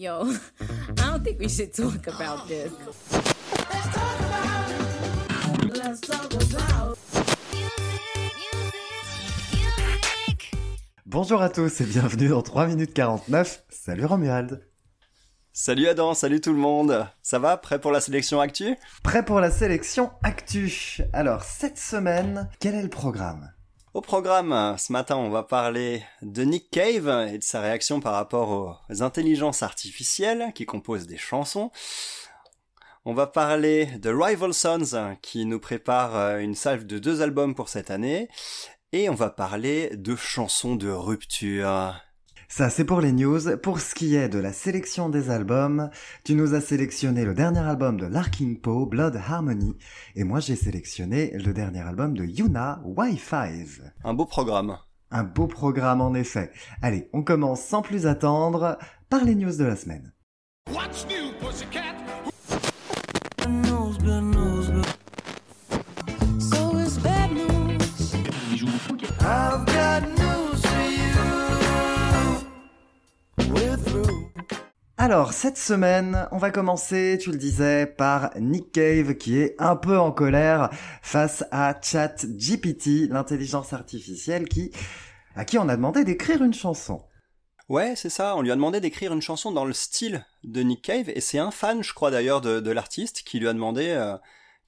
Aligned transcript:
Yo, 0.00 0.22
I 0.62 0.94
don't 0.96 1.22
think 1.22 1.38
we 1.38 1.46
should 1.46 1.74
talk 1.74 2.06
about 2.06 2.48
this. 2.48 2.72
Bonjour 11.04 11.42
à 11.42 11.50
tous 11.50 11.82
et 11.82 11.84
bienvenue 11.84 12.28
dans 12.28 12.40
3 12.40 12.66
minutes 12.68 12.94
49. 12.94 13.62
Salut 13.68 14.06
Romuald. 14.06 14.66
Salut 15.52 15.86
Adam, 15.86 16.14
salut 16.14 16.40
tout 16.40 16.54
le 16.54 16.58
monde. 16.58 17.06
Ça 17.20 17.38
va 17.38 17.58
Prêt 17.58 17.78
pour 17.78 17.92
la 17.92 18.00
sélection 18.00 18.40
actu? 18.40 18.76
Prêt 19.02 19.22
pour 19.22 19.38
la 19.38 19.50
sélection 19.50 20.12
actu. 20.22 21.02
Alors, 21.12 21.42
cette 21.42 21.76
semaine, 21.76 22.48
quel 22.58 22.74
est 22.74 22.82
le 22.82 22.88
programme? 22.88 23.52
Au 23.92 24.02
programme, 24.02 24.76
ce 24.78 24.92
matin, 24.92 25.16
on 25.16 25.30
va 25.30 25.42
parler 25.42 26.04
de 26.22 26.44
Nick 26.44 26.70
Cave 26.70 27.08
et 27.32 27.38
de 27.38 27.42
sa 27.42 27.60
réaction 27.60 27.98
par 27.98 28.12
rapport 28.12 28.80
aux 28.88 29.02
intelligences 29.02 29.64
artificielles 29.64 30.52
qui 30.54 30.64
composent 30.64 31.08
des 31.08 31.16
chansons. 31.16 31.72
On 33.04 33.14
va 33.14 33.26
parler 33.26 33.86
de 33.98 34.10
Rival 34.10 34.54
Sons 34.54 35.16
qui 35.22 35.44
nous 35.44 35.58
prépare 35.58 36.14
euh, 36.14 36.38
une 36.38 36.54
salve 36.54 36.86
de 36.86 37.00
deux 37.00 37.20
albums 37.20 37.56
pour 37.56 37.68
cette 37.68 37.90
année. 37.90 38.28
Et 38.92 39.08
on 39.08 39.14
va 39.16 39.28
parler 39.28 39.90
de 39.96 40.14
chansons 40.14 40.76
de 40.76 40.88
rupture. 40.88 41.96
Ça, 42.52 42.68
c'est 42.68 42.84
pour 42.84 43.00
les 43.00 43.12
news. 43.12 43.56
Pour 43.62 43.78
ce 43.78 43.94
qui 43.94 44.16
est 44.16 44.28
de 44.28 44.40
la 44.40 44.52
sélection 44.52 45.08
des 45.08 45.30
albums, 45.30 45.88
tu 46.24 46.34
nous 46.34 46.54
as 46.54 46.60
sélectionné 46.60 47.24
le 47.24 47.32
dernier 47.32 47.60
album 47.60 47.96
de 47.96 48.06
Larkin 48.06 48.56
Poe, 48.60 48.86
Blood 48.86 49.14
Harmony, 49.14 49.76
et 50.16 50.24
moi 50.24 50.40
j'ai 50.40 50.56
sélectionné 50.56 51.30
le 51.38 51.52
dernier 51.52 51.78
album 51.78 52.12
de 52.12 52.24
Yuna, 52.24 52.82
Wi-Fi. 52.84 53.82
Un 54.02 54.14
beau 54.14 54.26
programme. 54.26 54.76
Un 55.12 55.22
beau 55.22 55.46
programme 55.46 56.00
en 56.00 56.12
effet. 56.12 56.50
Allez, 56.82 57.08
on 57.12 57.22
commence 57.22 57.62
sans 57.62 57.82
plus 57.82 58.08
attendre 58.08 58.78
par 59.08 59.24
les 59.24 59.36
news 59.36 59.56
de 59.56 59.64
la 59.64 59.76
semaine. 59.76 60.12
What's 60.72 61.06
new, 61.06 61.30
pussycat? 61.38 61.89
Alors, 75.02 75.32
cette 75.32 75.56
semaine, 75.56 76.28
on 76.30 76.36
va 76.36 76.50
commencer, 76.50 77.16
tu 77.18 77.30
le 77.30 77.38
disais, 77.38 77.86
par 77.86 78.32
Nick 78.38 78.70
Cave 78.70 79.14
qui 79.14 79.38
est 79.38 79.56
un 79.58 79.74
peu 79.74 79.98
en 79.98 80.12
colère 80.12 80.68
face 81.00 81.42
à 81.50 81.74
ChatGPT, 81.80 83.08
l'intelligence 83.08 83.72
artificielle 83.72 84.46
qui, 84.46 84.72
à 85.36 85.46
qui 85.46 85.56
on 85.56 85.70
a 85.70 85.76
demandé 85.76 86.04
d'écrire 86.04 86.44
une 86.44 86.52
chanson. 86.52 87.02
Ouais, 87.70 87.94
c'est 87.96 88.10
ça. 88.10 88.36
On 88.36 88.42
lui 88.42 88.52
a 88.52 88.54
demandé 88.54 88.78
d'écrire 88.78 89.14
une 89.14 89.22
chanson 89.22 89.52
dans 89.52 89.64
le 89.64 89.72
style 89.72 90.26
de 90.44 90.60
Nick 90.60 90.82
Cave, 90.82 91.08
et 91.08 91.22
c'est 91.22 91.38
un 91.38 91.50
fan, 91.50 91.82
je 91.82 91.94
crois 91.94 92.10
d'ailleurs, 92.10 92.42
de, 92.42 92.70
l'artiste 92.70 93.22
qui 93.22 93.40
lui 93.40 93.48
a 93.48 93.54
demandé 93.54 93.88
euh, 93.88 94.18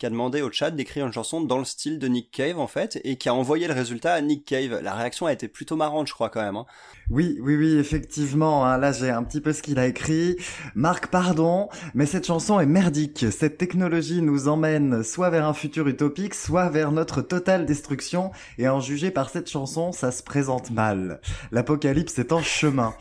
qui 0.03 0.06
a 0.06 0.11
demandé 0.11 0.42
au 0.42 0.50
chat 0.50 0.72
d'écrire 0.72 1.06
une 1.06 1.12
chanson 1.12 1.41
dans 1.42 1.58
le 1.58 1.64
style 1.64 2.00
de 2.00 2.08
Nick 2.08 2.33
Cave 2.33 2.58
en 2.58 2.67
fait 2.67 3.00
et 3.05 3.14
qui 3.14 3.28
a 3.28 3.34
envoyé 3.34 3.69
le 3.69 3.72
résultat 3.72 4.14
à 4.14 4.20
Nick 4.20 4.44
Cave. 4.44 4.81
La 4.83 4.94
réaction 4.94 5.27
a 5.27 5.33
été 5.33 5.47
plutôt 5.47 5.77
marrante 5.77 6.09
je 6.09 6.12
crois 6.12 6.28
quand 6.28 6.42
même. 6.42 6.56
Hein. 6.56 6.67
Oui, 7.09 7.39
oui, 7.41 7.55
oui, 7.55 7.77
effectivement. 7.78 8.67
Hein. 8.67 8.78
Là 8.78 8.91
j'ai 8.91 9.11
un 9.11 9.22
petit 9.22 9.41
peu 9.41 9.53
ce 9.53 9.62
qu'il 9.62 9.78
a 9.78 9.86
écrit. 9.86 10.34
Marc, 10.75 11.06
pardon, 11.06 11.69
mais 11.94 12.06
cette 12.06 12.27
chanson 12.27 12.59
est 12.59 12.67
merdique. 12.67 13.27
Cette 13.31 13.59
technologie 13.59 14.22
nous 14.22 14.48
emmène 14.48 15.05
soit 15.05 15.31
vers 15.31 15.47
un 15.47 15.55
futur 15.55 15.86
utopique, 15.86 16.34
soit 16.34 16.69
vers 16.69 16.91
notre 16.91 17.22
totale 17.22 17.64
destruction. 17.64 18.33
Et 18.59 18.69
en 18.69 18.81
juger 18.81 19.12
par 19.12 19.31
cette 19.31 19.48
chanson, 19.48 19.92
ça 19.92 20.11
se 20.11 20.25
présente 20.25 20.72
mal. 20.72 21.20
L'apocalypse 21.53 22.19
est 22.19 22.33
en 22.33 22.42
chemin. 22.42 22.92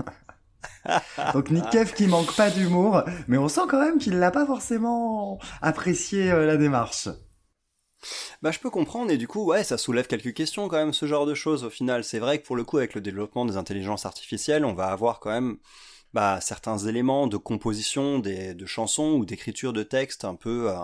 Donc 1.34 1.50
Nick 1.50 1.94
qui 1.94 2.06
manque 2.06 2.34
pas 2.34 2.50
d'humour, 2.50 3.02
mais 3.26 3.38
on 3.38 3.48
sent 3.48 3.62
quand 3.68 3.80
même 3.80 3.98
qu'il 3.98 4.18
n'a 4.18 4.30
pas 4.30 4.46
forcément 4.46 5.38
apprécié 5.62 6.30
euh, 6.30 6.46
la 6.46 6.56
démarche. 6.56 7.08
Bah 8.42 8.52
je 8.52 8.60
peux 8.60 8.70
comprendre 8.70 9.10
et 9.10 9.16
du 9.16 9.26
coup 9.26 9.44
ouais 9.44 9.64
ça 9.64 9.76
soulève 9.76 10.06
quelques 10.06 10.32
questions 10.32 10.68
quand 10.68 10.76
même 10.76 10.92
ce 10.92 11.06
genre 11.06 11.26
de 11.26 11.34
choses 11.34 11.64
au 11.64 11.70
final. 11.70 12.04
C'est 12.04 12.20
vrai 12.20 12.40
que 12.40 12.46
pour 12.46 12.54
le 12.56 12.62
coup 12.62 12.78
avec 12.78 12.94
le 12.94 13.00
développement 13.00 13.44
des 13.44 13.56
intelligences 13.56 14.06
artificielles 14.06 14.64
on 14.64 14.74
va 14.74 14.86
avoir 14.86 15.18
quand 15.18 15.30
même 15.30 15.58
bah, 16.14 16.40
certains 16.40 16.78
éléments 16.78 17.26
de 17.26 17.36
composition 17.36 18.18
des, 18.18 18.54
de 18.54 18.64
chansons 18.66 19.12
ou 19.12 19.26
d'écriture 19.26 19.74
de 19.74 19.82
textes 19.82 20.24
un 20.24 20.36
peu 20.36 20.70
euh, 20.70 20.74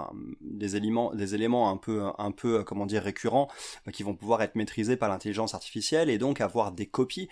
des 0.43 0.77
éléments 0.77 1.15
des 1.15 1.35
éléments 1.35 1.71
un 1.71 1.79
peu 1.79 2.03
un 2.19 2.31
peu 2.31 2.59
euh, 2.59 2.63
comment 2.63 2.85
dire 2.85 3.03
récurrents 3.03 3.49
bah, 3.87 3.93
qui 3.93 4.03
vont 4.03 4.15
pouvoir 4.15 4.43
être 4.43 4.55
maîtrisés 4.55 4.97
par 4.97 5.09
l'intelligence 5.09 5.55
artificielle 5.55 6.11
et 6.11 6.19
donc 6.19 6.43
avoir 6.43 6.73
des 6.73 6.87
copies 6.87 7.29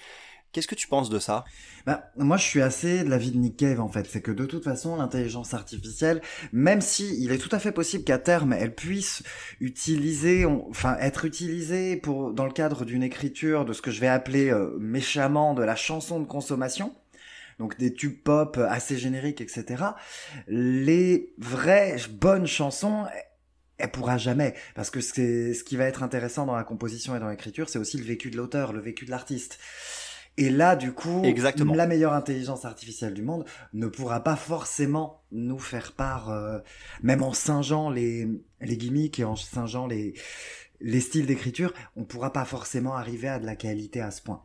Qu'est-ce 0.53 0.69
que 0.69 0.75
tu 0.75 0.87
penses 0.87 1.09
de 1.09 1.19
ça? 1.19 1.45
Bah, 1.87 2.11
Moi, 2.17 2.37
je 2.37 2.45
suis 2.45 2.61
assez 2.61 3.05
de 3.05 3.09
l'avis 3.09 3.31
de 3.31 3.39
Nick 3.39 3.57
Cave, 3.57 3.81
en 3.81 3.89
fait. 3.89 4.07
C'est 4.07 4.21
que 4.21 4.31
de 4.31 4.45
toute 4.45 4.65
façon, 4.65 4.97
l'intelligence 4.97 5.55
artificielle, 5.55 6.21
même 6.53 6.83
si 6.83 7.17
il 7.23 7.33
est 7.33 7.39
tout 7.39 7.49
à 7.53 7.59
fait 7.59 7.73
possible 7.73 8.05
qu'à 8.05 8.19
terme, 8.19 8.53
elle 8.53 8.75
puisse 8.75 9.23
utiliser, 9.61 10.45
enfin, 10.45 10.99
être 11.01 11.25
utilisée 11.25 11.97
pour, 11.97 12.35
dans 12.35 12.45
le 12.45 12.53
cadre 12.53 12.85
d'une 12.85 13.03
écriture 13.03 13.65
de 13.65 13.73
ce 13.73 13.81
que 13.81 13.91
je 13.91 14.01
vais 14.01 14.09
appeler 14.09 14.51
euh, 14.51 14.77
méchamment 14.79 15.55
de 15.55 15.63
la 15.63 15.75
chanson 15.75 16.21
de 16.21 16.27
consommation, 16.27 16.95
donc 17.59 17.79
des 17.79 17.95
tubes 17.95 18.23
pop 18.23 18.59
assez 18.59 18.99
génériques, 18.99 19.41
etc. 19.41 19.85
Les 20.49 21.33
vraies 21.39 21.97
bonnes 22.11 22.47
chansons, 22.47 23.07
elle 23.79 23.91
pourra 23.91 24.19
jamais 24.19 24.55
parce 24.75 24.91
que 24.91 25.01
ce 25.01 25.65
qui 25.65 25.77
va 25.77 25.85
être 25.87 26.03
intéressant 26.03 26.45
dans 26.45 26.57
la 26.57 26.65
composition 26.65 27.17
et 27.17 27.21
dans 27.21 27.29
l'écriture, 27.29 27.71
c'est 27.71 27.79
aussi 27.79 27.97
le 27.97 28.05
vécu 28.05 28.31
de 28.31 28.37
l'auteur, 28.37 28.75
le 28.75 28.81
vécu 28.81 29.07
de 29.07 29.11
l'artiste. 29.11 29.59
Et 30.39 30.49
là, 30.49 30.77
du 30.77 30.93
coup, 30.93 31.23
la 31.75 31.87
meilleure 31.87 32.15
intelligence 32.15 32.65
artificielle 32.65 33.13
du 33.13 33.23
monde 33.23 33.45
ne 33.75 33.87
pourra 33.87 34.25
pas 34.25 34.37
forcément 34.37 35.23
nous 35.31 35.59
faire 35.59 35.93
part, 35.93 36.31
euh, 36.31 36.59
même 37.03 37.23
en 37.23 37.35
singeant 37.35 37.91
les, 37.91 38.29
les 38.61 38.77
gimmicks 38.77 39.21
et 39.21 39.25
en 39.25 39.37
singeant 39.37 39.87
les, 39.87 40.15
les 40.81 41.01
styles 41.01 41.27
d'écriture, 41.27 41.73
on 41.97 42.05
pourra 42.05 42.33
pas 42.33 42.45
forcément 42.45 42.95
arriver 42.95 43.29
à 43.29 43.39
de 43.39 43.47
la 43.47 43.57
qualité 43.57 44.01
à 44.01 44.11
ce 44.11 44.23
point. 44.23 44.43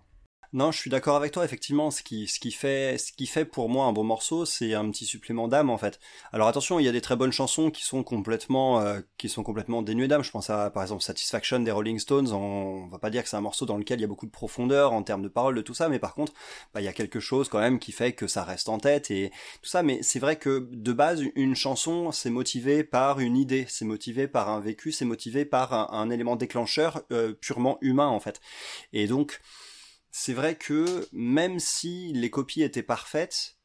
Non, 0.53 0.71
je 0.71 0.79
suis 0.79 0.89
d'accord 0.89 1.17
avec 1.17 1.33
toi. 1.33 1.43
Effectivement, 1.43 1.91
ce 1.91 2.01
qui, 2.01 2.27
ce 2.27 2.39
qui 2.39 2.51
fait, 2.51 2.97
ce 2.97 3.11
qui 3.11 3.27
fait 3.27 3.43
pour 3.43 3.67
moi 3.67 3.85
un 3.85 3.91
bon 3.91 4.05
morceau, 4.05 4.45
c'est 4.45 4.73
un 4.73 4.89
petit 4.91 5.05
supplément 5.05 5.49
d'âme 5.49 5.69
en 5.69 5.77
fait. 5.77 5.99
Alors 6.31 6.47
attention, 6.47 6.79
il 6.79 6.85
y 6.85 6.87
a 6.87 6.93
des 6.93 7.01
très 7.01 7.17
bonnes 7.17 7.33
chansons 7.33 7.69
qui 7.69 7.83
sont 7.83 8.01
complètement, 8.01 8.79
euh, 8.79 9.01
qui 9.17 9.27
sont 9.27 9.43
complètement 9.43 9.81
dénuées 9.81 10.07
d'âme. 10.07 10.23
Je 10.23 10.31
pense 10.31 10.49
à 10.49 10.69
par 10.69 10.83
exemple 10.83 11.03
Satisfaction 11.03 11.59
des 11.59 11.71
Rolling 11.71 11.99
Stones. 11.99 12.31
On, 12.31 12.87
va 12.87 12.97
pas 12.97 13.09
dire 13.09 13.23
que 13.23 13.29
c'est 13.29 13.35
un 13.35 13.41
morceau 13.41 13.65
dans 13.65 13.77
lequel 13.77 13.99
il 13.99 14.03
y 14.03 14.05
a 14.05 14.07
beaucoup 14.07 14.25
de 14.25 14.31
profondeur 14.31 14.93
en 14.93 15.03
termes 15.03 15.21
de 15.21 15.27
paroles, 15.27 15.55
de 15.55 15.61
tout 15.61 15.73
ça, 15.73 15.89
mais 15.89 15.99
par 15.99 16.13
contre, 16.13 16.31
bah, 16.73 16.79
il 16.79 16.85
y 16.85 16.87
a 16.87 16.93
quelque 16.93 17.19
chose 17.19 17.49
quand 17.49 17.59
même 17.59 17.79
qui 17.79 17.91
fait 17.91 18.13
que 18.13 18.27
ça 18.27 18.43
reste 18.45 18.69
en 18.69 18.77
tête 18.77 19.11
et 19.11 19.31
tout 19.61 19.69
ça. 19.69 19.83
Mais 19.83 19.99
c'est 20.01 20.19
vrai 20.19 20.37
que 20.37 20.69
de 20.71 20.93
base, 20.93 21.23
une 21.35 21.55
chanson, 21.55 22.13
c'est 22.13 22.29
motivé 22.29 22.85
par 22.85 23.19
une 23.19 23.35
idée, 23.35 23.65
c'est 23.67 23.85
motivé 23.85 24.27
par 24.27 24.49
un 24.49 24.61
vécu, 24.61 24.93
c'est 24.93 25.05
motivé 25.05 25.43
par 25.43 25.93
un, 25.93 26.09
élément 26.09 26.37
déclencheur 26.37 27.03
euh, 27.11 27.33
purement 27.33 27.77
humain 27.81 28.07
en 28.07 28.21
fait. 28.21 28.39
Et 28.93 29.07
donc 29.07 29.41
c'est 30.11 30.33
vrai 30.33 30.55
que 30.55 31.07
même 31.11 31.59
si 31.59 32.11
les 32.13 32.29
copies 32.29 32.63
étaient 32.63 32.83
parfaites, 32.83 33.57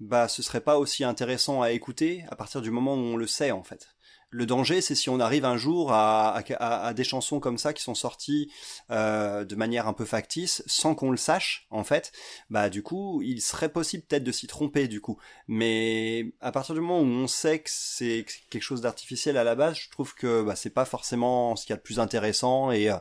bah 0.00 0.28
ce 0.28 0.42
serait 0.42 0.60
pas 0.60 0.78
aussi 0.78 1.04
intéressant 1.04 1.62
à 1.62 1.72
écouter 1.72 2.24
à 2.28 2.36
partir 2.36 2.62
du 2.62 2.70
moment 2.70 2.94
où 2.94 2.98
on 2.98 3.16
le 3.16 3.26
sait 3.26 3.50
en 3.50 3.62
fait. 3.62 3.95
Le 4.36 4.44
danger, 4.44 4.82
c'est 4.82 4.94
si 4.94 5.08
on 5.08 5.18
arrive 5.18 5.46
un 5.46 5.56
jour 5.56 5.92
à, 5.92 6.92
des 6.94 7.04
chansons 7.04 7.40
comme 7.40 7.56
ça 7.56 7.72
qui 7.72 7.82
sont 7.82 7.94
sorties 7.94 8.52
euh, 8.90 9.46
de 9.46 9.56
manière 9.56 9.88
un 9.88 9.94
peu 9.94 10.04
factice, 10.04 10.62
sans 10.66 10.94
qu'on 10.94 11.10
le 11.10 11.16
sache, 11.16 11.66
en 11.70 11.84
fait. 11.84 12.12
Bah 12.50 12.68
du 12.68 12.82
coup, 12.82 13.22
il 13.22 13.40
serait 13.40 13.70
possible 13.70 14.04
peut-être 14.06 14.24
de 14.24 14.32
s'y 14.32 14.46
tromper 14.46 14.88
du 14.88 15.00
coup. 15.00 15.16
Mais 15.48 16.34
à 16.42 16.52
partir 16.52 16.74
du 16.74 16.82
moment 16.82 17.00
où 17.00 17.06
on 17.06 17.26
sait 17.26 17.60
que 17.60 17.70
c'est 17.72 18.26
quelque 18.50 18.62
chose 18.62 18.82
d'artificiel 18.82 19.38
à 19.38 19.44
la 19.44 19.54
base, 19.54 19.76
je 19.78 19.88
trouve 19.88 20.14
que 20.14 20.42
bah, 20.42 20.54
c'est 20.54 20.68
pas 20.68 20.84
forcément 20.84 21.56
ce 21.56 21.64
qu'il 21.64 21.72
y 21.72 21.74
a 21.74 21.78
de 21.78 21.82
plus 21.82 21.98
intéressant. 21.98 22.70
Et 22.72 22.90
euh, 22.90 22.98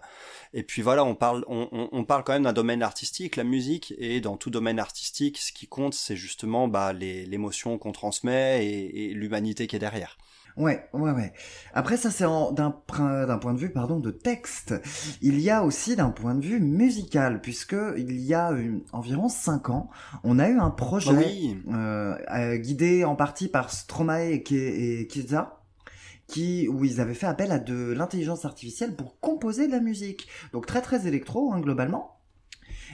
et 0.53 0.63
puis 0.63 0.81
voilà, 0.81 1.03
on 1.03 1.15
parle 1.15 1.43
on, 1.49 2.05
parle 2.05 2.23
quand 2.23 2.31
même 2.31 2.43
d'un 2.43 2.53
domaine 2.53 2.81
artistique, 2.81 3.35
la 3.35 3.43
musique, 3.43 3.93
et 3.97 4.21
dans 4.21 4.37
tout 4.37 4.51
domaine 4.51 4.79
artistique, 4.79 5.37
ce 5.37 5.51
qui 5.51 5.67
compte, 5.67 5.95
c'est 5.95 6.15
justement 6.15 6.69
bah 6.69 6.93
l'émotion 6.93 7.77
qu'on 7.77 7.91
transmet 7.91 8.65
et 8.65 9.13
l'humanité 9.13 9.67
qui 9.67 9.75
est 9.75 9.79
derrière. 9.79 10.17
Ouais, 10.57 10.87
ouais, 10.93 11.11
ouais. 11.11 11.33
Après, 11.73 11.97
ça, 11.97 12.11
c'est 12.11 12.23
d'un 12.23 12.71
point 12.71 13.53
de 13.53 13.59
vue, 13.59 13.71
pardon, 13.71 13.99
de 13.99 14.11
texte. 14.11 14.73
Il 15.21 15.39
y 15.41 15.49
a 15.49 15.63
aussi 15.63 15.95
d'un 15.95 16.11
point 16.11 16.33
de 16.33 16.45
vue 16.45 16.59
musical, 16.61 17.41
puisque 17.41 17.75
il 17.97 18.21
y 18.21 18.33
a 18.33 18.53
environ 18.93 19.27
cinq 19.27 19.69
ans, 19.69 19.89
on 20.23 20.39
a 20.39 20.47
eu 20.47 20.57
un 20.57 20.69
projet 20.69 21.57
euh, 21.73 22.15
euh, 22.31 22.55
guidé 22.55 23.03
en 23.03 23.15
partie 23.15 23.49
par 23.49 23.69
Stromae 23.69 24.31
et, 24.31 24.43
et 25.01 25.07
Kiza, 25.07 25.61
qui 26.27 26.67
où 26.69 26.85
ils 26.85 27.01
avaient 27.01 27.13
fait 27.13 27.27
appel 27.27 27.51
à 27.51 27.59
de 27.59 27.91
l'intelligence 27.91 28.45
artificielle 28.45 28.95
pour 28.95 29.19
composer 29.19 29.67
de 29.67 29.71
la 29.73 29.81
musique. 29.81 30.27
Donc 30.53 30.65
très 30.65 30.81
très 30.81 31.05
électro, 31.05 31.51
hein, 31.51 31.59
globalement. 31.59 32.19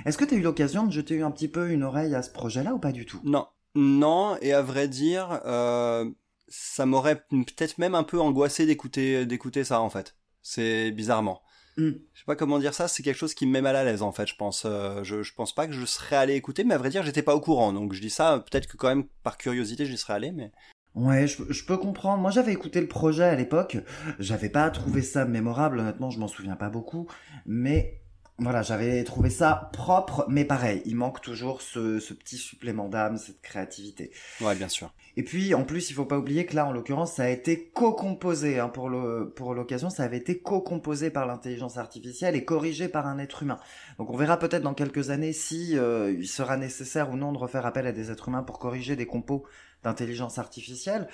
Est-ce 0.05 0.17
que 0.17 0.25
tu 0.25 0.33
as 0.33 0.37
eu 0.37 0.41
l'occasion 0.41 0.87
de 0.87 0.91
jeter 0.91 1.21
un 1.21 1.31
petit 1.31 1.47
peu 1.47 1.69
une 1.69 1.83
oreille 1.83 2.15
à 2.15 2.23
ce 2.23 2.31
projet-là 2.31 2.73
ou 2.73 2.79
pas 2.79 2.91
du 2.91 3.05
tout? 3.05 3.19
Non, 3.23 3.45
non, 3.75 4.35
et 4.41 4.51
à 4.53 4.61
vrai 4.61 4.87
dire, 4.87 5.41
euh, 5.45 6.09
ça 6.51 6.85
m'aurait 6.85 7.23
peut-être 7.29 7.77
même 7.77 7.95
un 7.95 8.03
peu 8.03 8.19
angoissé 8.19 8.65
d'écouter 8.65 9.25
d'écouter 9.25 9.63
ça 9.63 9.81
en 9.81 9.89
fait. 9.89 10.15
C'est 10.41 10.91
bizarrement. 10.91 11.41
Mm. 11.77 11.91
Je 12.13 12.19
sais 12.19 12.25
pas 12.25 12.35
comment 12.35 12.59
dire 12.59 12.73
ça, 12.73 12.87
c'est 12.87 13.03
quelque 13.03 13.17
chose 13.17 13.33
qui 13.33 13.45
me 13.47 13.51
met 13.51 13.61
mal 13.61 13.75
à 13.75 13.83
l'aise 13.83 14.01
en 14.01 14.11
fait, 14.11 14.27
je 14.27 14.35
pense. 14.35 14.63
Euh, 14.65 15.03
je, 15.03 15.23
je 15.23 15.33
pense 15.33 15.55
pas 15.55 15.67
que 15.67 15.73
je 15.73 15.85
serais 15.85 16.17
allé 16.17 16.35
écouter, 16.35 16.63
mais 16.63 16.73
à 16.73 16.77
vrai 16.77 16.89
dire, 16.89 17.03
j'étais 17.03 17.21
pas 17.21 17.35
au 17.35 17.41
courant. 17.41 17.71
Donc 17.73 17.93
je 17.93 18.01
dis 18.01 18.09
ça, 18.09 18.43
peut-être 18.49 18.67
que 18.67 18.77
quand 18.77 18.89
même 18.89 19.05
par 19.23 19.37
curiosité, 19.37 19.85
j'y 19.85 19.97
serais 19.97 20.13
allé, 20.13 20.31
mais. 20.31 20.51
Ouais, 20.93 21.25
je, 21.25 21.41
je, 21.47 21.65
peux 21.65 21.77
comprendre. 21.77 22.21
Moi, 22.21 22.31
j'avais 22.31 22.51
écouté 22.51 22.81
le 22.81 22.87
projet 22.89 23.23
à 23.23 23.35
l'époque. 23.35 23.77
J'avais 24.19 24.49
pas 24.49 24.69
trouvé 24.71 25.01
ça 25.01 25.23
mémorable. 25.23 25.79
Honnêtement, 25.79 26.09
je 26.09 26.19
m'en 26.19 26.27
souviens 26.27 26.57
pas 26.57 26.69
beaucoup. 26.69 27.07
Mais 27.45 28.00
voilà, 28.41 28.63
j'avais 28.63 29.03
trouvé 29.03 29.29
ça 29.29 29.69
propre, 29.71 30.25
mais 30.27 30.45
pareil, 30.45 30.81
il 30.85 30.95
manque 30.95 31.21
toujours 31.21 31.61
ce, 31.61 31.99
ce 31.99 32.13
petit 32.13 32.37
supplément 32.37 32.89
d'âme, 32.89 33.17
cette 33.17 33.41
créativité. 33.41 34.11
Ouais, 34.41 34.55
bien 34.55 34.67
sûr. 34.67 34.91
Et 35.15 35.23
puis, 35.23 35.53
en 35.53 35.63
plus, 35.63 35.91
il 35.91 35.93
faut 35.93 36.05
pas 36.05 36.17
oublier 36.17 36.47
que 36.47 36.55
là, 36.55 36.65
en 36.65 36.71
l'occurrence, 36.71 37.13
ça 37.13 37.23
a 37.23 37.29
été 37.29 37.69
co-composé 37.73 38.59
hein, 38.59 38.69
pour 38.69 38.89
le 38.89 39.31
pour 39.35 39.53
l'occasion. 39.53 39.91
Ça 39.91 40.03
avait 40.03 40.17
été 40.17 40.39
co-composé 40.39 41.11
par 41.11 41.27
l'intelligence 41.27 41.77
artificielle 41.77 42.35
et 42.35 42.43
corrigé 42.43 42.87
par 42.87 43.05
un 43.05 43.19
être 43.19 43.43
humain. 43.43 43.59
Donc, 43.99 44.09
on 44.09 44.17
verra 44.17 44.37
peut-être 44.37 44.63
dans 44.63 44.73
quelques 44.73 45.11
années 45.11 45.33
si 45.33 45.77
euh, 45.77 46.11
il 46.11 46.27
sera 46.27 46.57
nécessaire 46.57 47.11
ou 47.11 47.17
non 47.17 47.33
de 47.33 47.37
refaire 47.37 47.67
appel 47.67 47.85
à 47.85 47.91
des 47.91 48.09
êtres 48.09 48.29
humains 48.29 48.43
pour 48.43 48.57
corriger 48.57 48.95
des 48.95 49.05
compos 49.05 49.43
d'intelligence 49.83 50.39
artificielle. 50.39 51.07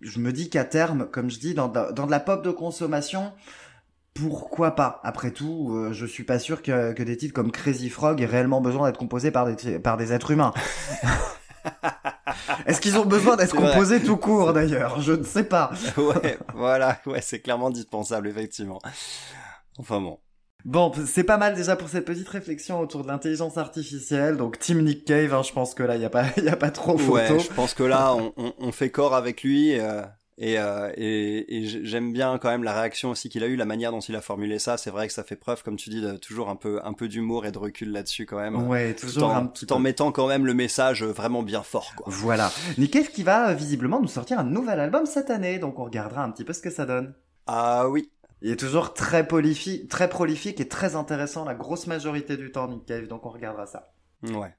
Je 0.00 0.20
me 0.20 0.32
dis 0.32 0.50
qu'à 0.50 0.64
terme, 0.64 1.08
comme 1.10 1.30
je 1.30 1.38
dis, 1.38 1.54
dans, 1.54 1.68
dans 1.68 2.06
de 2.06 2.10
la 2.10 2.20
pop 2.20 2.44
de 2.44 2.50
consommation, 2.50 3.32
pourquoi 4.14 4.76
pas 4.76 5.00
Après 5.02 5.32
tout, 5.32 5.72
euh, 5.74 5.92
je 5.92 6.06
suis 6.06 6.24
pas 6.24 6.38
sûr 6.38 6.62
que, 6.62 6.92
que, 6.92 7.02
des 7.02 7.16
titres 7.16 7.34
comme 7.34 7.50
Crazy 7.50 7.90
Frog 7.90 8.20
aient 8.22 8.26
réellement 8.26 8.60
besoin 8.60 8.86
d'être 8.86 8.98
composés 8.98 9.32
par 9.32 9.52
des, 9.52 9.78
par 9.80 9.96
des 9.96 10.12
êtres 10.12 10.30
humains. 10.30 10.54
Est-ce 12.66 12.80
qu'ils 12.80 12.96
ont 12.96 13.04
besoin 13.04 13.36
d'être 13.36 13.54
composés 13.54 14.02
tout 14.02 14.16
court 14.16 14.52
d'ailleurs? 14.52 15.00
Je 15.00 15.12
ne 15.12 15.24
sais 15.24 15.44
pas. 15.44 15.72
ouais, 15.96 16.38
voilà, 16.54 17.00
ouais, 17.06 17.20
c'est 17.20 17.40
clairement 17.40 17.68
indispensable 17.68 18.28
effectivement. 18.28 18.80
Enfin 19.78 20.00
bon. 20.00 20.18
Bon, 20.64 20.92
c'est 21.04 21.24
pas 21.24 21.36
mal 21.36 21.54
déjà 21.54 21.76
pour 21.76 21.88
cette 21.90 22.06
petite 22.06 22.28
réflexion 22.28 22.80
autour 22.80 23.02
de 23.02 23.08
l'intelligence 23.08 23.58
artificielle. 23.58 24.38
Donc 24.38 24.58
Team 24.58 24.82
Nick 24.82 25.04
Cave, 25.04 25.34
hein, 25.34 25.42
je 25.42 25.52
pense 25.52 25.74
que 25.74 25.82
là, 25.82 25.96
il 25.96 26.02
y 26.02 26.06
a 26.06 26.10
pas, 26.10 26.24
y 26.38 26.48
a 26.48 26.56
pas 26.56 26.70
trop 26.70 26.96
photo. 26.96 27.34
Ouais, 27.34 27.38
je 27.38 27.52
pense 27.52 27.74
que 27.74 27.82
là, 27.82 28.14
on, 28.14 28.32
on, 28.36 28.54
on 28.58 28.72
fait 28.72 28.90
corps 28.90 29.14
avec 29.14 29.42
lui. 29.42 29.78
Euh, 29.78 30.02
et, 30.36 30.58
euh, 30.58 30.90
et, 30.96 31.58
et 31.58 31.84
j'aime 31.84 32.12
bien 32.12 32.38
quand 32.38 32.48
même 32.48 32.64
la 32.64 32.72
réaction 32.72 33.10
aussi 33.10 33.28
qu'il 33.28 33.44
a 33.44 33.46
eu, 33.46 33.54
la 33.54 33.64
manière 33.64 33.92
dont 33.92 34.00
il 34.00 34.16
a 34.16 34.20
formulé 34.20 34.58
ça. 34.58 34.76
C'est 34.76 34.90
vrai 34.90 35.06
que 35.06 35.12
ça 35.12 35.22
fait 35.22 35.36
preuve, 35.36 35.62
comme 35.62 35.76
tu 35.76 35.90
dis, 35.90 36.00
de, 36.00 36.16
toujours 36.16 36.48
un 36.48 36.56
peu, 36.56 36.80
un 36.84 36.92
peu 36.92 37.06
d'humour 37.06 37.46
et 37.46 37.52
de 37.52 37.58
recul 37.58 37.92
là-dessus 37.92 38.26
quand 38.26 38.38
même. 38.38 38.68
Ouais, 38.68 38.94
toujours 38.94 39.22
tout 39.22 39.28
en, 39.28 39.36
un 39.36 39.46
tout 39.46 39.72
en 39.72 39.78
mettant 39.78 40.10
quand 40.10 40.26
même 40.26 40.44
le 40.44 40.54
message 40.54 41.04
vraiment 41.04 41.42
bien 41.42 41.62
fort. 41.62 41.92
Quoi. 41.96 42.06
Voilà. 42.08 42.50
Nick 42.78 42.94
qui 43.12 43.22
va 43.22 43.50
euh, 43.50 43.54
visiblement 43.54 44.00
nous 44.00 44.08
sortir 44.08 44.38
un 44.38 44.44
nouvel 44.44 44.80
album 44.80 45.06
cette 45.06 45.30
année, 45.30 45.58
donc 45.58 45.78
on 45.78 45.84
regardera 45.84 46.24
un 46.24 46.30
petit 46.30 46.44
peu 46.44 46.52
ce 46.52 46.62
que 46.62 46.70
ça 46.70 46.84
donne. 46.86 47.14
Ah 47.46 47.88
oui. 47.88 48.10
Il 48.42 48.50
est 48.50 48.56
toujours 48.56 48.92
très 48.92 49.26
prolifique, 49.26 49.88
très 49.88 50.08
prolifique 50.08 50.60
et 50.60 50.68
très 50.68 50.96
intéressant 50.96 51.44
la 51.44 51.54
grosse 51.54 51.86
majorité 51.86 52.36
du 52.36 52.50
temps, 52.52 52.68
Nick 52.68 52.84
Cave, 52.84 53.06
donc 53.06 53.24
on 53.24 53.30
regardera 53.30 53.66
ça. 53.66 53.92
Ouais. 54.22 54.54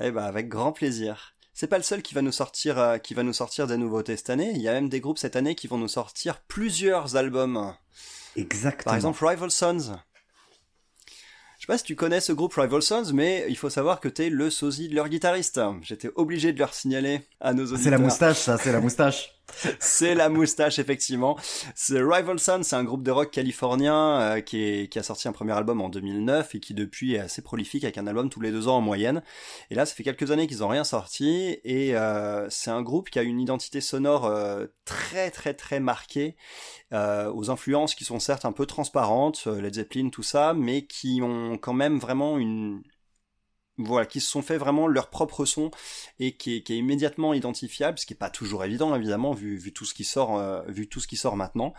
Eh 0.00 0.10
ben 0.10 0.24
avec 0.24 0.48
grand 0.48 0.72
plaisir 0.72 1.35
c'est 1.56 1.68
pas 1.68 1.78
le 1.78 1.82
seul 1.82 2.02
qui 2.02 2.12
va 2.12 2.20
nous 2.20 2.32
sortir 2.32 2.78
euh, 2.78 2.98
qui 2.98 3.14
va 3.14 3.22
nous 3.22 3.32
sortir 3.32 3.66
des 3.66 3.78
nouveautés 3.78 4.14
cette 4.18 4.28
année. 4.28 4.52
Il 4.54 4.60
y 4.60 4.68
a 4.68 4.74
même 4.74 4.90
des 4.90 5.00
groupes 5.00 5.16
cette 5.16 5.36
année 5.36 5.54
qui 5.54 5.66
vont 5.66 5.78
nous 5.78 5.88
sortir 5.88 6.42
plusieurs 6.42 7.16
albums. 7.16 7.74
Exactement. 8.36 8.84
Par 8.84 8.94
exemple 8.94 9.24
Rival 9.24 9.50
Sons. 9.50 9.96
Je 11.58 11.62
sais 11.62 11.66
pas 11.66 11.78
si 11.78 11.84
tu 11.84 11.96
connais 11.96 12.20
ce 12.20 12.34
groupe 12.34 12.52
Rival 12.52 12.82
Sons, 12.82 13.10
mais 13.14 13.46
il 13.48 13.56
faut 13.56 13.70
savoir 13.70 14.00
que 14.00 14.08
t'es 14.08 14.28
le 14.28 14.50
sosie 14.50 14.90
de 14.90 14.94
leur 14.94 15.08
guitariste. 15.08 15.58
J'étais 15.80 16.10
obligé 16.14 16.52
de 16.52 16.58
leur 16.58 16.74
signaler 16.74 17.22
à 17.40 17.54
nos 17.54 17.62
auditeurs. 17.62 17.80
C'est 17.84 17.90
la 17.90 17.98
moustache, 17.98 18.36
ça, 18.36 18.58
c'est 18.58 18.72
la 18.72 18.80
moustache. 18.80 19.35
C'est 19.78 20.14
la 20.14 20.28
moustache 20.28 20.78
effectivement. 20.78 21.36
C'est 21.74 22.00
Rival 22.00 22.38
Sun, 22.38 22.62
c'est 22.62 22.76
un 22.76 22.84
groupe 22.84 23.02
de 23.02 23.10
rock 23.10 23.30
californien 23.30 24.20
euh, 24.20 24.40
qui, 24.40 24.62
est, 24.62 24.88
qui 24.88 24.98
a 24.98 25.02
sorti 25.02 25.28
un 25.28 25.32
premier 25.32 25.52
album 25.52 25.80
en 25.80 25.88
2009 25.88 26.54
et 26.54 26.60
qui 26.60 26.74
depuis 26.74 27.14
est 27.14 27.20
assez 27.20 27.42
prolifique 27.42 27.84
avec 27.84 27.98
un 27.98 28.06
album 28.06 28.28
tous 28.28 28.40
les 28.40 28.50
deux 28.50 28.68
ans 28.68 28.76
en 28.76 28.80
moyenne. 28.80 29.22
Et 29.70 29.74
là, 29.74 29.86
ça 29.86 29.94
fait 29.94 30.02
quelques 30.02 30.30
années 30.30 30.46
qu'ils 30.46 30.64
ont 30.64 30.68
rien 30.68 30.84
sorti 30.84 31.58
et 31.64 31.96
euh, 31.96 32.48
c'est 32.50 32.70
un 32.70 32.82
groupe 32.82 33.10
qui 33.10 33.18
a 33.18 33.22
une 33.22 33.40
identité 33.40 33.80
sonore 33.80 34.26
euh, 34.26 34.66
très 34.84 35.30
très 35.30 35.54
très 35.54 35.80
marquée, 35.80 36.36
aux 36.92 37.50
influences 37.50 37.94
qui 37.94 38.04
sont 38.04 38.20
certes 38.20 38.44
un 38.44 38.52
peu 38.52 38.64
transparentes, 38.64 39.46
Led 39.46 39.74
Zeppelin 39.74 40.08
tout 40.08 40.22
ça, 40.22 40.54
mais 40.54 40.86
qui 40.86 41.20
ont 41.22 41.58
quand 41.58 41.74
même 41.74 41.98
vraiment 41.98 42.38
une 42.38 42.82
voilà, 43.78 44.06
qui 44.06 44.20
se 44.20 44.30
sont 44.30 44.42
fait 44.42 44.58
vraiment 44.58 44.86
leur 44.86 45.10
propre 45.10 45.44
son 45.44 45.70
et 46.18 46.32
qui 46.32 46.56
est, 46.56 46.70
immédiatement 46.70 47.34
identifiable, 47.34 47.98
ce 47.98 48.06
qui 48.06 48.14
est 48.14 48.16
pas 48.16 48.30
toujours 48.30 48.64
évident 48.64 48.94
évidemment 48.94 49.32
vu, 49.32 49.72
tout 49.72 49.84
ce 49.84 49.94
qui 49.94 50.04
sort, 50.04 50.38
euh, 50.38 50.62
vu 50.68 50.88
tout 50.88 51.00
ce 51.00 51.06
qui 51.06 51.16
sort 51.16 51.36
maintenant. 51.36 51.74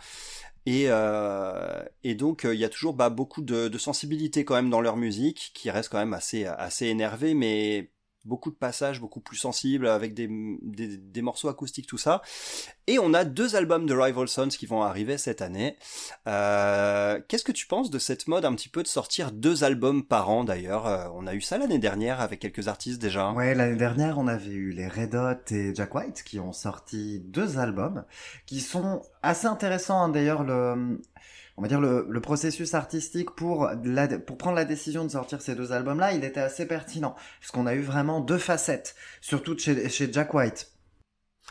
Et, 0.66 0.84
euh, 0.88 1.82
et 2.04 2.14
donc 2.14 2.44
euh, 2.44 2.54
il 2.54 2.60
y 2.60 2.64
a 2.64 2.68
toujours 2.68 2.94
bah, 2.94 3.10
beaucoup 3.10 3.42
de, 3.42 3.76
sensibilité 3.78 4.44
quand 4.44 4.54
même 4.54 4.70
dans 4.70 4.80
leur 4.80 4.96
musique, 4.96 5.52
qui 5.54 5.70
reste 5.70 5.88
quand 5.90 5.98
même 5.98 6.14
assez 6.14 6.44
assez 6.44 6.86
énervé, 6.86 7.34
mais 7.34 7.90
beaucoup 8.24 8.50
de 8.50 8.56
passages 8.56 9.00
beaucoup 9.00 9.20
plus 9.20 9.36
sensibles 9.36 9.88
avec 9.88 10.14
des, 10.14 10.28
des, 10.28 11.22
morceaux 11.22 11.48
acoustiques 11.48 11.86
tout 11.86 11.98
ça. 11.98 12.22
Et 12.86 12.98
on 12.98 13.14
a 13.14 13.24
deux 13.24 13.56
albums 13.56 13.86
de 13.86 13.94
Rival 13.94 14.28
Sons 14.28 14.48
qui 14.48 14.66
vont 14.66 14.82
arriver 14.82 15.18
cette 15.18 15.42
année. 15.42 15.76
Euh, 16.26 17.20
qu'est-ce 17.28 17.44
que 17.44 17.52
tu 17.52 17.66
penses 17.66 17.90
de 17.90 17.98
cette 17.98 18.28
mode 18.28 18.44
un 18.44 18.54
petit 18.54 18.68
peu 18.68 18.82
de 18.82 18.88
sortir 18.88 19.32
deux 19.32 19.64
albums 19.64 20.04
par 20.04 20.30
an 20.30 20.44
d'ailleurs? 20.44 20.86
Euh, 20.86 21.08
on 21.14 21.26
a 21.26 21.34
eu 21.34 21.40
ça 21.40 21.58
l'année 21.58 21.78
dernière 21.78 22.20
avec 22.20 22.40
quelques 22.40 22.68
artistes 22.68 23.00
déjà. 23.00 23.32
Ouais 23.32 23.54
l'année 23.54 23.76
dernière 23.76 24.18
on 24.18 24.26
avait 24.26 24.52
eu 24.52 24.70
les 24.70 24.88
Red 24.88 25.14
Hot 25.14 25.54
et 25.54 25.74
Jack 25.74 25.94
White 25.94 26.22
qui 26.24 26.40
ont 26.40 26.52
sorti 26.52 27.20
deux 27.20 27.58
albums 27.58 28.04
qui 28.46 28.60
sont 28.60 29.02
assez 29.22 29.46
intéressants 29.46 30.02
hein. 30.02 30.08
d'ailleurs 30.08 30.44
le 30.44 31.00
on 31.58 31.60
va 31.60 31.66
dire 31.66 31.80
le, 31.80 32.20
processus 32.20 32.72
artistique 32.74 33.32
pour 33.32 33.68
pour 34.26 34.38
prendre 34.38 34.54
la 34.54 34.64
décision 34.64 35.04
de 35.04 35.10
sortir 35.10 35.42
ces 35.42 35.56
deux 35.56 35.72
albums 35.72 35.98
là 35.98 36.12
il 36.12 36.22
était 36.22 36.40
assez 36.40 36.66
pertinent 36.66 37.16
parce 37.40 37.50
qu'on 37.50 37.66
a 37.66 37.74
eu 37.74 37.80
vraiment 37.80 38.20
deux 38.20 38.38
facettes 38.38 38.94
surtout 39.20 39.58
chez, 39.58 40.12
Jack 40.12 40.34
White. 40.34 40.72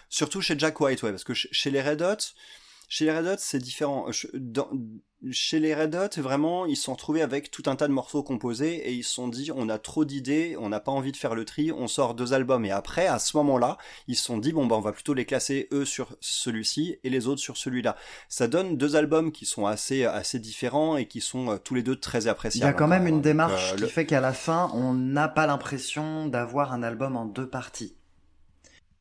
Surtout 0.10 0.42
chez 0.42 0.58
Jack 0.58 0.80
White 0.80 1.04
ouais 1.04 1.12
parce 1.12 1.26
que 1.26 1.34
chez 1.34 1.72
les 1.72 1.82
Red 1.82 2.02
Hot 2.02 2.34
chez 2.88 3.04
les 3.04 3.18
Red 3.18 3.28
Hot 3.28 3.36
c'est 3.38 3.60
différent 3.60 4.08
chez 5.32 5.60
les 5.60 5.74
Red 5.74 5.96
Hot, 5.96 6.22
vraiment, 6.22 6.66
ils 6.66 6.76
se 6.76 6.84
sont 6.84 6.94
retrouvés 6.94 7.22
avec 7.22 7.50
tout 7.50 7.64
un 7.66 7.76
tas 7.76 7.88
de 7.88 7.94
morceaux 7.94 8.22
composés 8.22 8.76
et 8.88 8.94
ils 8.94 9.04
se 9.04 9.14
sont 9.14 9.28
dit, 9.28 9.52
on 9.54 9.68
a 9.68 9.80
trop 9.80 10.06
d'idées, 10.06 10.56
on 10.60 10.70
n'a 10.70 10.80
pas 10.80 10.92
envie 10.92 11.12
de 11.12 11.18
faire 11.18 11.34
le 11.34 11.44
tri, 11.44 11.72
on 11.72 11.88
sort 11.88 12.14
deux 12.14 12.34
albums. 12.34 12.66
Et 12.66 12.72
après, 12.72 13.08
à 13.08 13.18
ce 13.18 13.36
moment-là, 13.38 13.78
ils 14.08 14.16
se 14.16 14.24
sont 14.24 14.38
dit, 14.38 14.54
bon, 14.54 14.68
bah, 14.68 14.76
on 14.76 14.82
va 14.82 14.92
plutôt 14.92 15.14
les 15.14 15.26
classer 15.26 15.68
eux 15.72 15.86
sur 15.86 16.16
celui-ci 16.20 17.00
et 17.04 17.10
les 17.10 17.28
autres 17.28 17.42
sur 17.42 17.58
celui-là. 17.58 17.96
Ça 18.30 18.48
donne 18.48 18.78
deux 18.78 18.96
albums 18.96 19.32
qui 19.32 19.46
sont 19.46 19.66
assez, 19.66 20.06
assez 20.06 20.40
différents 20.40 20.98
et 20.98 21.08
qui 21.08 21.22
sont 21.22 21.52
euh, 21.52 21.58
tous 21.58 21.74
les 21.74 21.84
deux 21.84 21.96
très 21.96 22.28
appréciables. 22.28 22.66
Il 22.66 22.74
y 22.74 22.76
a 22.76 22.78
quand 22.78 22.88
même 22.88 23.08
une 23.08 23.22
démarche 23.22 23.74
euh, 23.74 23.76
qui 23.78 23.90
fait 23.90 24.06
qu'à 24.06 24.22
la 24.22 24.34
fin, 24.34 24.70
on 24.74 24.94
n'a 24.94 25.28
pas 25.28 25.48
l'impression 25.48 26.28
d'avoir 26.28 26.74
un 26.74 26.84
album 26.84 27.16
en 27.18 27.26
deux 27.26 27.50
parties. 27.50 27.96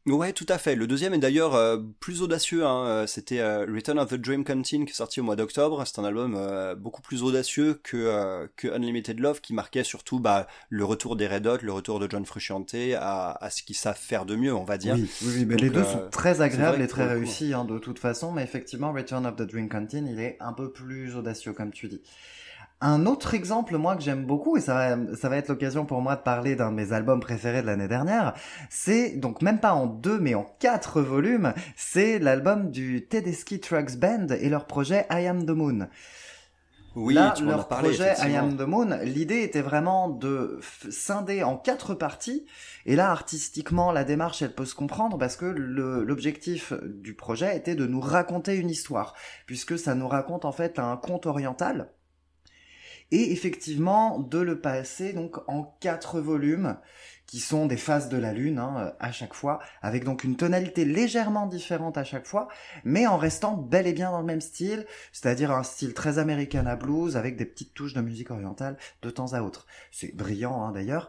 Ouais, 0.06 0.32
tout 0.32 0.46
à 0.48 0.56
fait. 0.56 0.76
Le 0.76 0.86
deuxième 0.86 1.14
est 1.14 1.18
d'ailleurs 1.18 1.56
euh, 1.56 1.78
plus 1.98 2.22
audacieux. 2.22 2.64
Hein. 2.64 2.86
Euh, 2.86 3.06
c'était 3.08 3.40
euh, 3.40 3.66
Return 3.66 3.98
of 3.98 4.10
the 4.10 4.14
Dream 4.14 4.44
Canteen 4.44 4.84
qui 4.84 4.92
est 4.92 4.94
sorti 4.94 5.20
au 5.20 5.24
mois 5.24 5.34
d'octobre. 5.34 5.82
C'est 5.84 5.98
un 5.98 6.04
album 6.04 6.38
beaucoup 6.78 7.02
plus 7.02 7.24
audacieux 7.24 7.80
que, 7.82 8.48
que 8.56 8.68
Unlimited 8.68 9.18
Love 9.18 9.40
qui 9.40 9.52
marquait 9.52 9.82
surtout 9.82 10.20
bah, 10.20 10.46
le 10.68 10.84
retour 10.84 11.16
des 11.16 11.26
Red 11.26 11.46
Hot, 11.48 11.58
le 11.62 11.72
retour 11.72 11.98
de 11.98 12.08
John 12.08 12.24
Frusciante 12.24 12.74
à, 12.96 13.32
à 13.32 13.50
ce 13.50 13.64
qu'ils 13.64 13.76
savent 13.76 13.98
faire 13.98 14.26
de 14.26 14.36
mieux, 14.36 14.54
on 14.54 14.64
va 14.64 14.78
dire. 14.78 14.94
Oui, 14.94 15.10
oui, 15.22 15.44
mais 15.44 15.56
les 15.56 15.70
deux 15.70 15.84
sont 15.84 16.08
très 16.10 16.40
agréables 16.40 16.80
et 16.80 16.86
très 16.86 17.06
réussis 17.06 17.52
hein, 17.52 17.64
de 17.64 17.78
toute 17.78 17.98
façon. 17.98 18.30
Mais 18.30 18.44
effectivement, 18.44 18.92
Return 18.92 19.26
of 19.26 19.34
the 19.34 19.42
Dream 19.42 19.68
Canteen, 19.68 20.06
il 20.06 20.20
est 20.20 20.36
un 20.40 20.52
peu 20.52 20.70
plus 20.70 21.16
audacieux 21.16 21.52
comme 21.52 21.72
tu 21.72 21.88
dis. 21.88 22.00
Un 22.82 23.06
autre 23.06 23.32
exemple, 23.32 23.78
moi, 23.78 23.96
que 23.96 24.02
j'aime 24.02 24.26
beaucoup, 24.26 24.58
et 24.58 24.60
ça 24.60 24.74
va, 24.74 25.16
ça 25.16 25.30
va 25.30 25.38
être 25.38 25.48
l'occasion 25.48 25.86
pour 25.86 26.02
moi 26.02 26.14
de 26.14 26.20
parler 26.20 26.56
d'un 26.56 26.70
de 26.70 26.76
mes 26.76 26.92
albums 26.92 27.20
préférés 27.20 27.62
de 27.62 27.66
l'année 27.66 27.88
dernière, 27.88 28.34
c'est, 28.68 29.16
donc 29.16 29.40
même 29.40 29.60
pas 29.60 29.72
en 29.72 29.86
deux, 29.86 30.18
mais 30.18 30.34
en 30.34 30.44
quatre 30.58 31.00
volumes, 31.00 31.54
c'est 31.74 32.18
l'album 32.18 32.70
du 32.70 33.06
Tedeschi 33.06 33.60
Trucks 33.60 33.96
Band 33.96 34.26
et 34.28 34.50
leur 34.50 34.66
projet 34.66 35.06
I 35.10 35.26
Am 35.26 35.46
the 35.46 35.50
Moon. 35.50 35.88
Oui, 36.96 37.14
Là, 37.14 37.32
tu 37.36 37.44
leur 37.44 37.68
parlé, 37.68 37.90
projet 37.90 38.14
I 38.18 38.36
Am 38.36 38.56
the 38.58 38.62
Moon, 38.62 38.98
l'idée 39.04 39.42
était 39.42 39.62
vraiment 39.62 40.10
de 40.10 40.60
scinder 40.90 41.42
en 41.42 41.56
quatre 41.56 41.94
parties. 41.94 42.46
Et 42.84 42.94
là, 42.94 43.10
artistiquement, 43.10 43.90
la 43.90 44.04
démarche, 44.04 44.42
elle 44.42 44.54
peut 44.54 44.64
se 44.66 44.74
comprendre 44.74 45.16
parce 45.16 45.36
que 45.36 45.46
l'objectif 45.46 46.74
du 46.84 47.14
projet 47.14 47.56
était 47.56 47.74
de 47.74 47.86
nous 47.86 48.00
raconter 48.00 48.56
une 48.56 48.70
histoire, 48.70 49.14
puisque 49.46 49.78
ça 49.78 49.94
nous 49.94 50.08
raconte 50.08 50.44
en 50.44 50.52
fait 50.52 50.78
un 50.78 50.96
conte 50.98 51.24
oriental 51.24 51.90
et 53.12 53.32
effectivement 53.32 54.18
de 54.18 54.38
le 54.38 54.60
passer 54.60 55.12
donc 55.12 55.36
en 55.48 55.76
quatre 55.80 56.20
volumes 56.20 56.76
qui 57.26 57.40
sont 57.40 57.66
des 57.66 57.76
phases 57.76 58.08
de 58.08 58.16
la 58.16 58.32
lune 58.32 58.58
hein, 58.58 58.92
à 59.00 59.10
chaque 59.10 59.34
fois, 59.34 59.58
avec 59.82 60.04
donc 60.04 60.22
une 60.22 60.36
tonalité 60.36 60.84
légèrement 60.84 61.46
différente 61.46 61.98
à 61.98 62.04
chaque 62.04 62.26
fois, 62.26 62.48
mais 62.84 63.06
en 63.06 63.16
restant 63.16 63.56
bel 63.56 63.86
et 63.86 63.92
bien 63.92 64.12
dans 64.12 64.20
le 64.20 64.26
même 64.26 64.40
style, 64.40 64.86
c'est-à-dire 65.12 65.50
un 65.50 65.64
style 65.64 65.92
très 65.92 66.18
américain 66.18 66.64
à 66.66 66.76
blues 66.76 67.16
avec 67.16 67.36
des 67.36 67.44
petites 67.44 67.74
touches 67.74 67.94
de 67.94 68.00
musique 68.00 68.30
orientale 68.30 68.76
de 69.02 69.10
temps 69.10 69.32
à 69.32 69.42
autre. 69.42 69.66
C'est 69.90 70.14
brillant 70.14 70.62
hein, 70.62 70.72
d'ailleurs. 70.72 71.08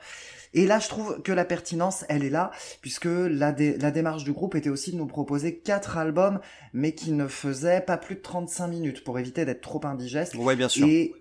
Et 0.54 0.66
là, 0.66 0.80
je 0.80 0.88
trouve 0.88 1.22
que 1.22 1.32
la 1.32 1.46
pertinence, 1.46 2.04
elle 2.10 2.24
est 2.24 2.32
là, 2.32 2.52
puisque 2.82 3.06
la, 3.06 3.52
la 3.52 3.92
démarche 3.92 4.24
du 4.24 4.34
groupe 4.34 4.56
était 4.56 4.70
aussi 4.70 4.92
de 4.92 4.98
nous 4.98 5.06
proposer 5.06 5.60
quatre 5.60 5.98
albums, 5.98 6.40
mais 6.74 6.94
qui 6.94 7.12
ne 7.12 7.28
faisaient 7.28 7.82
pas 7.82 7.98
plus 7.98 8.16
de 8.16 8.22
35 8.22 8.68
minutes 8.68 9.04
pour 9.04 9.20
éviter 9.20 9.46
d'être 9.46 9.62
trop 9.62 9.86
indigeste. 9.86 10.34
Ouais, 10.36 10.56
bien 10.56 10.70
sûr. 10.70 10.88
Et 10.88 11.14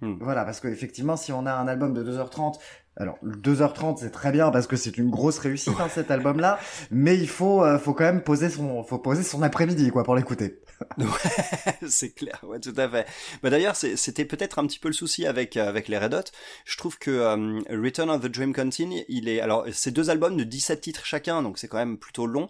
Hmm. 0.00 0.16
Voilà, 0.20 0.44
parce 0.44 0.60
qu'effectivement, 0.60 1.16
si 1.16 1.32
on 1.32 1.46
a 1.46 1.52
un 1.52 1.68
album 1.68 1.92
de 1.92 2.02
2h30 2.02 2.58
alors, 2.96 3.18
2h30, 3.24 3.98
c'est 4.00 4.10
très 4.10 4.30
bien 4.30 4.50
parce 4.50 4.66
que 4.66 4.76
c'est 4.76 4.98
une 4.98 5.10
grosse 5.10 5.38
réussite, 5.38 5.74
hein, 5.78 5.88
cet 5.94 6.10
album-là. 6.10 6.58
Mais 6.90 7.16
il 7.16 7.28
faut, 7.28 7.64
euh, 7.64 7.78
faut 7.78 7.94
quand 7.94 8.04
même 8.04 8.22
poser 8.22 8.50
son, 8.50 8.82
faut 8.82 8.98
poser 8.98 9.22
son 9.22 9.42
après-midi, 9.42 9.90
quoi, 9.90 10.04
pour 10.04 10.16
l'écouter. 10.16 10.60
ouais, 10.98 11.88
c'est 11.88 12.14
clair, 12.14 12.40
ouais, 12.42 12.58
tout 12.58 12.72
à 12.76 12.88
fait. 12.88 13.06
Bah 13.42 13.50
d'ailleurs, 13.50 13.76
c'était 13.76 14.24
peut-être 14.24 14.58
un 14.58 14.66
petit 14.66 14.78
peu 14.78 14.88
le 14.88 14.94
souci 14.94 15.26
avec 15.26 15.56
euh, 15.56 15.68
avec 15.68 15.88
les 15.88 15.98
Red 15.98 16.14
Hot. 16.14 16.30
Je 16.64 16.76
trouve 16.76 16.98
que 16.98 17.10
euh, 17.10 17.60
Return 17.70 18.10
of 18.10 18.22
the 18.22 18.26
Dream 18.26 18.54
Continue, 18.54 19.04
il 19.08 19.28
est 19.28 19.40
alors 19.40 19.66
c'est 19.72 19.90
deux 19.90 20.10
albums 20.10 20.36
de 20.36 20.44
17 20.44 20.80
titres 20.80 21.04
chacun, 21.04 21.42
donc 21.42 21.58
c'est 21.58 21.68
quand 21.68 21.78
même 21.78 21.98
plutôt 21.98 22.26
long. 22.26 22.48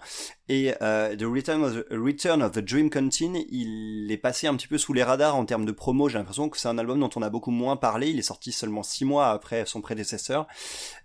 Et 0.50 0.74
euh, 0.82 1.14
The 1.14 1.22
Return 1.22 2.42
of 2.42 2.50
the, 2.50 2.58
Dream 2.58 2.90
Continue, 2.90 3.46
il 3.50 4.10
est 4.10 4.16
passé 4.16 4.48
un 4.48 4.56
petit 4.56 4.66
peu 4.66 4.78
sous 4.78 4.92
les 4.92 5.04
radars 5.04 5.36
en 5.36 5.44
termes 5.44 5.64
de 5.64 5.70
promo. 5.70 6.08
J'ai 6.08 6.18
l'impression 6.18 6.48
que 6.48 6.58
c'est 6.58 6.66
un 6.66 6.76
album 6.76 6.98
dont 6.98 7.10
on 7.14 7.22
a 7.22 7.30
beaucoup 7.30 7.52
moins 7.52 7.76
parlé. 7.76 8.10
Il 8.10 8.18
est 8.18 8.22
sorti 8.22 8.50
seulement 8.50 8.82
six 8.82 9.04
mois 9.04 9.28
après 9.28 9.64
son 9.64 9.80
prédécesseur. 9.80 10.48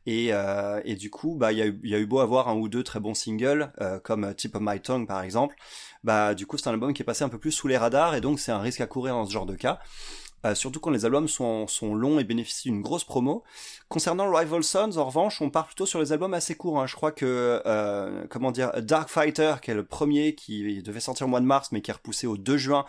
Et, 0.07 0.29
euh, 0.31 0.81
et 0.83 0.95
du 0.95 1.11
coup, 1.11 1.35
bah 1.35 1.51
il 1.51 1.59
y 1.59 1.61
a, 1.61 1.67
y 1.83 1.93
a, 1.93 1.99
eu 1.99 2.07
beau 2.07 2.21
avoir 2.21 2.49
un 2.49 2.55
ou 2.55 2.69
deux 2.69 2.83
très 2.83 2.99
bons 2.99 3.13
singles, 3.13 3.71
euh, 3.81 3.99
comme 3.99 4.33
Tip 4.33 4.55
of 4.55 4.63
My 4.63 4.79
Tongue 4.79 5.07
par 5.07 5.21
exemple 5.21 5.55
bah 6.05 6.35
du 6.35 6.45
coup 6.45 6.57
c'est 6.57 6.69
un 6.69 6.73
album 6.73 6.93
qui 6.93 7.01
est 7.01 7.05
passé 7.05 7.23
un 7.23 7.29
peu 7.29 7.39
plus 7.39 7.51
sous 7.51 7.67
les 7.67 7.77
radars 7.77 8.13
et 8.13 8.21
donc 8.21 8.39
c'est 8.39 8.51
un 8.51 8.59
risque 8.59 8.79
à 8.79 8.85
courir 8.85 9.15
dans 9.15 9.25
ce 9.25 9.33
genre 9.33 9.47
de 9.47 9.55
cas. 9.55 9.79
Euh, 10.45 10.53
surtout 10.53 10.79
quand 10.79 10.91
les 10.91 11.05
albums 11.05 11.27
sont, 11.27 11.65
longs 11.95 12.19
et 12.19 12.23
bénéficient 12.23 12.69
d'une 12.69 12.81
grosse 12.81 13.03
promo. 13.03 13.43
Concernant 13.89 14.31
Rival 14.31 14.63
Sons, 14.63 14.97
en 14.97 15.05
revanche, 15.05 15.41
on 15.41 15.49
part 15.49 15.65
plutôt 15.65 15.85
sur 15.85 15.99
les 15.99 16.11
albums 16.11 16.33
assez 16.33 16.55
courts. 16.55 16.79
Hein. 16.79 16.87
Je 16.87 16.95
crois 16.95 17.11
que, 17.11 17.61
euh, 17.65 18.25
comment 18.29 18.51
dire, 18.51 18.71
Dark 18.81 19.09
Fighter, 19.09 19.55
qui 19.61 19.71
est 19.71 19.73
le 19.73 19.85
premier 19.85 20.35
qui 20.35 20.83
devait 20.83 20.99
sortir 20.99 21.25
au 21.25 21.29
mois 21.29 21.39
de 21.39 21.45
mars, 21.45 21.71
mais 21.71 21.81
qui 21.81 21.89
est 21.89 21.93
repoussé 21.93 22.27
au 22.27 22.37
2 22.37 22.57
juin, 22.57 22.85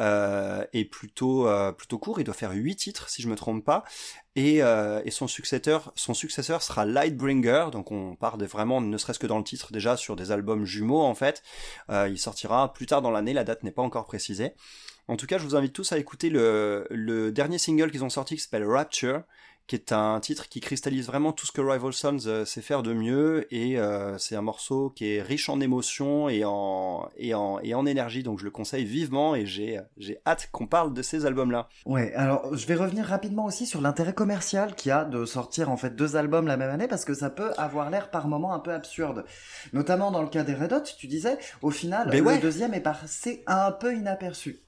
euh, 0.00 0.64
est 0.72 0.84
plutôt 0.84 1.46
plutôt 1.76 1.98
court. 1.98 2.20
Il 2.20 2.24
doit 2.24 2.34
faire 2.34 2.52
8 2.52 2.76
titres, 2.76 3.08
si 3.08 3.22
je 3.22 3.28
me 3.28 3.36
trompe 3.36 3.64
pas. 3.64 3.84
Et, 4.36 4.62
son 5.10 5.28
successeur, 5.28 5.92
son 5.94 6.14
successeur 6.14 6.62
sera 6.62 6.84
Lightbringer, 6.84 7.66
donc 7.70 7.92
on 7.92 8.16
part 8.16 8.36
vraiment, 8.38 8.80
ne 8.80 8.98
serait-ce 8.98 9.18
que 9.18 9.26
dans 9.26 9.38
le 9.38 9.44
titre 9.44 9.72
déjà, 9.72 9.96
sur 9.96 10.16
des 10.16 10.32
albums 10.32 10.64
jumeaux 10.64 11.02
en 11.02 11.14
fait. 11.14 11.42
Il 11.90 12.18
sortira 12.18 12.72
plus 12.72 12.86
tard 12.86 13.02
dans 13.02 13.10
l'année, 13.10 13.32
la 13.32 13.44
date 13.44 13.62
n'est 13.62 13.70
pas 13.70 13.82
encore 13.82 14.06
précisée. 14.06 14.54
En 15.08 15.16
tout 15.16 15.26
cas, 15.26 15.38
je 15.38 15.44
vous 15.44 15.56
invite 15.56 15.72
tous 15.72 15.92
à 15.92 15.98
écouter 15.98 16.30
le, 16.30 16.86
le 16.90 17.30
dernier 17.30 17.58
single 17.58 17.90
qu'ils 17.90 18.04
ont 18.04 18.10
sorti 18.10 18.36
qui 18.36 18.42
s'appelle 18.42 18.64
Rapture, 18.64 19.22
qui 19.66 19.76
est 19.76 19.92
un 19.92 20.20
titre 20.20 20.48
qui 20.48 20.60
cristallise 20.60 21.06
vraiment 21.06 21.32
tout 21.32 21.46
ce 21.46 21.52
que 21.52 21.60
Rival 21.60 21.92
Sons 21.92 22.18
euh, 22.26 22.44
sait 22.44 22.60
faire 22.60 22.82
de 22.82 22.92
mieux 22.92 23.46
et 23.50 23.78
euh, 23.78 24.18
c'est 24.18 24.36
un 24.36 24.42
morceau 24.42 24.90
qui 24.90 25.14
est 25.14 25.22
riche 25.22 25.48
en 25.48 25.60
émotions 25.60 26.28
et 26.28 26.44
en 26.44 27.08
et 27.16 27.34
en 27.34 27.58
et 27.60 27.74
en 27.74 27.86
énergie 27.86 28.22
donc 28.22 28.40
je 28.40 28.44
le 28.44 28.50
conseille 28.50 28.84
vivement 28.84 29.34
et 29.34 29.46
j'ai 29.46 29.80
j'ai 29.96 30.18
hâte 30.26 30.50
qu'on 30.52 30.66
parle 30.66 30.92
de 30.92 31.00
ces 31.00 31.24
albums 31.24 31.50
là. 31.50 31.68
Ouais, 31.86 32.12
alors 32.14 32.54
je 32.54 32.66
vais 32.66 32.74
revenir 32.74 33.06
rapidement 33.06 33.46
aussi 33.46 33.64
sur 33.64 33.80
l'intérêt 33.80 34.12
commercial 34.12 34.74
qu'il 34.74 34.90
y 34.90 34.92
a 34.92 35.04
de 35.04 35.24
sortir 35.24 35.70
en 35.70 35.78
fait 35.78 35.96
deux 35.96 36.16
albums 36.16 36.46
la 36.46 36.58
même 36.58 36.70
année 36.70 36.88
parce 36.88 37.06
que 37.06 37.14
ça 37.14 37.30
peut 37.30 37.52
avoir 37.56 37.88
l'air 37.88 38.10
par 38.10 38.28
moments 38.28 38.52
un 38.52 38.60
peu 38.60 38.72
absurde. 38.72 39.24
Notamment 39.72 40.10
dans 40.10 40.22
le 40.22 40.28
cas 40.28 40.44
des 40.44 40.54
Red 40.54 40.74
Hot, 40.74 40.82
tu 40.98 41.06
disais 41.06 41.38
au 41.62 41.70
final 41.70 42.10
le 42.10 42.40
deuxième 42.40 42.74
est 42.74 42.80
passé 42.80 43.42
un 43.46 43.72
peu 43.72 43.94
inaperçu. 43.94 44.63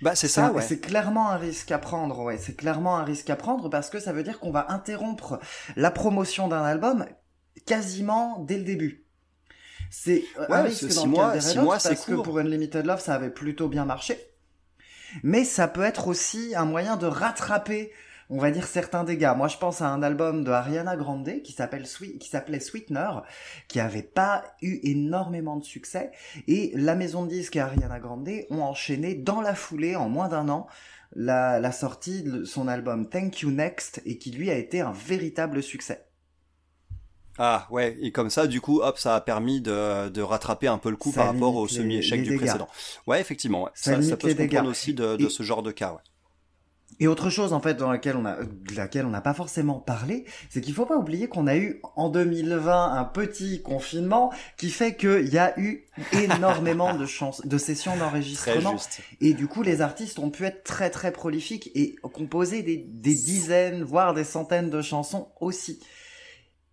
Bah 0.00 0.14
c'est 0.14 0.28
ça, 0.28 0.52
ouais. 0.52 0.62
C'est 0.62 0.78
clairement 0.80 1.30
un 1.30 1.36
risque 1.36 1.72
à 1.72 1.78
prendre, 1.78 2.20
ouais. 2.22 2.38
C'est 2.38 2.54
clairement 2.54 2.96
un 2.96 3.04
risque 3.04 3.30
à 3.30 3.36
prendre 3.36 3.68
parce 3.68 3.90
que 3.90 3.98
ça 3.98 4.12
veut 4.12 4.22
dire 4.22 4.38
qu'on 4.38 4.52
va 4.52 4.70
interrompre 4.70 5.40
la 5.76 5.90
promotion 5.90 6.48
d'un 6.48 6.62
album 6.62 7.06
quasiment 7.66 8.38
dès 8.40 8.58
le 8.58 8.64
début. 8.64 9.04
C'est 9.90 10.22
un 10.48 10.62
risque 10.62 10.94
dans 10.94 11.06
le 11.06 11.14
cas 11.14 11.32
des 11.32 11.58
Red 11.58 11.66
parce 11.66 12.04
que 12.04 12.14
pour 12.14 12.38
Unlimited 12.38 12.84
Love 12.86 13.00
ça 13.00 13.14
avait 13.14 13.30
plutôt 13.30 13.68
bien 13.68 13.84
marché. 13.84 14.18
Mais 15.22 15.44
ça 15.44 15.68
peut 15.68 15.84
être 15.84 16.08
aussi 16.08 16.54
un 16.54 16.66
moyen 16.66 16.96
de 16.96 17.06
rattraper 17.06 17.92
on 18.30 18.38
va 18.38 18.50
dire 18.50 18.66
certains 18.66 19.04
dégâts. 19.04 19.32
Moi, 19.36 19.48
je 19.48 19.56
pense 19.56 19.80
à 19.80 19.88
un 19.88 20.02
album 20.02 20.44
de 20.44 20.50
Ariana 20.50 20.96
Grande 20.96 21.42
qui 21.42 21.52
s'appelle 21.52 21.84
qui 21.84 22.28
s'appelait 22.28 22.60
Sweetener, 22.60 23.22
qui 23.68 23.80
avait 23.80 24.02
pas 24.02 24.44
eu 24.62 24.78
énormément 24.82 25.56
de 25.56 25.64
succès, 25.64 26.10
et 26.46 26.72
la 26.74 26.94
maison 26.94 27.24
de 27.24 27.30
disques 27.30 27.56
et 27.56 27.60
Ariana 27.60 28.00
Grande 28.00 28.28
ont 28.50 28.62
enchaîné 28.62 29.14
dans 29.14 29.40
la 29.40 29.54
foulée 29.54 29.96
en 29.96 30.08
moins 30.08 30.28
d'un 30.28 30.48
an 30.48 30.66
la, 31.14 31.58
la 31.58 31.72
sortie 31.72 32.22
de 32.22 32.44
son 32.44 32.68
album 32.68 33.08
Thank 33.08 33.40
You 33.40 33.50
Next 33.50 34.02
et 34.04 34.18
qui 34.18 34.30
lui 34.30 34.50
a 34.50 34.56
été 34.56 34.80
un 34.80 34.92
véritable 34.92 35.62
succès. 35.62 36.04
Ah 37.38 37.68
ouais, 37.70 37.96
et 38.00 38.10
comme 38.10 38.30
ça, 38.30 38.48
du 38.48 38.60
coup, 38.60 38.80
hop, 38.80 38.98
ça 38.98 39.14
a 39.14 39.20
permis 39.20 39.60
de, 39.60 40.08
de 40.08 40.22
rattraper 40.22 40.66
un 40.66 40.78
peu 40.78 40.90
le 40.90 40.96
coup 40.96 41.12
par 41.12 41.26
rapport 41.26 41.54
au 41.54 41.68
semi-échec 41.68 42.22
du 42.22 42.36
précédent. 42.36 42.68
Ouais, 43.06 43.20
effectivement, 43.20 43.62
ouais. 43.62 43.70
ça, 43.74 44.02
ça, 44.02 44.16
peut 44.16 44.30
se 44.30 44.34
comprendre 44.34 44.68
aussi 44.68 44.92
de, 44.92 45.16
de 45.16 45.28
ce 45.28 45.44
genre 45.44 45.62
de 45.62 45.70
cas. 45.70 45.92
Ouais. 45.92 46.00
Et 47.00 47.06
autre 47.06 47.30
chose 47.30 47.52
en 47.52 47.60
fait 47.60 47.74
dans 47.74 47.90
laquelle 47.90 48.16
on 48.16 48.24
a, 48.24 48.36
de 48.42 48.74
laquelle 48.74 49.06
on 49.06 49.10
n'a 49.10 49.20
pas 49.20 49.34
forcément 49.34 49.78
parlé, 49.78 50.24
c'est 50.50 50.60
qu'il 50.60 50.74
faut 50.74 50.86
pas 50.86 50.96
oublier 50.96 51.28
qu'on 51.28 51.46
a 51.46 51.56
eu 51.56 51.80
en 51.96 52.08
2020 52.08 52.92
un 52.92 53.04
petit 53.04 53.62
confinement 53.62 54.32
qui 54.56 54.70
fait 54.70 54.96
qu'il 54.96 55.28
y 55.28 55.38
a 55.38 55.58
eu 55.58 55.86
énormément 56.12 56.94
de 56.96 57.06
chances, 57.06 57.46
de 57.46 57.58
sessions 57.58 57.96
d'enregistrement, 57.96 58.76
et 59.20 59.34
du 59.34 59.46
coup 59.46 59.62
les 59.62 59.80
artistes 59.80 60.18
ont 60.18 60.30
pu 60.30 60.44
être 60.44 60.64
très 60.64 60.90
très 60.90 61.12
prolifiques 61.12 61.70
et 61.74 61.96
composer 62.12 62.62
des, 62.62 62.76
des 62.76 63.14
dizaines 63.14 63.82
voire 63.82 64.14
des 64.14 64.24
centaines 64.24 64.70
de 64.70 64.82
chansons 64.82 65.28
aussi. 65.40 65.80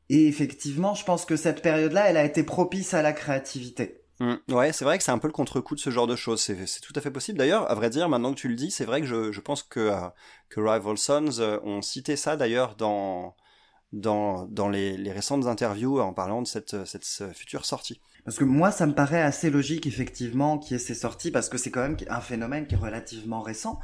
Et 0.10 0.28
effectivement, 0.28 0.94
je 0.94 1.04
pense 1.04 1.26
que 1.26 1.36
cette 1.36 1.62
période-là, 1.62 2.10
elle 2.10 2.18
a 2.18 2.24
été 2.24 2.44
propice 2.44 2.94
à 2.94 3.02
la 3.02 3.12
créativité. 3.12 4.05
Mm. 4.20 4.36
ouais, 4.50 4.72
c'est 4.72 4.86
vrai 4.86 4.98
que 4.98 5.04
c'est 5.04 5.12
un 5.12 5.18
peu 5.18 5.28
le 5.28 5.34
contre-coup 5.34 5.76
de 5.76 5.80
ce 5.80 5.90
genre 5.90 6.08
de 6.08 6.16
choses. 6.16 6.42
C'est 6.42 6.82
tout 6.82 6.94
à 6.96 7.02
fait 7.02 7.12
possible. 7.12 7.38
D'ailleurs, 7.38 7.70
à 7.70 7.76
vrai 7.76 7.90
dire, 7.90 8.10
maintenant 8.10 8.34
que 8.34 8.40
tu 8.40 8.48
le 8.48 8.56
dis, 8.56 8.72
c'est 8.72 8.86
vrai 8.86 9.02
que 9.02 9.08
je, 9.08 9.32
je 9.32 9.42
pense 9.42 9.64
que, 9.64 9.80
euh, 9.80 10.10
que 10.50 10.60
Rival 10.60 10.98
Sons 10.98 11.40
euh, 11.40 11.60
ont 11.64 11.82
cité 11.82 12.16
ça 12.16 12.38
d'ailleurs 12.38 12.76
dans, 12.76 13.36
dans, 13.92 14.46
dans 14.46 14.70
les, 14.70 14.98
les, 14.98 15.12
récentes 15.12 15.48
interviews 15.48 16.00
en 16.00 16.14
parlant 16.14 16.42
de 16.42 16.48
cette, 16.48 16.86
cette, 16.86 17.06
future 17.34 17.66
sortie. 17.66 18.02
Parce 18.24 18.38
que 18.38 18.44
moi, 18.44 18.72
ça 18.72 18.86
me 18.86 18.94
paraît 18.94 19.22
assez 19.22 19.50
logique, 19.50 19.86
effectivement, 19.86 20.58
qu'il 20.58 20.74
y 20.74 20.76
ait 20.76 20.84
ces 20.84 20.96
sorties, 20.96 21.32
parce 21.32 21.50
que 21.50 21.58
c'est 21.58 21.70
quand 21.70 21.82
même 21.82 21.98
un 22.10 22.22
phénomène 22.22 22.68
qui 22.68 22.76
est 22.76 22.80
relativement 22.80 23.42
récent. 23.42 23.80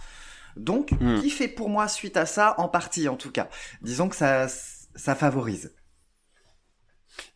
Donc, 0.55 0.91
mm. 0.91 1.21
qui 1.21 1.29
fait 1.29 1.47
pour 1.47 1.69
moi 1.69 1.87
suite 1.87 2.17
à 2.17 2.25
ça, 2.25 2.55
en 2.57 2.67
partie 2.67 3.07
en 3.07 3.15
tout 3.15 3.31
cas. 3.31 3.49
Disons 3.81 4.09
que 4.09 4.15
ça, 4.15 4.47
ça 4.47 5.15
favorise. 5.15 5.73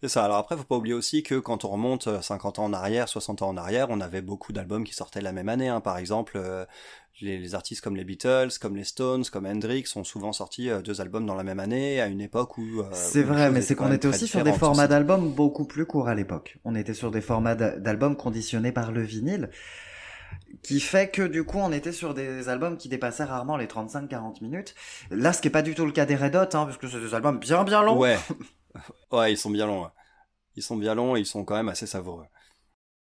C'est 0.02 0.10
ça. 0.10 0.24
Alors 0.24 0.38
après, 0.38 0.58
faut 0.58 0.64
pas 0.64 0.76
oublier 0.76 0.94
aussi 0.94 1.24
que 1.24 1.36
quand 1.36 1.66
on 1.66 1.70
remonte 1.70 2.22
50 2.22 2.60
euh, 2.60 2.62
ans 2.62 2.66
en 2.66 2.74
arrière, 2.74 3.08
60 3.08 3.42
ans 3.42 3.50
en 3.50 3.58
arrière, 3.58 3.88
on 3.90 4.02
avait 4.02 4.22
beaucoup 4.22 4.54
d'albums 4.54 4.84
qui 4.84 4.94
sortaient 4.94 5.22
la 5.22 5.32
même 5.32 5.50
année. 5.50 5.68
Hein. 5.68 5.82
Par 5.82 5.98
exemple, 5.98 6.34
euh, 6.36 6.66
les, 7.22 7.56
artistes 7.56 7.82
comme 7.82 7.96
les 7.96 8.04
Beatles, 8.04 8.50
comme 8.60 8.76
les 8.76 8.84
Stones, 8.84 9.24
comme 9.32 9.46
Hendrix 9.46 9.86
ont 9.96 10.04
souvent 10.04 10.34
sorti 10.34 10.70
euh, 10.70 10.82
deux 10.82 11.02
albums 11.02 11.26
dans 11.26 11.36
la 11.36 11.44
même 11.44 11.60
année 11.60 12.02
à 12.02 12.08
une 12.08 12.22
époque 12.22 12.58
où. 12.58 12.84
c'est 12.92 13.24
vrai, 13.24 13.52
mais 13.52 13.62
c'est 13.62 13.76
qu'on 13.76 13.92
était 13.92 14.08
aussi 14.08 14.28
sur 14.28 14.44
des 14.44 14.54
formats 14.54 14.88
d'albums 14.88 15.32
beaucoup 15.32 15.66
plus 15.66 15.86
courts 15.86 16.08
à 16.08 16.16
l'époque. 16.16 16.58
On 16.66 16.76
était 16.76 16.94
sur 16.94 17.12
des 17.12 17.22
formats 17.22 17.56
d'albums 17.56 18.16
conditionnés 18.16 18.72
par 18.72 18.92
le 18.92 19.02
vinyle 19.02 19.50
qui 20.64 20.80
fait 20.80 21.10
que 21.10 21.22
du 21.22 21.44
coup 21.44 21.60
on 21.60 21.72
était 21.72 21.92
sur 21.92 22.14
des 22.14 22.50
albums 22.50 22.78
qui 22.78 22.90
dépassaient 22.90 23.24
rarement 23.24 23.58
les 23.58 23.68
35-40 23.68 24.42
minutes. 24.42 24.74
Là, 25.12 25.34
ce 25.34 25.42
qui 25.42 25.48
est 25.48 25.52
pas 25.52 25.62
du 25.62 25.76
tout 25.76 25.86
le 25.86 25.92
cas 25.92 26.06
des 26.06 26.16
Red 26.16 26.36
Hot, 26.36 26.40
hein, 26.40 26.66
parce 26.66 26.78
que 26.78 26.88
c'est 26.88 27.00
des 27.00 27.14
albums 27.14 27.40
bien 27.40 27.64
bien 27.64 27.84
longs. 27.84 28.00
Ouais. 28.00 28.18
ouais, 29.12 29.34
ils 29.34 29.38
sont 29.38 29.50
bien 29.50 29.68
longs. 29.68 29.90
Ils 30.56 30.64
sont 30.64 30.78
bien 30.78 30.96
longs 30.96 31.16
et 31.16 31.20
ils 31.20 31.26
sont 31.26 31.44
quand 31.44 31.56
même 31.56 31.70
assez 31.70 31.88
savoureux. 31.88 32.26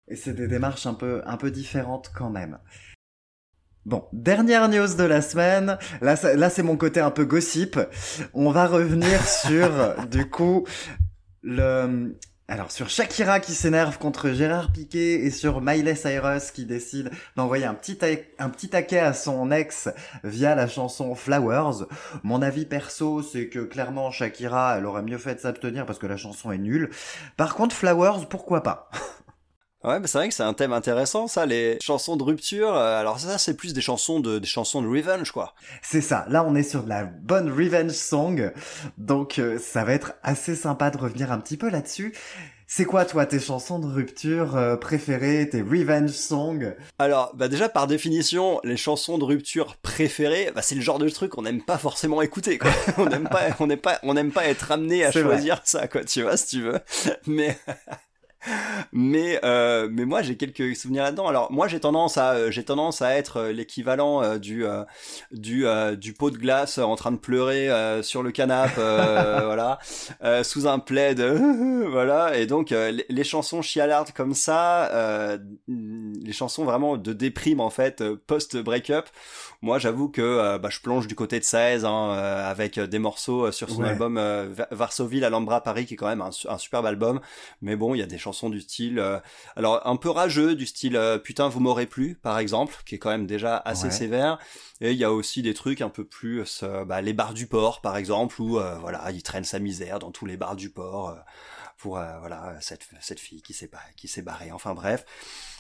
Et 0.08 0.16
c'est 0.16 0.34
des 0.34 0.48
démarches 0.48 0.86
un 0.86 0.94
peu, 0.94 1.22
un 1.26 1.38
peu 1.38 1.52
différentes 1.52 2.12
quand 2.16 2.30
même. 2.30 2.60
Bon, 3.86 4.08
dernière 4.14 4.68
news 4.70 4.96
de 4.96 5.04
la 5.04 5.22
semaine. 5.22 5.78
Là, 6.02 6.16
là 6.36 6.50
c'est 6.50 6.64
mon 6.64 6.78
côté 6.78 7.00
un 7.00 7.12
peu 7.12 7.26
gossip. 7.26 7.80
On 8.34 8.52
va 8.52 8.68
revenir 8.68 9.28
sur, 9.28 10.08
du 10.08 10.30
coup, 10.30 10.66
le, 11.42 12.18
alors 12.48 12.72
sur 12.72 12.90
Shakira 12.90 13.40
qui 13.40 13.54
s'énerve 13.54 13.98
contre 13.98 14.30
Gérard 14.30 14.72
Piquet 14.72 15.14
et 15.26 15.32
sur 15.32 15.62
Miley 15.62 15.96
Cyrus 15.96 16.52
qui 16.52 16.66
décide 16.66 17.10
d'envoyer 17.36 17.66
un 17.66 17.74
petit 17.74 17.98
un 18.38 18.50
petit 18.50 18.70
taquet 18.70 19.00
à 19.00 19.14
son 19.14 19.52
ex 19.52 19.90
via 20.24 20.54
la 20.54 20.68
chanson 20.68 21.16
Flowers. 21.16 21.88
Mon 22.24 22.44
avis 22.44 22.66
perso, 22.66 23.24
c'est 23.24 23.48
que 23.48 23.60
clairement 23.60 24.12
Shakira, 24.12 24.78
elle 24.78 24.86
aurait 24.86 25.02
mieux 25.02 25.18
fait 25.18 25.36
de 25.36 25.40
s'abstenir 25.40 25.88
parce 25.88 25.98
que 25.98 26.08
la 26.08 26.18
chanson 26.18 26.52
est 26.52 26.60
nulle. 26.60 26.92
Par 27.36 27.56
contre 27.56 27.76
Flowers, 27.76 28.28
pourquoi 28.30 28.62
pas? 28.62 28.90
Ouais, 29.86 30.00
mais 30.00 30.08
c'est 30.08 30.18
vrai 30.18 30.30
que 30.30 30.34
c'est 30.34 30.42
un 30.42 30.54
thème 30.54 30.74
intéressant, 30.74 31.28
ça, 31.28 31.46
les 31.46 31.78
chansons 31.80 32.16
de 32.16 32.24
rupture. 32.24 32.76
Euh, 32.76 33.00
alors 33.00 33.20
ça, 33.20 33.38
c'est 33.38 33.56
plus 33.56 33.74
des 33.74 33.82
chansons 33.82 34.20
de 34.20 34.40
des 34.40 34.48
chansons 34.48 34.82
de 34.82 34.88
revenge, 34.88 35.30
quoi. 35.32 35.54
C'est 35.84 36.02
ça. 36.02 36.26
Là, 36.28 36.44
on 36.44 36.56
est 36.56 36.64
sur 36.64 36.84
de 36.84 36.90
la 36.90 37.04
bonne 37.04 37.52
revenge 37.52 37.92
song, 37.92 38.52
donc 38.98 39.38
euh, 39.38 39.60
ça 39.60 39.84
va 39.84 39.94
être 39.94 40.14
assez 40.24 40.56
sympa 40.56 40.90
de 40.90 40.98
revenir 40.98 41.32
un 41.32 41.38
petit 41.38 41.56
peu 41.56 41.70
là-dessus. 41.70 42.16
C'est 42.68 42.86
quoi, 42.86 43.06
toi, 43.06 43.28
tes 43.28 43.40
chansons 43.40 43.78
de 43.78 43.86
rupture 43.86 44.56
euh, 44.56 44.76
préférées, 44.76 45.48
tes 45.48 45.62
revenge 45.62 46.10
songs 46.10 46.74
Alors, 46.98 47.32
bah 47.36 47.48
déjà 47.48 47.70
par 47.70 47.86
définition, 47.86 48.60
les 48.64 48.78
chansons 48.78 49.20
de 49.20 49.24
rupture 49.24 49.76
préférées, 49.84 50.52
bah 50.56 50.64
c'est 50.64 50.74
le 50.74 50.82
genre 50.82 50.98
de 50.98 51.08
truc 51.10 51.34
qu'on 51.34 51.44
n'aime 51.44 51.62
pas 51.62 51.78
forcément 51.78 52.24
écouter, 52.24 52.58
quoi. 52.58 52.72
on 52.98 53.06
n'aime 53.06 53.30
pas, 53.30 53.42
on 53.60 53.68
n'aime 53.68 53.80
pas, 53.80 54.00
on 54.02 54.16
n'aime 54.16 54.32
pas 54.32 54.48
être 54.48 54.72
amené 54.72 55.06
à 55.06 55.12
choisir 55.12 55.62
ça, 55.64 55.88
quoi. 55.88 56.04
Tu 56.04 56.24
vois, 56.24 56.38
si 56.38 56.58
tu 56.58 56.62
veux. 56.64 56.80
Mais 57.28 57.56
mais 58.92 59.40
euh, 59.44 59.88
mais 59.92 60.06
moi 60.06 60.22
j'ai 60.22 60.38
quelques 60.38 60.76
souvenirs 60.76 61.04
là-dedans. 61.04 61.28
Alors 61.28 61.52
moi 61.52 61.68
j'ai 61.68 61.80
tendance 61.80 62.18
à 62.18 62.34
euh, 62.34 62.52
j'ai 62.52 62.64
tendance 62.64 63.02
à 63.02 63.16
être 63.16 63.38
euh, 63.38 63.52
l'équivalent 63.52 64.24
euh, 64.24 64.38
du 64.38 64.66
du 65.32 65.66
du 65.98 66.14
pot 66.14 66.32
de 66.32 66.38
glace 66.38 66.78
en 66.78 66.96
train 66.96 67.12
de 67.12 67.18
pleurer 67.18 67.70
sur 68.04 68.24
le 68.24 68.32
canapé 68.32 68.76
voilà 68.76 69.80
sous 70.44 70.68
un 70.68 70.80
plaid 70.80 71.22
voilà 71.90 72.38
et 72.38 72.46
donc 72.46 72.70
les, 72.70 73.06
les, 73.08 73.24
chansons 73.24 73.62
chialardes 73.62 74.12
comme 74.12 74.34
ça 74.34 75.38
les 75.68 76.34
chansons 76.34 76.64
vraiment 76.64 76.98
de 76.98 77.14
déprime 77.14 77.60
en 77.60 77.70
fait 77.70 78.04
post 78.28 78.58
break-up 78.58 79.08
moi, 79.66 79.80
j'avoue 79.80 80.10
que 80.10 80.22
euh, 80.22 80.60
bah, 80.60 80.70
je 80.72 80.80
plonge 80.80 81.08
du 81.08 81.16
côté 81.16 81.40
de 81.40 81.44
16 81.44 81.86
hein, 81.86 82.10
euh, 82.12 82.52
avec 82.52 82.80
des 82.80 83.00
morceaux 83.00 83.52
sur 83.52 83.68
son 83.72 83.84
album 83.84 84.22
Varsovie, 84.70 85.26
Alhambra, 85.26 85.62
Paris, 85.62 85.88
qui 85.88 85.96
est 85.96 85.98
quand 85.98 86.08
même 86.08 86.22
un, 86.22 86.30
un 86.48 86.58
superbe 86.60 86.86
album. 86.86 87.20
Mais 87.64 87.76
bon, 87.76 87.96
il 87.96 87.98
y 87.98 88.04
a 88.04 88.06
des 88.06 88.20
chansons 88.20 88.35
du 88.50 88.62
style, 88.62 89.04
alors 89.56 89.86
un 89.88 89.96
peu 89.96 90.10
rageux, 90.10 90.56
du 90.56 90.66
style 90.66 91.00
Putain, 91.24 91.48
vous 91.50 91.60
m'aurez 91.60 91.86
plu, 91.86 92.18
par 92.22 92.40
exemple, 92.40 92.76
qui 92.86 92.96
est 92.96 93.00
quand 93.00 93.10
même 93.10 93.28
déjà 93.28 93.58
assez 93.58 93.92
sévère. 93.92 94.38
Et 94.82 94.92
il 94.92 94.98
y 94.98 95.04
a 95.04 95.12
aussi 95.12 95.42
des 95.42 95.54
trucs 95.54 95.82
un 95.82 95.90
peu 95.90 96.04
plus, 96.04 96.64
bah, 96.86 97.02
les 97.02 97.14
bars 97.14 97.34
du 97.34 97.48
port, 97.48 97.82
par 97.82 97.98
exemple, 97.98 98.42
où 98.42 98.60
voilà, 98.80 99.12
il 99.12 99.24
traîne 99.24 99.46
sa 99.46 99.60
misère 99.60 100.00
dans 100.00 100.12
tous 100.12 100.26
les 100.26 100.38
bars 100.38 100.56
du 100.56 100.70
port 100.70 101.16
pour 101.78 101.94
voilà 101.94 102.56
cette 102.62 102.88
cette 103.02 103.20
fille 103.20 103.42
qui 103.42 103.54
s'est 103.54 103.70
qui 103.96 104.08
s'est 104.08 104.22
barrée. 104.22 104.52
Enfin 104.52 104.74
bref. 104.74 105.06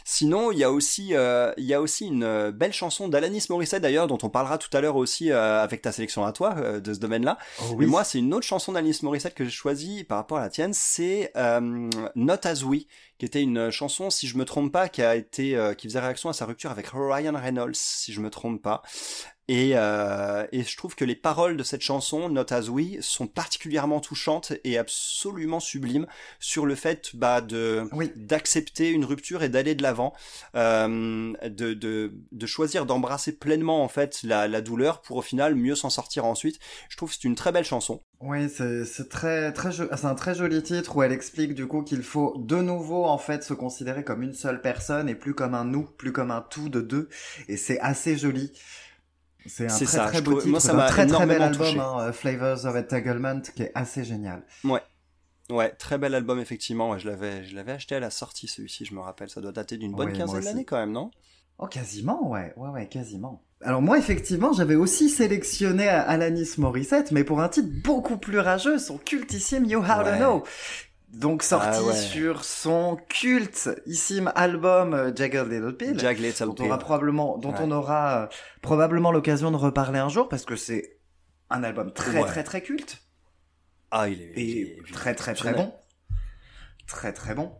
Sinon, 0.07 0.51
il 0.51 0.59
y 0.59 0.63
a 0.63 0.71
aussi, 0.71 1.15
euh, 1.15 1.51
il 1.57 1.65
y 1.65 1.73
a 1.73 1.81
aussi 1.81 2.05
une 2.05 2.23
euh, 2.23 2.51
belle 2.51 2.71
chanson 2.71 3.07
d'Alanis 3.07 3.47
Morissette 3.49 3.81
d'ailleurs, 3.81 4.05
dont 4.05 4.19
on 4.21 4.29
parlera 4.29 4.59
tout 4.59 4.69
à 4.77 4.79
l'heure 4.79 4.97
aussi 4.97 5.31
euh, 5.31 5.63
avec 5.63 5.81
ta 5.81 5.91
sélection 5.91 6.23
à 6.23 6.31
toi 6.31 6.79
de 6.79 6.93
ce 6.93 6.99
domaine-là. 6.99 7.39
Oh, 7.59 7.73
oui. 7.75 7.87
moi, 7.87 8.03
c'est 8.03 8.19
une 8.19 8.31
autre 8.35 8.45
chanson 8.45 8.71
d'Alanis 8.71 8.99
Morissette 9.01 9.33
que 9.33 9.43
j'ai 9.43 9.49
choisie 9.49 10.03
par 10.03 10.19
rapport 10.19 10.37
à 10.37 10.41
la 10.41 10.49
tienne, 10.49 10.73
c'est 10.75 11.31
Not 11.35 12.45
As 12.45 12.63
We, 12.63 12.83
qui 13.17 13.25
était 13.25 13.41
une 13.41 13.71
chanson, 13.71 14.11
si 14.11 14.27
je 14.27 14.37
me 14.37 14.45
trompe 14.45 14.71
pas, 14.71 14.89
qui 14.89 15.01
a 15.01 15.15
été, 15.15 15.59
qui 15.75 15.87
faisait 15.87 15.99
réaction 15.99 16.29
à 16.29 16.33
sa 16.33 16.45
rupture 16.45 16.69
avec 16.69 16.89
Ryan 16.93 17.33
Reynolds, 17.35 17.73
si 17.73 18.13
je 18.13 18.21
me 18.21 18.29
trompe 18.29 18.61
pas. 18.61 18.83
Et, 19.47 19.73
euh, 19.75 20.47
et, 20.51 20.63
je 20.63 20.75
trouve 20.75 20.95
que 20.95 21.05
les 21.05 21.15
paroles 21.15 21.55
de 21.55 21.61
cette 21.61 21.81
chanson, 21.81 22.29
Not 22.29 22.51
As 22.51 22.67
We, 22.69 22.99
sont 23.01 23.27
particulièrement 23.27 23.99
touchantes 23.99 24.53
et 24.63 24.79
absolument 24.79 25.59
sublimes 25.59 26.07
sur 26.39 26.65
le 26.65 26.73
fait 26.73 27.15
bah, 27.15 27.41
de 27.41 27.87
d'accepter 28.15 28.89
une 28.89 29.05
rupture 29.05 29.43
et 29.43 29.49
d'aller 29.49 29.75
de 29.75 29.83
l'avant, 29.83 30.13
euh, 30.55 31.33
de, 31.43 31.73
de, 31.75 32.13
de, 32.31 32.45
choisir 32.47 32.87
d'embrasser 32.87 33.33
pleinement 33.33 33.83
en 33.83 33.87
fait 33.87 34.21
la, 34.23 34.47
la, 34.47 34.61
douleur 34.61 35.03
pour 35.03 35.17
au 35.17 35.21
final 35.21 35.53
mieux 35.53 35.75
s'en 35.75 35.91
sortir 35.91 36.25
ensuite. 36.25 36.59
Je 36.89 36.97
trouve 36.97 37.09
que 37.09 37.15
c'est 37.15 37.27
une 37.27 37.35
très 37.35 37.51
belle 37.51 37.65
chanson. 37.65 38.01
Oui, 38.21 38.49
c'est 38.49 39.09
très 39.09 39.51
très 39.53 39.71
c'est 39.71 40.05
un 40.05 40.15
très 40.15 40.33
joli 40.33 40.63
titre 40.63 40.95
où 40.95 41.03
elle 41.03 41.11
explique 41.11 41.53
du 41.53 41.67
coup 41.67 41.83
qu'il 41.83 42.01
faut 42.01 42.33
de 42.39 42.55
nouveau 42.55 43.05
en 43.05 43.19
fait 43.19 43.43
se 43.43 43.53
considérer 43.53 44.03
comme 44.03 44.23
une 44.23 44.33
seule 44.33 44.61
personne 44.61 45.07
et 45.07 45.15
plus 45.15 45.35
comme 45.35 45.53
un 45.53 45.65
nous, 45.65 45.83
plus 45.83 46.11
comme 46.11 46.31
un 46.31 46.41
tout 46.41 46.69
de 46.69 46.81
deux. 46.81 47.09
Et 47.47 47.57
c'est 47.57 47.79
assez 47.81 48.17
joli. 48.17 48.51
C'est 49.45 49.65
un 49.65 49.75
très 49.75 49.85
ça. 49.85 50.05
très 50.07 50.21
beau 50.21 50.41
titre, 50.41 50.75
un 50.75 50.87
très 50.87 51.05
très 51.05 51.25
bel 51.25 51.41
album, 51.41 51.79
hein, 51.79 51.97
euh, 51.99 52.11
Flavors 52.11 52.65
of 52.65 52.75
Entanglement, 52.75 53.41
qui 53.41 53.63
est 53.63 53.71
assez 53.75 54.03
génial. 54.03 54.43
Ouais. 54.63 54.81
Ouais, 55.49 55.69
très 55.69 55.99
bel 55.99 56.15
album 56.15 56.39
effectivement. 56.39 56.97
je 56.97 57.07
l'avais, 57.07 57.43
je 57.43 57.55
l'avais 57.55 57.73
acheté 57.73 57.95
à 57.95 57.99
la 57.99 58.09
sortie 58.09 58.47
celui-ci, 58.47 58.85
je 58.85 58.95
me 58.95 58.99
rappelle. 58.99 59.29
Ça 59.29 59.41
doit 59.41 59.51
dater 59.51 59.77
d'une 59.77 59.93
bonne 59.93 60.13
quinzaine 60.13 60.43
d'années 60.43 60.65
quand 60.65 60.77
même, 60.77 60.91
non? 60.91 61.11
Oh, 61.57 61.67
quasiment, 61.67 62.29
ouais, 62.29 62.53
ouais, 62.57 62.69
ouais, 62.69 62.87
quasiment. 62.87 63.41
Alors 63.61 63.81
moi, 63.81 63.97
effectivement, 63.97 64.51
j'avais 64.51 64.75
aussi 64.75 65.09
sélectionné 65.09 65.87
Alanis 65.87 66.55
Morissette, 66.57 67.11
mais 67.11 67.23
pour 67.23 67.39
un 67.39 67.47
titre 67.47 67.69
beaucoup 67.83 68.17
plus 68.17 68.39
rageux, 68.39 68.77
son 68.77 68.97
cultissime 68.97 69.65
You 69.65 69.79
How 69.79 70.03
to 70.03 70.15
Know, 70.17 70.43
donc 71.15 71.43
sorti 71.43 71.79
ah 71.89 71.93
sur 71.93 72.43
son 72.43 72.97
cultissime 73.07 74.31
album 74.35 74.93
euh, 74.93 75.11
Jagged 75.15 75.49
Little 75.49 75.75
Pill, 75.75 75.97
Jagged 75.97 76.21
Little 76.21 76.47
dont 76.47 76.55
on 76.59 76.65
aura 76.67 76.77
probablement, 76.77 77.37
dont 77.37 77.53
on 77.59 77.71
aura 77.71 78.23
euh, 78.23 78.27
probablement 78.61 79.11
l'occasion 79.11 79.49
de 79.49 79.55
reparler 79.55 79.99
un 79.99 80.09
jour 80.09 80.27
parce 80.27 80.43
que 80.43 80.57
c'est 80.57 80.97
un 81.49 81.63
album 81.63 81.93
très 81.93 82.21
très 82.23 82.43
très 82.43 82.61
culte. 82.61 83.01
Ah, 83.91 84.09
il 84.09 84.21
est, 84.21 84.33
et 84.35 84.81
très 84.91 85.15
très 85.15 85.33
très 85.33 85.53
bon, 85.53 85.73
très 86.85 87.13
très 87.13 87.33
bon. 87.33 87.53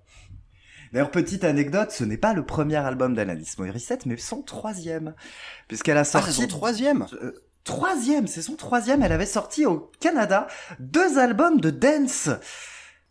D'ailleurs, 0.92 1.12
petite 1.12 1.44
anecdote, 1.44 1.92
ce 1.92 2.04
n'est 2.04 2.18
pas 2.18 2.34
le 2.34 2.46
premier 2.46 2.78
album 2.78 3.16
d'Analis 3.16 3.56
Morissette, 3.58 4.06
mais 4.06 4.18
son 4.18 4.42
troisième, 4.42 5.14
puisqu'elle 5.68 5.98
a 5.98 6.02
ah, 6.02 6.06
sorti 6.06 6.34
son 6.34 6.48
troisième. 6.48 7.06
Euh, 7.22 7.32
troisième, 7.64 8.28
c'est 8.28 8.42
son 8.42 8.56
troisième. 8.56 9.02
Elle 9.02 9.12
avait 9.12 9.26
sorti 9.26 9.66
au 9.66 9.92
Canada 10.00 10.48
deux 10.80 11.20
albums 11.20 11.60
de 11.62 11.70
dance. 11.70 12.30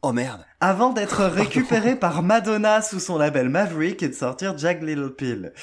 Oh 0.07 0.13
merde. 0.13 0.45
Avant 0.61 0.93
d'être 0.93 1.25
récupéré 1.25 1.97
par 1.99 2.23
Madonna 2.23 2.83
sous 2.83 3.01
son 3.01 3.17
label 3.17 3.49
Maverick 3.49 4.03
et 4.03 4.09
de 4.09 4.13
sortir 4.13 4.59
Jack 4.59 4.83
Little 4.83 5.15
Pill. 5.15 5.55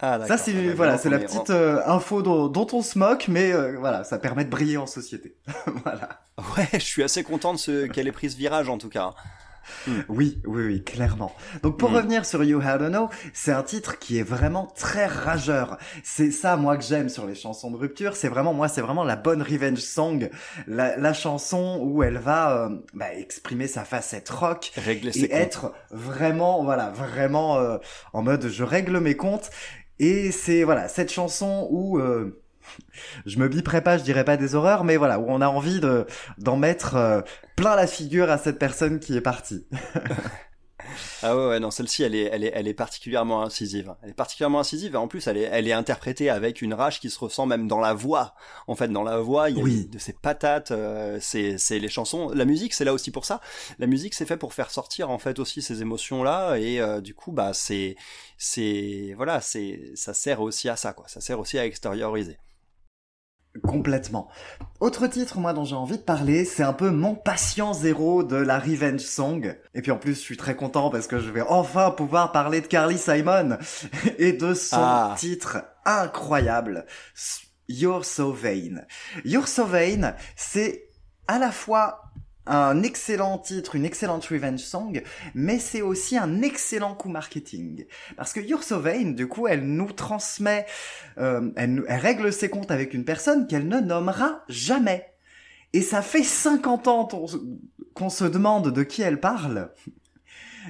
Ah, 0.00 0.20
ça 0.26 0.36
c'est 0.36 0.52
voilà, 0.74 0.98
c'est 0.98 1.08
la 1.08 1.20
petite 1.20 1.48
euh, 1.48 1.80
info 1.86 2.20
dont, 2.20 2.66
on 2.74 2.82
se 2.82 2.98
moque, 2.98 3.28
mais 3.28 3.54
euh, 3.54 3.78
voilà, 3.78 4.04
ça 4.04 4.18
permet 4.18 4.44
de 4.44 4.50
briller 4.50 4.76
en 4.76 4.86
société. 4.86 5.34
voilà. 5.82 6.26
Ouais, 6.58 6.68
je 6.74 6.84
suis 6.84 7.02
assez 7.02 7.24
content 7.24 7.54
de 7.54 7.58
ce 7.58 7.86
qu'elle 7.86 8.06
ait 8.06 8.12
pris 8.12 8.28
ce 8.28 8.36
virage 8.36 8.68
en 8.68 8.76
tout 8.76 8.90
cas. 8.90 9.14
Hmm. 9.86 10.00
Oui, 10.08 10.40
oui, 10.46 10.66
oui, 10.66 10.84
clairement. 10.84 11.34
Donc 11.62 11.78
pour 11.78 11.90
hmm. 11.90 11.96
revenir 11.96 12.24
sur 12.24 12.42
You 12.44 12.60
Had 12.62 12.80
to 12.80 12.88
Know, 12.88 13.08
c'est 13.32 13.52
un 13.52 13.62
titre 13.62 13.98
qui 13.98 14.18
est 14.18 14.22
vraiment 14.22 14.66
très 14.76 15.06
rageur. 15.06 15.78
C'est 16.02 16.30
ça, 16.30 16.56
moi, 16.56 16.76
que 16.76 16.84
j'aime 16.84 17.08
sur 17.08 17.26
les 17.26 17.34
chansons 17.34 17.70
de 17.70 17.76
rupture. 17.76 18.16
C'est 18.16 18.28
vraiment, 18.28 18.54
moi, 18.54 18.68
c'est 18.68 18.80
vraiment 18.80 19.04
la 19.04 19.16
bonne 19.16 19.42
revenge 19.42 19.78
song, 19.78 20.28
la, 20.66 21.12
chanson 21.12 21.80
où 21.82 22.02
elle 22.02 22.18
va 22.18 22.66
euh, 22.66 22.76
bah, 22.92 23.14
exprimer 23.14 23.68
sa 23.68 23.84
facette 23.84 24.28
rock 24.28 24.72
Régler 24.76 25.16
et 25.18 25.32
être 25.32 25.72
vraiment, 25.90 26.62
voilà, 26.64 26.90
vraiment 26.90 27.56
euh, 27.56 27.78
en 28.12 28.22
mode 28.22 28.48
je 28.48 28.64
règle 28.64 28.98
mes 29.00 29.16
comptes. 29.16 29.50
Et 29.98 30.30
c'est 30.30 30.64
voilà 30.64 30.88
cette 30.88 31.10
chanson 31.10 31.68
où 31.70 31.98
euh, 31.98 32.42
je 33.26 33.38
me 33.38 33.48
biperai 33.48 33.82
pas, 33.82 33.98
je 33.98 34.04
dirais 34.04 34.24
pas 34.24 34.36
des 34.36 34.54
horreurs, 34.54 34.84
mais 34.84 34.96
voilà, 34.96 35.18
où 35.18 35.26
on 35.28 35.40
a 35.40 35.48
envie 35.48 35.80
de 35.80 36.06
d'en 36.38 36.56
mettre 36.56 36.96
euh, 36.96 37.20
plein 37.56 37.76
la 37.76 37.86
figure 37.86 38.30
à 38.30 38.38
cette 38.38 38.58
personne 38.58 39.00
qui 39.00 39.16
est 39.16 39.20
partie. 39.20 39.66
ah 41.22 41.36
ouais, 41.36 41.48
ouais 41.48 41.60
non, 41.60 41.70
celle-ci, 41.70 42.02
elle 42.02 42.14
est, 42.14 42.28
elle 42.32 42.44
est, 42.44 42.52
elle 42.54 42.68
est 42.68 42.74
particulièrement 42.74 43.42
incisive. 43.42 43.94
Elle 44.02 44.10
est 44.10 44.14
particulièrement 44.14 44.60
incisive 44.60 44.94
et 44.94 44.98
en 44.98 45.08
plus, 45.08 45.26
elle 45.26 45.36
est, 45.36 45.48
elle 45.50 45.68
est 45.68 45.72
interprétée 45.72 46.30
avec 46.30 46.62
une 46.62 46.74
rage 46.74 47.00
qui 47.00 47.10
se 47.10 47.18
ressent 47.18 47.46
même 47.46 47.68
dans 47.68 47.80
la 47.80 47.94
voix. 47.94 48.34
En 48.66 48.74
fait, 48.74 48.88
dans 48.88 49.02
la 49.02 49.18
voix, 49.18 49.50
il 49.50 49.58
y 49.58 49.60
a 49.60 49.88
de 49.88 49.98
ces 49.98 50.12
patates. 50.12 50.70
Euh, 50.70 51.18
c'est, 51.20 51.58
c'est 51.58 51.78
les 51.78 51.88
chansons. 51.88 52.30
La 52.30 52.44
musique, 52.44 52.74
c'est 52.74 52.84
là 52.84 52.92
aussi 52.92 53.10
pour 53.10 53.24
ça. 53.24 53.40
La 53.78 53.86
musique, 53.86 54.14
c'est 54.14 54.26
fait 54.26 54.36
pour 54.36 54.54
faire 54.54 54.70
sortir 54.70 55.10
en 55.10 55.18
fait 55.18 55.38
aussi 55.38 55.62
ces 55.62 55.82
émotions-là 55.82 56.56
et 56.56 56.80
euh, 56.80 57.00
du 57.00 57.14
coup, 57.14 57.32
bah, 57.32 57.52
c'est, 57.52 57.96
c'est, 58.38 59.14
voilà, 59.16 59.40
c'est, 59.40 59.92
ça 59.94 60.14
sert 60.14 60.40
aussi 60.40 60.68
à 60.68 60.76
ça, 60.76 60.92
quoi. 60.92 61.08
Ça 61.08 61.20
sert 61.20 61.40
aussi 61.40 61.58
à 61.58 61.66
extérioriser. 61.66 62.38
Complètement. 63.66 64.28
Autre 64.80 65.06
titre, 65.06 65.38
moi, 65.38 65.52
dont 65.52 65.64
j'ai 65.64 65.74
envie 65.74 65.96
de 65.96 66.02
parler, 66.02 66.44
c'est 66.44 66.62
un 66.62 66.72
peu 66.72 66.90
mon 66.90 67.14
patient 67.14 67.72
zéro 67.72 68.22
de 68.22 68.36
la 68.36 68.58
revenge 68.58 69.00
song. 69.00 69.56
Et 69.74 69.82
puis 69.82 69.90
en 69.90 69.98
plus, 69.98 70.14
je 70.14 70.20
suis 70.20 70.36
très 70.36 70.54
content 70.54 70.90
parce 70.90 71.06
que 71.06 71.18
je 71.18 71.30
vais 71.30 71.42
enfin 71.42 71.90
pouvoir 71.90 72.32
parler 72.32 72.60
de 72.60 72.66
Carly 72.66 72.98
Simon 72.98 73.58
et 74.18 74.32
de 74.32 74.54
son 74.54 74.76
ah. 74.78 75.14
titre 75.18 75.64
incroyable, 75.84 76.84
You're 77.68 78.04
So 78.04 78.32
Vain. 78.32 78.82
You're 79.24 79.48
So 79.48 79.64
Vain, 79.64 80.14
c'est 80.36 80.88
à 81.26 81.38
la 81.38 81.50
fois 81.50 82.05
un 82.46 82.82
excellent 82.82 83.38
titre, 83.38 83.76
une 83.76 83.84
excellente 83.84 84.24
revenge 84.26 84.60
song, 84.60 85.02
mais 85.34 85.58
c'est 85.58 85.82
aussi 85.82 86.16
un 86.16 86.42
excellent 86.42 86.94
coup 86.94 87.08
marketing. 87.08 87.86
Parce 88.16 88.32
que 88.32 88.40
You're 88.40 88.62
So 88.62 88.82
du 89.14 89.26
coup, 89.26 89.48
elle 89.48 89.66
nous 89.66 89.92
transmet, 89.92 90.66
euh, 91.18 91.50
elle, 91.56 91.82
elle 91.88 92.00
règle 92.00 92.32
ses 92.32 92.48
comptes 92.48 92.70
avec 92.70 92.94
une 92.94 93.04
personne 93.04 93.46
qu'elle 93.46 93.68
ne 93.68 93.80
nommera 93.80 94.44
jamais. 94.48 95.12
Et 95.72 95.82
ça 95.82 96.02
fait 96.02 96.22
50 96.22 96.88
ans 96.88 97.08
qu'on 97.94 98.10
se 98.10 98.24
demande 98.24 98.72
de 98.72 98.82
qui 98.82 99.02
elle 99.02 99.20
parle 99.20 99.70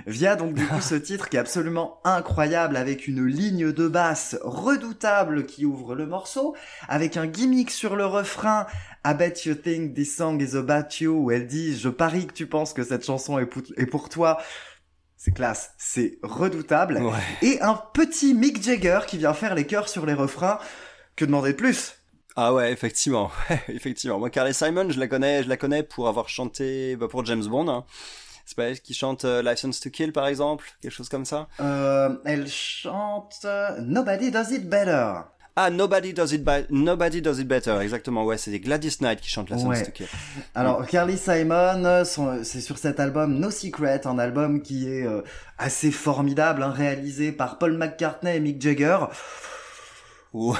via 0.07 0.37
donc 0.37 0.55
du 0.55 0.67
coup 0.67 0.81
ce 0.81 0.95
titre 1.07 1.29
qui 1.29 1.37
est 1.37 1.41
absolument 1.41 2.01
incroyable 2.05 2.77
avec 2.77 3.07
une 3.07 3.25
ligne 3.25 3.73
de 3.73 3.89
basse 3.89 4.37
redoutable 4.43 5.47
qui 5.47 5.65
ouvre 5.65 5.95
le 5.95 6.07
morceau, 6.07 6.57
avec 6.89 7.17
un 7.17 7.27
gimmick 7.27 7.71
sur 7.71 7.97
le 7.97 8.07
refrain 8.07 8.67
I 9.05 9.15
bet 9.15 9.47
you 9.47 9.55
think 9.55 9.95
this 9.95 10.17
song 10.17 10.41
is 10.41 10.57
about 10.57 11.01
you 11.01 11.13
où 11.13 11.31
elle 11.31 11.47
dit 11.47 11.79
je 11.79 11.89
parie 11.89 12.27
que 12.27 12.33
tu 12.33 12.47
penses 12.47 12.73
que 12.73 12.83
cette 12.83 13.05
chanson 13.05 13.39
est 13.39 13.87
pour, 13.87 14.09
toi. 14.09 14.39
C'est 15.17 15.33
classe, 15.33 15.73
c'est 15.79 16.19
redoutable. 16.23 17.01
Et 17.41 17.61
un 17.61 17.81
petit 17.95 18.35
Mick 18.35 18.61
Jagger 18.63 19.01
qui 19.07 19.19
vient 19.19 19.33
faire 19.33 19.55
les 19.55 19.65
chœurs 19.65 19.89
sur 19.89 20.07
les 20.07 20.13
refrains. 20.13 20.59
Que 21.15 21.25
demander 21.25 21.53
de 21.53 21.57
plus? 21.57 21.95
Ah 22.35 22.53
ouais, 22.53 22.73
effectivement, 22.73 23.31
effectivement. 23.69 24.19
Moi, 24.19 24.29
Carly 24.29 24.53
Simon, 24.53 24.91
je 24.91 25.01
la 25.01 25.07
connais, 25.09 25.43
je 25.43 25.49
la 25.49 25.57
connais 25.57 25.83
pour 25.83 26.09
avoir 26.09 26.29
chanté 26.29 26.97
bah, 26.97 27.07
pour 27.09 27.25
James 27.25 27.47
Bond. 27.47 27.69
Hein. 27.69 27.85
C'est 28.47 28.57
pas 28.57 28.65
elle 28.65 28.81
qui 28.81 28.95
chante 28.95 29.25
euh, 29.25 29.43
License 29.43 29.81
to 29.81 29.91
Kill 29.91 30.13
par 30.13 30.27
exemple, 30.29 30.65
quelque 30.81 30.93
chose 30.93 31.09
comme 31.09 31.25
ça? 31.25 31.49
Euh, 31.61 32.17
Elle 32.25 32.47
chante 32.49 33.41
euh, 33.45 33.81
Nobody 33.81 34.31
Does 34.31 34.53
It 34.53 34.69
Better. 34.69 35.13
Ah, 35.59 35.71
Nobody 35.71 36.13
Does 36.13 36.33
It, 36.35 36.47
Nobody 36.71 37.23
Does 37.23 37.41
It 37.41 37.49
Better, 37.49 37.79
exactement. 37.81 38.25
Ouais, 38.25 38.37
c'est 38.37 38.59
Gladys 38.61 38.99
Knight 39.01 39.21
qui 39.23 39.31
chante 39.31 39.49
la 39.51 39.57
Ouais. 39.57 39.77
Sunny 39.83 40.07
Alors, 40.55 40.87
Carly 40.87 41.17
Simon, 41.17 42.05
son- 42.05 42.45
c'est 42.45 42.61
sur 42.61 42.77
cet 42.79 43.01
album 43.01 43.39
No 43.39 43.51
Secret, 43.51 44.07
un 44.07 44.19
album 44.19 44.61
qui 44.61 44.87
est 44.87 45.07
euh, 45.07 45.23
assez 45.59 45.91
formidable, 45.91 46.63
hein, 46.63 46.71
réalisé 46.71 47.33
par 47.33 47.57
Paul 47.59 47.77
McCartney 47.79 48.37
et 48.37 48.41
Mick 48.41 48.61
Jagger. 48.61 48.99
Ouais, 50.33 50.57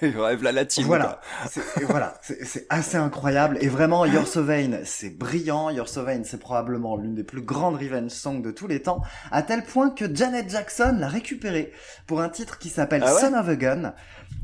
rêve 0.00 0.42
la 0.42 0.50
latine. 0.50 0.84
Voilà, 0.86 1.20
c'est 1.48 1.62
voilà, 1.84 2.14
c'est 2.22 2.66
assez 2.68 2.96
incroyable. 2.96 3.58
Et 3.60 3.68
vraiment 3.68 4.04
You're 4.04 4.26
So 4.26 4.42
Vain, 4.42 4.80
c'est 4.84 5.10
brillant. 5.10 5.70
You're 5.70 5.88
So 5.88 6.02
Vain, 6.02 6.22
c'est 6.24 6.40
probablement 6.40 6.96
l'une 6.96 7.14
des 7.14 7.22
plus 7.22 7.42
grandes 7.42 7.76
revenge 7.76 8.10
songs 8.10 8.40
de 8.40 8.50
tous 8.50 8.66
les 8.66 8.82
temps, 8.82 9.02
à 9.30 9.42
tel 9.42 9.62
point 9.62 9.90
que 9.90 10.12
Janet 10.12 10.50
Jackson 10.50 10.96
l'a 10.98 11.08
récupéré 11.08 11.72
pour 12.06 12.20
un 12.20 12.28
titre 12.28 12.58
qui 12.58 12.70
s'appelle 12.70 13.04
Ah 13.06 13.14
ouais? 13.14 13.20
Son 13.20 13.34
of 13.34 13.48
a 13.48 13.56
Gun, 13.56 13.94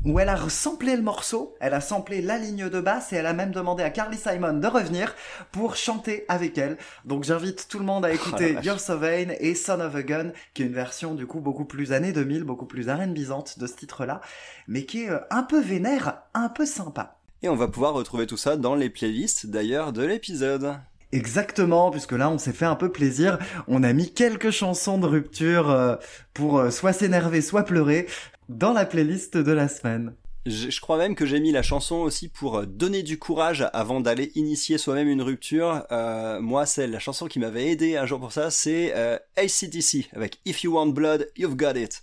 où 0.05 0.19
elle 0.19 0.29
a 0.29 0.37
samplé 0.49 0.95
le 0.95 1.01
morceau, 1.01 1.55
elle 1.59 1.73
a 1.73 1.81
samplé 1.81 2.21
la 2.21 2.37
ligne 2.37 2.69
de 2.69 2.79
basse 2.79 3.11
et 3.13 3.17
elle 3.17 3.25
a 3.25 3.33
même 3.33 3.51
demandé 3.51 3.83
à 3.83 3.89
Carly 3.89 4.17
Simon 4.17 4.53
de 4.53 4.67
revenir 4.67 5.15
pour 5.51 5.75
chanter 5.75 6.25
avec 6.27 6.57
elle. 6.57 6.77
Donc 7.05 7.23
j'invite 7.23 7.67
tout 7.67 7.79
le 7.79 7.85
monde 7.85 8.05
à 8.05 8.11
écouter 8.11 8.53
vache. 8.53 8.65
You're 8.65 8.79
So 8.79 8.97
Vain 8.97 9.27
et 9.39 9.55
Son 9.55 9.79
of 9.79 9.95
a 9.95 10.03
Gun, 10.03 10.31
qui 10.53 10.63
est 10.63 10.67
une 10.67 10.73
version 10.73 11.15
du 11.15 11.25
coup 11.25 11.39
beaucoup 11.39 11.65
plus 11.65 11.91
années 11.91 12.13
2000, 12.13 12.43
beaucoup 12.43 12.65
plus 12.65 12.89
R&Bisante 12.89 13.59
de 13.59 13.67
ce 13.67 13.75
titre-là, 13.75 14.21
mais 14.67 14.85
qui 14.85 15.03
est 15.03 15.09
euh, 15.09 15.19
un 15.29 15.43
peu 15.43 15.59
vénère, 15.59 16.21
un 16.33 16.49
peu 16.49 16.65
sympa. 16.65 17.17
Et 17.43 17.49
on 17.49 17.55
va 17.55 17.67
pouvoir 17.67 17.93
retrouver 17.93 18.27
tout 18.27 18.37
ça 18.37 18.57
dans 18.57 18.75
les 18.75 18.89
playlists 18.89 19.45
d'ailleurs 19.47 19.93
de 19.93 20.03
l'épisode. 20.03 20.75
Exactement, 21.13 21.89
puisque 21.89 22.11
là 22.11 22.29
on 22.29 22.37
s'est 22.37 22.51
fait 22.51 22.65
un 22.65 22.75
peu 22.75 22.91
plaisir, 22.91 23.39
on 23.67 23.83
a 23.83 23.93
mis 23.93 24.13
quelques 24.13 24.51
chansons 24.51 24.97
de 24.97 25.07
rupture 25.07 25.69
euh, 25.69 25.95
pour 26.33 26.59
euh, 26.59 26.69
soit 26.69 26.91
s'énerver, 26.91 27.41
soit 27.41 27.63
pleurer 27.63 28.07
dans 28.49 28.73
la 28.73 28.85
playlist 28.85 29.37
de 29.37 29.51
la 29.51 29.67
semaine. 29.67 30.13
Je, 30.45 30.69
je 30.69 30.81
crois 30.81 30.97
même 30.97 31.15
que 31.15 31.25
j'ai 31.25 31.39
mis 31.41 31.51
la 31.51 31.61
chanson 31.61 31.95
aussi 31.97 32.29
pour 32.29 32.59
euh, 32.59 32.65
donner 32.65 33.03
du 33.03 33.19
courage 33.19 33.67
avant 33.73 33.99
d'aller 33.99 34.31
initier 34.35 34.77
soi-même 34.77 35.09
une 35.09 35.21
rupture. 35.21 35.85
Euh, 35.91 36.39
moi, 36.39 36.65
c'est 36.65 36.87
la 36.87 36.99
chanson 36.99 37.27
qui 37.27 37.39
m'avait 37.39 37.67
aidé 37.67 37.97
un 37.97 38.05
jour 38.05 38.19
pour 38.19 38.31
ça, 38.31 38.49
c'est 38.49 38.93
euh, 38.95 39.17
ACDC 39.35 40.09
avec 40.13 40.39
If 40.45 40.63
You 40.63 40.73
Want 40.75 40.87
Blood, 40.87 41.29
You've 41.35 41.55
Got 41.57 41.73
It. 41.75 42.01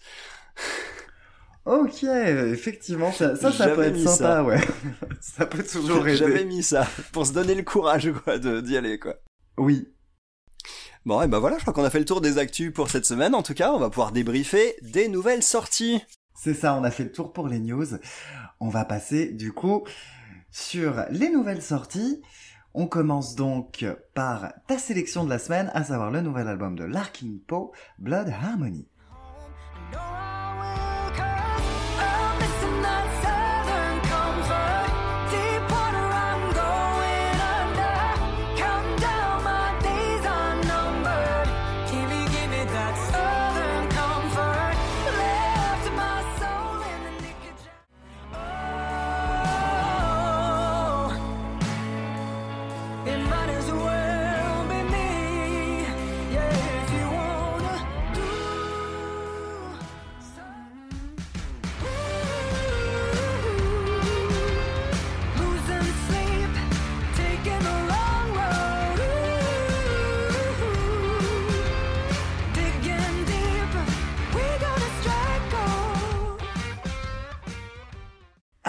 Ok, 1.65 2.03
effectivement, 2.03 3.11
ça, 3.11 3.37
ça, 3.37 3.51
ça 3.51 3.69
peut 3.69 3.85
être 3.85 3.99
sympa, 3.99 4.15
ça. 4.15 4.45
ouais. 4.45 4.61
ça 5.21 5.47
peut 5.47 5.65
toujours 5.65 6.07
aider. 6.07 6.19
J'avais 6.19 6.45
mis 6.45 6.63
ça 6.63 6.87
pour 7.13 7.27
se 7.27 7.33
donner 7.33 7.55
le 7.55 7.63
courage 7.63 8.13
quoi 8.23 8.37
d'y 8.37 8.77
aller 8.77 8.99
quoi. 8.99 9.17
Oui. 9.57 9.89
Bon, 11.07 11.23
et 11.23 11.27
ben 11.27 11.39
voilà, 11.39 11.57
je 11.57 11.63
crois 11.63 11.73
qu'on 11.73 11.85
a 11.85 11.91
fait 11.91 11.99
le 11.99 12.05
tour 12.05 12.21
des 12.21 12.37
actus 12.37 12.71
pour 12.73 12.91
cette 12.91 13.07
semaine. 13.07 13.35
En 13.35 13.43
tout 13.43 13.55
cas, 13.55 13.73
on 13.73 13.79
va 13.79 13.89
pouvoir 13.89 14.13
débriefer 14.13 14.77
des 14.83 15.09
nouvelles 15.09 15.43
sorties. 15.43 16.03
C'est 16.35 16.55
ça, 16.55 16.75
on 16.75 16.85
a 16.85 16.91
fait 16.91 17.05
le 17.05 17.13
tour 17.13 17.33
pour 17.33 17.49
les 17.49 17.61
news. 17.61 17.87
On 18.61 18.69
va 18.69 18.85
passer 18.85 19.33
du 19.33 19.53
coup 19.53 19.85
sur 20.51 21.05
les 21.11 21.31
nouvelles 21.31 21.63
sorties. 21.63 22.23
On 22.75 22.87
commence 22.87 23.37
donc 23.37 23.87
par 24.15 24.53
ta 24.67 24.79
sélection 24.79 25.25
de 25.25 25.31
la 25.31 25.39
semaine, 25.39 25.71
à 25.75 25.85
savoir 25.85 26.11
le 26.11 26.21
nouvel 26.21 26.49
album 26.49 26.77
de 26.77 26.85
Larkin 26.85 27.39
Poe, 27.47 27.71
Blood 27.99 28.29
Harmony. 28.29 28.89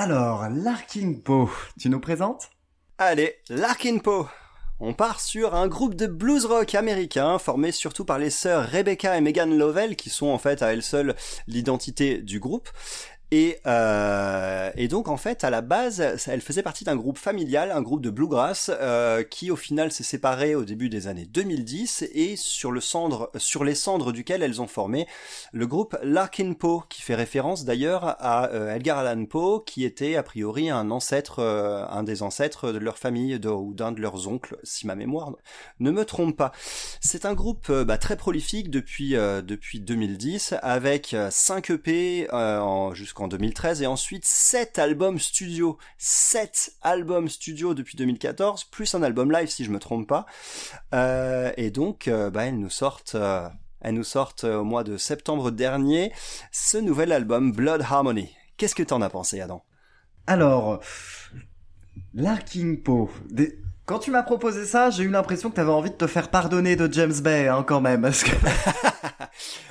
Alors, 0.06 0.48
Larkin 0.52 1.16
Poe, 1.16 1.50
tu 1.80 1.90
nous 1.90 2.00
présentes? 2.00 2.52
Allez, 3.00 3.38
Larkin 3.50 3.98
Poe 3.98 4.28
on 4.82 4.94
part 4.94 5.22
sur 5.22 5.56
un 5.56 5.70
groupe 5.70 5.96
de 5.96 6.06
blues 6.06 6.46
rock 6.46 6.76
américain 6.76 7.40
formé 7.40 7.72
surtout 7.72 8.04
par 8.04 8.20
les 8.20 8.30
sœurs 8.30 8.68
Rebecca 8.68 9.18
et 9.18 9.22
Megan 9.22 9.58
Lovell 9.58 9.96
qui 9.96 10.10
sont 10.10 10.28
en 10.28 10.38
fait 10.38 10.62
à 10.62 10.74
elles 10.74 10.84
seules 10.84 11.16
l'identité 11.48 12.18
du 12.18 12.42
groupe. 12.42 12.70
Et, 13.38 13.60
euh, 13.68 14.72
et 14.78 14.88
donc 14.88 15.10
en 15.10 15.18
fait 15.18 15.44
à 15.44 15.50
la 15.50 15.60
base 15.60 16.00
elle 16.26 16.40
faisait 16.40 16.64
partie 16.64 16.86
d'un 16.86 16.96
groupe 16.96 17.18
familial, 17.18 17.70
un 17.72 17.82
groupe 17.82 18.00
de 18.02 18.10
bluegrass 18.10 18.72
euh, 18.80 19.24
qui 19.24 19.52
au 19.52 19.58
final 19.58 19.92
s'est 19.92 20.04
séparé 20.06 20.56
au 20.56 20.64
début 20.64 20.88
des 20.88 21.08
années 21.08 21.26
2010 21.26 22.08
et 22.14 22.38
sur 22.38 22.72
le 22.72 22.80
cendre, 22.80 23.32
sur 23.36 23.66
les 23.66 23.76
cendres 23.76 24.14
duquel 24.14 24.42
elles 24.42 24.62
ont 24.62 24.68
formé 24.68 25.06
le 25.52 25.68
groupe 25.68 25.98
Larkin 26.02 26.54
Poe 26.54 26.84
qui 26.88 27.02
fait 27.02 27.14
référence 27.16 27.66
d'ailleurs 27.66 28.06
à 28.24 28.52
euh, 28.54 28.74
Edgar 28.74 29.00
Allan 29.00 29.26
Poe 29.26 29.66
qui 29.66 29.84
était 29.84 30.16
a 30.16 30.24
priori 30.24 30.70
un 30.70 30.90
ancêtre, 30.90 31.40
euh, 31.40 31.84
un 31.90 32.04
des 32.04 32.24
ancêtres 32.24 32.72
de 32.72 32.78
leur 32.78 32.98
famille 32.98 33.36
ou 33.46 33.74
d'un 33.74 33.92
de 33.92 34.00
leurs 34.00 34.30
oncles 34.30 34.58
si 34.64 34.88
ma 34.88 34.96
mémoire 34.96 35.34
ne 35.82 35.92
me 35.92 36.06
trompe 36.06 36.38
pas. 36.38 36.54
C'est 37.02 37.26
un 37.26 37.34
groupe 37.34 37.70
bah, 37.70 37.98
très 37.98 38.16
prolifique 38.16 38.70
depuis 38.70 39.10
depuis 39.10 39.82
2010 39.82 40.54
avec 40.62 41.14
5 41.32 41.70
EP 41.72 42.28
en- 42.32 42.94
jusqu'en 42.94 43.25
2013 43.28 43.82
et 43.82 43.88
ensuite 43.88 44.26
7 44.26 44.80
albums 44.80 45.20
studio, 45.20 45.78
7 45.98 46.74
albums 46.82 47.30
studio 47.30 47.74
depuis 47.74 47.96
2014 47.98 48.66
plus 48.66 48.94
un 48.96 49.04
album 49.04 49.32
live 49.32 49.50
si 49.50 49.64
je 49.66 49.72
me 49.72 49.80
trompe 49.80 50.08
pas. 50.08 50.26
Euh, 50.94 51.52
et 51.58 51.72
donc 51.72 52.08
euh, 52.08 52.30
bah, 52.30 52.46
elles 52.46 52.60
nous 52.60 52.70
sortent 52.70 53.16
euh, 53.16 53.48
elles 53.82 53.94
nous 53.94 54.04
sortent 54.04 54.44
euh, 54.46 54.58
au 54.58 54.64
mois 54.64 54.84
de 54.84 54.98
septembre 54.98 55.52
dernier 55.52 56.12
ce 56.52 56.78
nouvel 56.78 57.12
album 57.12 57.52
Blood 57.52 57.82
Harmony. 57.82 58.30
Qu'est-ce 58.58 58.76
que 58.76 58.84
t'en 58.84 59.02
as 59.02 59.10
pensé 59.10 59.42
Adam? 59.42 59.64
Alors, 60.28 60.80
Larkin 62.14 62.76
Poe. 62.84 63.10
Des- 63.30 63.60
Quand 63.86 64.00
tu 64.00 64.10
m'as 64.12 64.24
proposé 64.24 64.66
ça, 64.66 64.90
j'ai 64.90 65.04
eu 65.04 65.10
l'impression 65.10 65.50
que 65.50 65.56
tu 65.56 65.62
avais 65.62 65.72
envie 65.72 65.92
de 65.92 65.96
te 65.96 66.08
faire 66.08 66.30
pardonner 66.32 66.76
de 66.76 66.92
James 66.92 67.14
Bay, 67.22 67.48
hein, 67.48 67.64
quand 67.68 67.82
même. 67.82 68.02
Parce 68.02 68.24
que... 68.24 68.32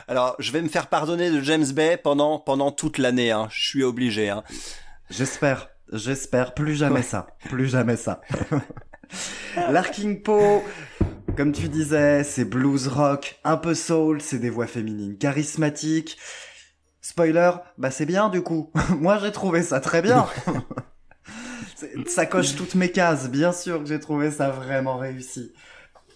Alors, 0.08 0.36
je 0.38 0.52
vais 0.52 0.62
me 0.62 0.68
faire 0.68 0.88
pardonner 0.88 1.30
de 1.30 1.40
James 1.40 1.66
Bay 1.72 1.96
pendant 1.96 2.38
pendant 2.38 2.70
toute 2.72 2.98
l'année. 2.98 3.30
Hein. 3.30 3.48
Je 3.50 3.68
suis 3.68 3.82
obligé. 3.82 4.28
Hein. 4.30 4.42
J'espère, 5.10 5.68
j'espère, 5.92 6.54
plus 6.54 6.76
jamais 6.76 7.02
ça, 7.02 7.26
plus 7.48 7.68
jamais 7.68 7.96
ça. 7.96 8.20
Larkin 9.70 10.16
Poe, 10.16 10.62
comme 11.36 11.52
tu 11.52 11.68
disais, 11.68 12.24
c'est 12.24 12.44
blues 12.44 12.88
rock, 12.88 13.38
un 13.44 13.56
peu 13.56 13.74
soul, 13.74 14.20
c'est 14.20 14.38
des 14.38 14.50
voix 14.50 14.66
féminines 14.66 15.18
charismatiques. 15.18 16.18
Spoiler, 17.00 17.50
bah 17.76 17.90
c'est 17.90 18.06
bien 18.06 18.30
du 18.30 18.42
coup. 18.42 18.70
Moi 18.98 19.18
j'ai 19.22 19.32
trouvé 19.32 19.62
ça 19.62 19.80
très 19.80 20.02
bien. 20.02 20.26
Ça 22.06 22.24
coche 22.24 22.54
toutes 22.54 22.76
mes 22.76 22.90
cases, 22.90 23.28
bien 23.28 23.52
sûr 23.52 23.80
que 23.80 23.86
j'ai 23.86 24.00
trouvé 24.00 24.30
ça 24.30 24.48
vraiment 24.48 24.96
réussi. 24.96 25.52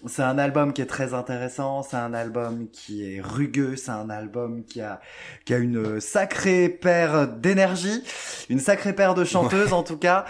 C'est 0.07 0.23
un 0.23 0.39
album 0.39 0.73
qui 0.73 0.83
est 0.83 0.87
très 0.87 1.13
intéressant, 1.13 1.83
c'est 1.83 1.97
un 1.97 2.15
album 2.15 2.69
qui 2.71 3.05
est 3.05 3.21
rugueux, 3.21 3.77
c'est 3.77 3.91
un 3.91 4.11
album 4.11 4.65
qui 4.65 4.81
a, 4.81 5.01
qui 5.45 5.55
a 5.55 5.59
une 5.59 6.01
sacrée 6.01 6.69
paire 6.69 7.27
d'énergie, 7.27 8.05
une 8.49 8.61
sacrée 8.61 8.93
paire 8.93 9.15
de 9.15 9.25
chanteuses 9.25 9.73
en 9.73 9.83
tout 9.83 9.99
cas, 9.99 10.25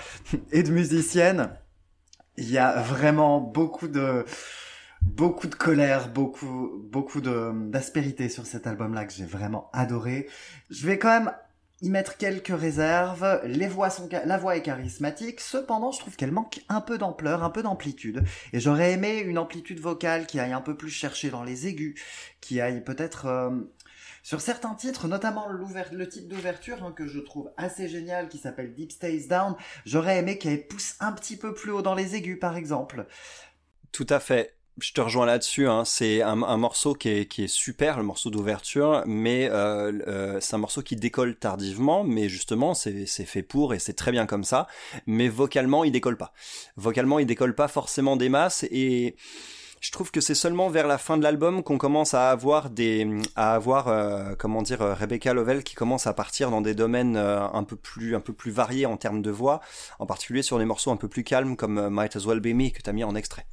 et 0.52 0.62
de 0.62 0.70
musiciennes. 0.70 1.50
Il 2.36 2.50
y 2.50 2.58
a 2.58 2.80
vraiment 2.80 3.40
beaucoup 3.40 3.88
de, 3.88 4.24
beaucoup 5.02 5.48
de 5.48 5.54
colère, 5.54 6.08
beaucoup, 6.08 6.70
beaucoup 6.90 7.20
de, 7.20 7.52
d'aspérité 7.68 8.28
sur 8.28 8.46
cet 8.46 8.66
album-là 8.66 9.04
que 9.04 9.12
j'ai 9.12 9.26
vraiment 9.26 9.70
adoré. 9.72 10.28
Je 10.70 10.86
vais 10.86 10.98
quand 10.98 11.10
même 11.10 11.32
y 11.80 11.90
mettre 11.90 12.16
quelques 12.16 12.48
réserves. 12.48 13.40
La 13.44 14.38
voix 14.38 14.56
est 14.56 14.62
charismatique. 14.62 15.40
Cependant, 15.40 15.92
je 15.92 16.00
trouve 16.00 16.16
qu'elle 16.16 16.32
manque 16.32 16.60
un 16.68 16.80
peu 16.80 16.98
d'ampleur, 16.98 17.44
un 17.44 17.50
peu 17.50 17.62
d'amplitude. 17.62 18.24
Et 18.52 18.60
j'aurais 18.60 18.92
aimé 18.92 19.18
une 19.18 19.38
amplitude 19.38 19.80
vocale 19.80 20.26
qui 20.26 20.40
aille 20.40 20.52
un 20.52 20.60
peu 20.60 20.76
plus 20.76 20.90
chercher 20.90 21.30
dans 21.30 21.44
les 21.44 21.66
aigus, 21.66 22.00
qui 22.40 22.60
aille 22.60 22.82
peut-être 22.82 23.26
euh, 23.26 23.50
sur 24.22 24.40
certains 24.40 24.74
titres, 24.74 25.08
notamment 25.08 25.48
le 25.48 26.08
titre 26.08 26.28
d'ouverture 26.28 26.82
hein, 26.84 26.92
que 26.92 27.06
je 27.06 27.20
trouve 27.20 27.50
assez 27.56 27.88
génial, 27.88 28.28
qui 28.28 28.38
s'appelle 28.38 28.74
Deep 28.74 28.92
Stays 28.92 29.28
Down. 29.28 29.54
J'aurais 29.86 30.18
aimé 30.18 30.38
qu'elle 30.38 30.66
pousse 30.66 30.96
un 31.00 31.12
petit 31.12 31.36
peu 31.36 31.54
plus 31.54 31.70
haut 31.70 31.82
dans 31.82 31.94
les 31.94 32.16
aigus, 32.16 32.38
par 32.38 32.56
exemple. 32.56 33.06
Tout 33.92 34.06
à 34.10 34.20
fait. 34.20 34.57
Je 34.80 34.92
te 34.92 35.00
rejoins 35.00 35.26
là-dessus. 35.26 35.66
Hein. 35.66 35.84
C'est 35.84 36.22
un, 36.22 36.34
morceau 36.34 36.94
qui 36.94 37.08
est, 37.08 37.46
super, 37.46 37.96
le 37.98 38.04
morceau 38.04 38.30
d'ouverture, 38.30 39.02
mais 39.06 39.48
euh, 39.50 39.92
euh, 40.06 40.38
c'est 40.40 40.54
un 40.54 40.58
morceau 40.58 40.82
qui 40.82 40.94
décolle 40.94 41.36
tardivement, 41.36 42.04
mais 42.04 42.28
justement 42.28 42.74
c'est 42.74 43.06
fait 43.06 43.42
pour 43.42 43.74
et 43.74 43.78
c'est 43.78 43.94
très 43.94 44.12
bien 44.12 44.26
comme 44.26 44.44
ça. 44.44 44.68
Mais 45.06 45.28
vocalement, 45.28 45.84
il 45.84 45.90
décolle 45.90 46.16
pas. 46.16 46.32
Vocalement, 46.76 47.18
il 47.18 47.26
décolle 47.26 47.54
pas 47.54 47.66
forcément 47.66 48.16
des 48.16 48.28
masses 48.28 48.64
et 48.70 49.16
je 49.80 49.90
trouve 49.90 50.10
que 50.10 50.20
c'est 50.20 50.34
seulement 50.34 50.68
vers 50.68 50.86
la 50.86 50.98
fin 50.98 51.16
de 51.16 51.22
l'album 51.22 51.62
qu'on 51.62 51.78
commence 51.78 52.14
à 52.14 52.30
avoir 52.30 52.70
des, 52.70 53.08
à 53.36 53.54
avoir, 53.54 53.88
euh, 53.88 54.34
comment 54.38 54.62
dire, 54.62 54.80
Rebecca 54.80 55.32
Lovell 55.32 55.64
qui 55.64 55.74
commence 55.74 56.06
à 56.06 56.14
partir 56.14 56.50
dans 56.50 56.60
des 56.60 56.74
domaines 56.74 57.16
un 57.16 57.64
peu 57.64 57.76
plus, 57.76 58.14
un 58.14 58.20
peu 58.20 58.32
plus 58.32 58.52
variés 58.52 58.86
en 58.86 58.96
termes 58.96 59.22
de 59.22 59.30
voix, 59.30 59.60
en 59.98 60.06
particulier 60.06 60.42
sur 60.42 60.58
des 60.58 60.64
morceaux 60.64 60.92
un 60.92 60.96
peu 60.96 61.08
plus 61.08 61.24
calmes 61.24 61.56
comme 61.56 61.88
Might 61.90 62.14
As 62.14 62.26
Well 62.26 62.40
Be 62.40 62.54
Me 62.54 62.70
que 62.70 62.82
t'as 62.82 62.92
mis 62.92 63.04
en 63.04 63.16
extrait. 63.16 63.46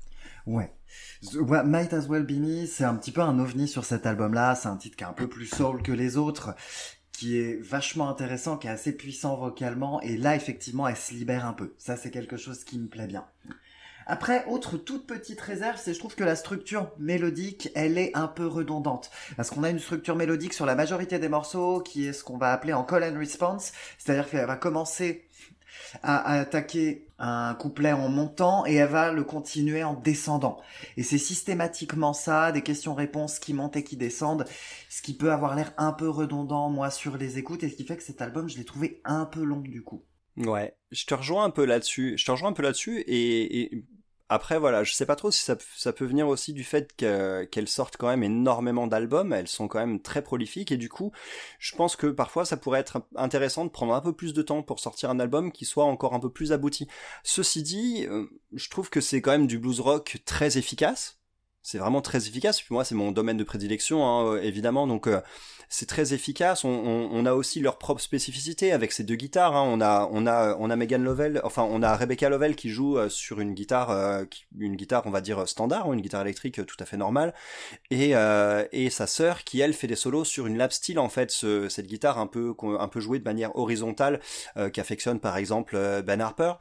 Ouais. 0.45 0.71
Might 1.33 1.93
As 1.93 2.07
Well 2.07 2.23
Be 2.23 2.31
Me, 2.31 2.65
c'est 2.65 2.83
un 2.83 2.95
petit 2.95 3.11
peu 3.11 3.21
un 3.21 3.39
ovni 3.39 3.67
sur 3.67 3.85
cet 3.85 4.05
album-là. 4.05 4.55
C'est 4.55 4.67
un 4.67 4.77
titre 4.77 4.97
qui 4.97 5.03
est 5.03 5.07
un 5.07 5.13
peu 5.13 5.27
plus 5.27 5.47
soul 5.47 5.81
que 5.81 5.91
les 5.91 6.17
autres, 6.17 6.55
qui 7.11 7.37
est 7.37 7.61
vachement 7.61 8.09
intéressant, 8.09 8.57
qui 8.57 8.67
est 8.67 8.71
assez 8.71 8.91
puissant 8.91 9.35
vocalement. 9.35 10.01
Et 10.01 10.17
là, 10.17 10.35
effectivement, 10.35 10.87
elle 10.87 10.97
se 10.97 11.13
libère 11.13 11.45
un 11.45 11.53
peu. 11.53 11.73
Ça, 11.77 11.95
c'est 11.97 12.11
quelque 12.11 12.37
chose 12.37 12.63
qui 12.63 12.79
me 12.79 12.87
plaît 12.87 13.07
bien. 13.07 13.25
Après, 14.07 14.45
autre 14.45 14.77
toute 14.77 15.07
petite 15.07 15.41
réserve, 15.41 15.79
c'est 15.81 15.93
je 15.93 15.99
trouve 15.99 16.15
que 16.15 16.23
la 16.23 16.35
structure 16.35 16.91
mélodique, 16.99 17.69
elle 17.73 17.97
est 17.97 18.15
un 18.15 18.27
peu 18.27 18.45
redondante. 18.45 19.09
Parce 19.35 19.49
qu'on 19.49 19.63
a 19.63 19.69
une 19.71 19.79
structure 19.79 20.15
mélodique 20.15 20.53
sur 20.53 20.67
la 20.67 20.75
majorité 20.75 21.17
des 21.17 21.29
morceaux 21.29 21.81
qui 21.81 22.05
est 22.05 22.13
ce 22.13 22.23
qu'on 22.23 22.37
va 22.37 22.51
appeler 22.51 22.73
en 22.73 22.83
call 22.83 23.03
and 23.03 23.17
response. 23.17 23.71
C'est-à-dire 23.97 24.29
qu'elle 24.29 24.45
va 24.45 24.57
commencer 24.57 25.25
à, 26.03 26.39
attaquer 26.39 27.07
un 27.17 27.55
couplet 27.55 27.93
en 27.93 28.09
montant 28.09 28.65
et 28.65 28.75
elle 28.75 28.89
va 28.89 29.11
le 29.11 29.23
continuer 29.23 29.83
en 29.83 29.93
descendant. 29.93 30.61
Et 30.97 31.03
c'est 31.03 31.17
systématiquement 31.17 32.13
ça, 32.13 32.51
des 32.51 32.61
questions-réponses 32.61 33.39
qui 33.39 33.53
montent 33.53 33.77
et 33.77 33.83
qui 33.83 33.97
descendent, 33.97 34.45
ce 34.89 35.01
qui 35.01 35.13
peut 35.13 35.31
avoir 35.31 35.55
l'air 35.55 35.73
un 35.77 35.93
peu 35.93 36.09
redondant, 36.09 36.69
moi, 36.69 36.89
sur 36.89 37.17
les 37.17 37.37
écoutes, 37.37 37.63
et 37.63 37.69
ce 37.69 37.75
qui 37.75 37.85
fait 37.85 37.97
que 37.97 38.03
cet 38.03 38.21
album, 38.21 38.49
je 38.49 38.57
l'ai 38.57 38.65
trouvé 38.65 39.01
un 39.05 39.25
peu 39.25 39.43
long 39.43 39.59
du 39.59 39.83
coup. 39.83 40.03
Ouais, 40.37 40.75
je 40.91 41.05
te 41.05 41.13
rejoins 41.13 41.45
un 41.45 41.49
peu 41.49 41.63
là-dessus. 41.63 42.17
Je 42.17 42.25
te 42.25 42.31
rejoins 42.31 42.49
un 42.49 42.53
peu 42.53 42.63
là-dessus 42.63 43.03
et 43.07 43.85
après 44.29 44.57
voilà, 44.57 44.83
je 44.83 44.93
sais 44.93 45.05
pas 45.05 45.15
trop 45.15 45.29
si 45.29 45.43
ça, 45.43 45.93
peut 45.93 46.05
venir 46.05 46.27
aussi 46.27 46.53
du 46.53 46.63
fait 46.63 46.95
qu'elles 46.95 47.47
qu 47.49 47.67
sortent 47.67 47.97
quand 47.97 48.07
même 48.07 48.23
énormément 48.23 48.87
d'albums, 48.87 49.33
elles 49.33 49.47
sont 49.47 49.67
quand 49.67 49.79
même 49.79 50.01
très 50.01 50.23
prolifiques 50.23 50.71
et 50.71 50.77
du 50.77 50.89
coup, 50.89 51.11
je 51.59 51.75
pense 51.75 51.95
que 51.95 52.07
parfois 52.07 52.45
ça 52.45 52.57
pourrait 52.57 52.79
être 52.79 53.03
intéressant 53.15 53.65
de 53.65 53.69
prendre 53.69 53.93
un 53.93 54.01
peu 54.01 54.13
plus 54.13 54.33
de 54.33 54.41
temps 54.41 54.63
pour 54.63 54.79
sortir 54.79 55.09
un 55.09 55.19
album 55.19 55.51
qui 55.51 55.65
soit 55.65 55.85
encore 55.85 56.13
un 56.15 56.19
peu 56.19 56.31
plus 56.31 56.53
abouti. 56.53 56.87
Ceci 57.23 57.61
dit, 57.61 58.07
euh, 58.09 58.25
je 58.53 58.69
trouve 58.69 58.89
que 58.89 59.01
c'est 59.01 59.21
quand 59.21 59.31
même 59.31 59.47
du 59.47 59.59
blues 59.59 59.79
rock 59.79 60.17
très 60.25 60.57
efficace. 60.57 61.19
C'est 61.65 61.79
vraiment 61.79 62.01
très 62.01 62.27
efficace. 62.27 62.61
Puis 62.61 62.75
moi, 62.75 62.85
c'est 62.85 62.93
mon 62.93 63.11
domaine 63.11 63.37
de 63.37 63.43
prédilection, 63.43 64.05
hein, 64.05 64.37
évidemment. 64.37 64.85
Donc, 64.85 65.07
euh, 65.07 65.19
c'est 65.69 65.87
très 65.87 66.13
efficace. 66.13 66.63
On, 66.63 67.25
a 67.25 67.33
aussi 67.33 67.59
leur 67.59 67.77
propre 67.77 68.01
spécificité 68.01 68.71
avec 68.71 68.91
ces 68.91 69.03
deux 69.03 69.15
guitares. 69.15 69.55
Hein. 69.55 69.63
On 69.67 69.81
a, 69.81 70.07
on 70.11 70.27
a, 70.27 70.55
on 70.59 70.69
a 70.69 70.75
Megan 70.75 71.03
Lovell, 71.03 71.41
enfin, 71.43 71.63
on 71.63 71.81
a 71.81 71.95
Rebecca 71.95 72.29
Lovell 72.29 72.55
qui 72.55 72.69
joue 72.69 72.97
euh, 72.97 73.09
sur 73.09 73.39
une 73.39 73.53
guitare, 73.53 73.89
euh, 73.89 74.25
une 74.57 74.75
guitare, 74.75 75.03
on 75.05 75.11
va 75.11 75.21
dire 75.21 75.47
standard, 75.47 75.91
une 75.91 76.01
guitare 76.01 76.21
électrique 76.21 76.65
tout 76.65 76.75
à 76.79 76.85
fait 76.85 76.97
normale, 76.97 77.33
et 77.89 78.15
euh, 78.15 78.65
et 78.71 78.89
sa 78.89 79.07
sœur 79.07 79.43
qui 79.43 79.59
elle 79.59 79.73
fait 79.73 79.87
des 79.87 79.95
solos 79.95 80.25
sur 80.25 80.45
une 80.47 80.57
lap 80.57 80.71
steel 80.71 80.99
en 80.99 81.09
fait, 81.09 81.31
ce, 81.31 81.67
cette 81.69 81.87
guitare 81.87 82.19
un 82.19 82.27
peu, 82.27 82.53
un 82.79 82.87
peu 82.87 82.99
jouée 82.99 83.19
de 83.19 83.23
manière 83.23 83.55
horizontale, 83.55 84.19
qu'affectionne 84.73 85.19
par 85.19 85.37
exemple 85.37 85.77
Ben 86.03 86.21
Harper. 86.21 86.53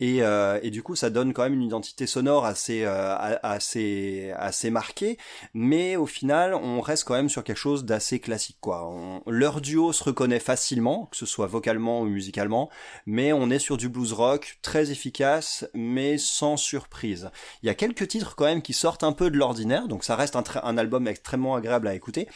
Et, 0.00 0.18
et 0.18 0.70
du 0.70 0.82
coup, 0.82 0.96
ça 0.96 1.10
donne 1.10 1.32
quand 1.32 1.42
même 1.42 1.54
une 1.54 1.62
identité 1.62 2.06
sonore 2.06 2.44
assez, 2.44 2.84
assez 2.84 4.32
marquée, 4.70 5.18
mais 5.54 5.96
au 5.96 6.06
final, 6.06 6.54
on 6.54 6.80
reste 6.80 7.04
quand 7.04 7.14
même 7.14 7.28
sur 7.28 7.44
quelque 7.44 7.56
chose 7.56 7.84
d'assez 7.84 8.20
classique 8.20 8.58
quoi. 8.60 8.92
Leur 9.26 9.60
duo 9.60 9.92
se 9.92 10.04
reconnaît 10.04 10.40
facilement, 10.40 11.06
que 11.06 11.16
ce 11.16 11.26
soit 11.26 11.46
vocalement 11.46 12.00
ou 12.00 12.06
musicalement, 12.06 12.70
mais 13.06 13.32
on 13.32 13.50
est 13.50 13.58
sur 13.58 13.76
du 13.76 13.88
blues 13.88 14.12
rock 14.12 14.58
très 14.62 14.90
efficace, 14.90 15.66
mais 15.74 16.18
sans 16.18 16.56
surprise. 16.56 17.30
Il 17.62 17.66
y 17.66 17.70
a 17.70 17.74
quelques 17.74 18.08
titres 18.08 18.34
quand 18.36 18.44
même 18.44 18.62
qui 18.62 18.72
sortent 18.72 19.04
un 19.04 19.12
peu 19.12 19.30
de 19.30 19.36
l'ordinaire, 19.36 19.88
donc 19.88 20.04
ça 20.04 20.16
reste 20.16 20.36
un 20.36 20.78
album 20.78 21.08
extrêmement 21.08 21.54
agréable 21.54 21.88
à 21.88 21.94
écouter. 21.94 22.28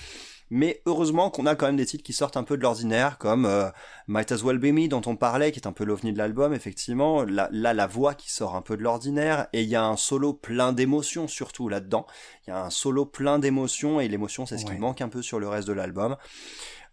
Mais 0.51 0.81
heureusement 0.87 1.31
qu'on 1.31 1.47
a 1.47 1.57
quand 1.57 1.67
même 1.67 1.77
des 1.77 1.87
titres 1.87 2.05
qui 2.05 2.13
sortent 2.13 2.37
un 2.37 2.45
peu 2.45 2.57
de 2.57 2.63
l'ordinaire, 2.63 3.19
comme 3.19 3.47
euh, 3.47 3.69
Might 4.07 4.31
As 4.31 4.43
Well 4.45 4.59
Be 4.59 4.67
Me 4.67 4.89
dont 4.89 5.03
on 5.07 5.17
parlait, 5.17 5.51
qui 5.51 5.59
est 5.59 5.67
un 5.67 5.73
peu 5.73 5.85
l'ovni 5.85 6.13
de 6.13 6.19
l'album, 6.19 6.55
effectivement. 6.55 7.25
Là, 7.25 7.49
là, 7.51 7.75
la 7.75 7.87
voix 7.87 8.15
qui 8.15 8.31
sort 8.31 8.55
un 8.55 8.63
peu 8.63 8.77
de 8.77 8.83
l'ordinaire, 8.83 9.49
et 9.53 9.63
il 9.63 9.69
y 9.69 9.77
a 9.77 9.85
un 9.85 9.97
solo 9.97 10.33
plein 10.33 10.73
d'émotions 10.73 11.27
surtout 11.27 11.69
là-dedans. 11.69 12.07
Il 12.47 12.51
y 12.51 12.53
a 12.53 12.63
un 12.65 12.71
solo 12.71 13.05
plein 13.07 13.39
d'émotions, 13.39 14.01
et 14.01 14.09
l'émotion 14.09 14.47
c'est 14.47 14.59
ce 14.59 14.67
ouais. 14.67 14.75
qui 14.75 14.81
manque 14.81 15.01
un 15.01 15.09
peu 15.09 15.23
sur 15.23 15.41
le 15.41 15.49
reste 15.49 15.67
de 15.67 15.73
l'album. 15.73 16.17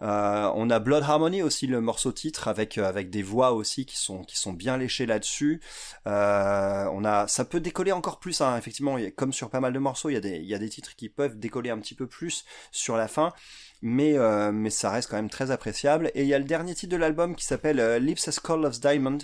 Euh, 0.03 0.51
on 0.55 0.69
a 0.69 0.79
Blood 0.79 1.03
Harmony 1.03 1.41
aussi 1.41 1.65
le 1.65 1.79
morceau 1.79 2.11
titre 2.11 2.49
avec 2.49 2.77
euh, 2.77 2.87
avec 2.87 3.09
des 3.09 3.23
voix 3.23 3.53
aussi 3.53 3.85
qui 3.85 3.97
sont 3.97 4.23
qui 4.23 4.37
sont 4.37 4.51
bien 4.51 4.77
léchées 4.77 5.05
là-dessus. 5.05 5.61
Euh, 6.07 6.85
on 6.91 7.05
a 7.05 7.27
ça 7.27 7.45
peut 7.45 7.61
décoller 7.61 7.93
encore 7.93 8.19
plus 8.19 8.41
hein, 8.41 8.57
effectivement 8.57 8.97
comme 9.15 9.31
sur 9.31 9.49
pas 9.49 9.61
mal 9.61 9.71
de 9.71 9.79
morceaux 9.79 10.09
il 10.09 10.13
y 10.13 10.17
a 10.17 10.21
des 10.21 10.37
il 10.37 10.45
y 10.45 10.53
a 10.53 10.59
des 10.59 10.69
titres 10.69 10.95
qui 10.95 11.07
peuvent 11.07 11.39
décoller 11.39 11.69
un 11.69 11.79
petit 11.79 11.95
peu 11.95 12.07
plus 12.07 12.43
sur 12.71 12.97
la 12.97 13.07
fin. 13.07 13.33
Mais 13.81 14.17
euh, 14.17 14.51
mais 14.51 14.69
ça 14.69 14.89
reste 14.91 15.09
quand 15.09 15.17
même 15.17 15.29
très 15.29 15.51
appréciable. 15.51 16.11
Et 16.15 16.21
il 16.21 16.27
y 16.27 16.33
a 16.33 16.39
le 16.39 16.45
dernier 16.45 16.73
titre 16.73 16.91
de 16.91 16.97
l'album 16.97 17.35
qui 17.35 17.45
s'appelle 17.45 17.97
Lips 17.97 18.27
as 18.27 18.39
Cold 18.39 18.65
as 18.65 18.79
Diamond 18.79 19.19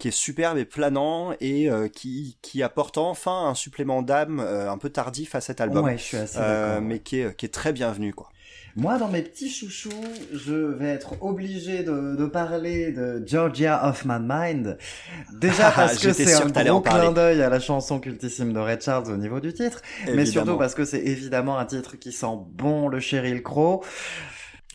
qui 0.00 0.08
est 0.08 0.12
superbe 0.12 0.58
et 0.58 0.64
planant 0.64 1.32
et 1.40 1.70
euh, 1.70 1.88
qui, 1.88 2.38
qui 2.42 2.62
apporte 2.64 2.98
enfin 2.98 3.46
un 3.46 3.54
supplément 3.54 4.02
d'âme 4.02 4.40
euh, 4.40 4.70
un 4.70 4.78
peu 4.78 4.90
tardif 4.90 5.36
à 5.36 5.40
cet 5.40 5.60
album. 5.60 5.84
Ouais, 5.84 5.98
je 5.98 6.02
suis 6.02 6.16
assez 6.16 6.38
euh, 6.40 6.80
mais 6.80 6.98
qui 6.98 7.20
est, 7.20 7.36
qui 7.36 7.46
est 7.46 7.50
très 7.50 7.72
bienvenu 7.72 8.12
quoi. 8.12 8.30
Moi, 8.76 8.98
dans 8.98 9.08
mes 9.08 9.22
petits 9.22 9.50
chouchous, 9.50 9.90
je 10.32 10.54
vais 10.54 10.88
être 10.90 11.22
obligé 11.22 11.82
de, 11.82 12.14
de 12.16 12.26
parler 12.26 12.92
de 12.92 13.22
Georgia 13.26 13.88
of 13.88 14.04
My 14.04 14.18
Mind. 14.20 14.78
Déjà 15.32 15.70
parce 15.70 15.98
que 15.98 16.12
c'est 16.12 16.34
un 16.34 16.46
gros 16.64 16.80
clin 16.80 17.12
d'œil 17.12 17.42
à 17.42 17.48
la 17.48 17.60
chanson 17.60 17.98
cultissime 17.98 18.52
de 18.52 18.58
Red 18.60 18.82
Charles 18.82 19.10
au 19.10 19.16
niveau 19.16 19.40
du 19.40 19.52
titre, 19.52 19.82
évidemment. 20.02 20.16
mais 20.16 20.26
surtout 20.26 20.56
parce 20.56 20.74
que 20.74 20.84
c'est 20.84 21.00
évidemment 21.00 21.58
un 21.58 21.64
titre 21.64 21.96
qui 21.96 22.12
sent 22.12 22.38
bon 22.52 22.88
le 22.88 23.00
Sheryl 23.00 23.42
Crow. 23.42 23.82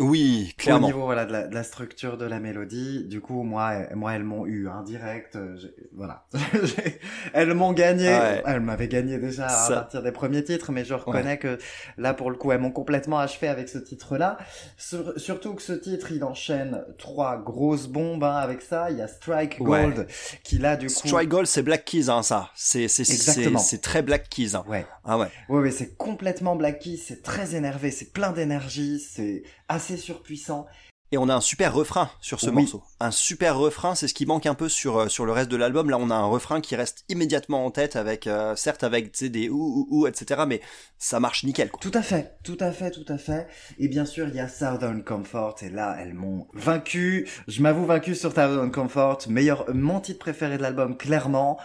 Oui, 0.02 0.54
clairement. 0.58 0.88
Au 0.88 0.90
niveau 0.90 1.06
voilà 1.06 1.26
de 1.26 1.32
la, 1.32 1.48
de 1.48 1.54
la, 1.54 1.64
structure 1.64 2.18
de 2.18 2.26
la 2.26 2.42
mélodie, 2.42 3.06
du 3.06 3.22
coup 3.22 3.44
moi 3.44 3.88
moi 3.96 4.14
elles 4.14 4.26
m'ont 4.26 4.46
eu 4.46 4.68
un 4.68 4.80
hein, 4.80 4.84
direct, 4.84 5.38
euh, 5.38 5.56
voilà. 5.94 6.26
elles 7.34 7.54
m'ont 7.54 7.72
gagné, 7.72 8.10
ouais. 8.10 8.44
elles 8.46 8.60
m'avaient 8.60 8.90
gagné 8.90 9.20
déjà 9.20 9.48
Ça... 9.48 9.66
à 9.66 9.76
partir 9.82 10.04
des 10.04 10.12
premiers 10.12 10.44
titres, 10.44 10.74
mais 10.74 10.84
je 10.84 10.96
reconnais 10.96 11.24
ouais. 11.24 11.38
que 11.38 11.58
là 11.98 12.14
pour 12.14 12.30
le 12.30 12.36
coup 12.36 12.52
elles 12.52 12.60
m'ont 12.60 12.74
complètement 12.74 13.20
achevé 13.20 13.48
avec 13.48 13.70
ce 13.70 13.78
titre-là. 13.78 14.38
Sur, 14.76 15.18
surtout 15.18 15.54
que 15.54 15.62
ce 15.62 15.72
titre 15.72 16.12
il 16.12 16.26
enchaîne 16.26 16.84
trois 16.98 17.38
grosses 17.38 17.88
bombes 17.88 18.26
hein, 18.26 18.36
avec 18.36 18.64
ça. 18.64 18.92
Il 18.92 18.98
y 18.98 19.02
a 19.02 19.08
Strike 19.08 19.62
Gold 19.62 20.00
ouais. 20.00 20.08
qui 20.44 20.58
là 20.58 20.76
du 20.76 20.88
coup. 20.88 21.08
Strike 21.08 21.30
Gold 21.30 21.48
c'est 21.48 21.64
Black 21.64 21.86
Keys 21.86 22.10
hein 22.10 22.22
ça, 22.22 22.50
c'est 22.54 22.90
c'est 22.90 23.06
c'est 23.06 23.82
très 23.82 24.02
Black 24.02 24.28
Keys. 24.28 24.56
Hein. 24.56 24.66
Ouais. 24.68 24.86
Ah 25.06 25.18
ouais. 25.18 25.28
Ouais 25.48 25.62
ouais 25.62 25.72
c'est 25.72 25.96
complètement 25.96 26.58
Black 26.58 26.80
Keys, 26.80 26.98
c'est 26.98 27.24
très 27.24 27.56
énervé, 27.56 27.92
c'est 27.92 28.12
plein 28.12 28.34
d'énergie, 28.34 29.00
c'est 29.00 29.44
assez 29.68 29.98
surpuissant. 29.98 30.66
Et 31.12 31.18
on 31.18 31.30
a 31.30 31.36
un 31.36 31.42
super 31.42 31.74
refrain 31.74 32.10
sur 32.20 32.40
ce 32.40 32.50
oui. 32.50 32.56
morceau. 32.56 32.84
Un 33.00 33.12
super 33.12 33.58
refrain, 33.58 33.94
c'est 33.94 34.08
ce 34.08 34.14
qui 34.14 34.26
manque 34.26 34.48
un 34.48 34.56
peu 34.56 34.68
sur 34.68 34.98
euh, 34.98 35.08
sur 35.08 35.26
le 35.26 35.32
reste 35.32 35.50
de 35.50 35.56
l'album. 35.56 35.90
Là, 35.90 35.98
on 36.00 36.10
a 36.10 36.16
un 36.16 36.26
refrain 36.26 36.62
qui 36.62 36.76
reste 36.76 37.06
immédiatement 37.10 37.66
en 37.66 37.72
tête, 37.72 37.96
avec 37.96 38.26
euh, 38.26 38.56
certes 38.56 38.84
avec 38.84 39.16
des 39.22 39.48
ou 39.48 39.62
ou 39.62 39.88
ou 39.92 40.08
etc. 40.08 40.44
Mais 40.48 40.62
ça 40.98 41.20
marche 41.20 41.44
nickel. 41.44 41.70
Quoi. 41.70 41.80
Tout 41.80 41.96
à 41.98 42.02
fait, 42.02 42.38
tout 42.44 42.58
à 42.60 42.72
fait, 42.72 42.90
tout 42.90 43.06
à 43.08 43.20
fait. 43.20 43.48
Et 43.78 43.88
bien 43.88 44.06
sûr, 44.06 44.28
il 44.28 44.36
y 44.36 44.40
a 44.40 44.50
Southern 44.50 45.04
Comfort. 45.04 45.56
Et 45.62 45.70
là, 45.70 45.96
elles 46.00 46.16
m'ont 46.16 46.48
vaincu. 46.54 47.30
Je 47.48 47.62
m'avoue 47.62 47.86
vaincu 47.86 48.16
sur 48.16 48.32
Southern 48.32 48.72
Comfort. 48.72 49.20
Meilleur, 49.30 49.66
mon 49.74 50.00
titre 50.00 50.20
préféré 50.20 50.58
de 50.58 50.64
l'album, 50.64 50.98
clairement. 50.98 51.60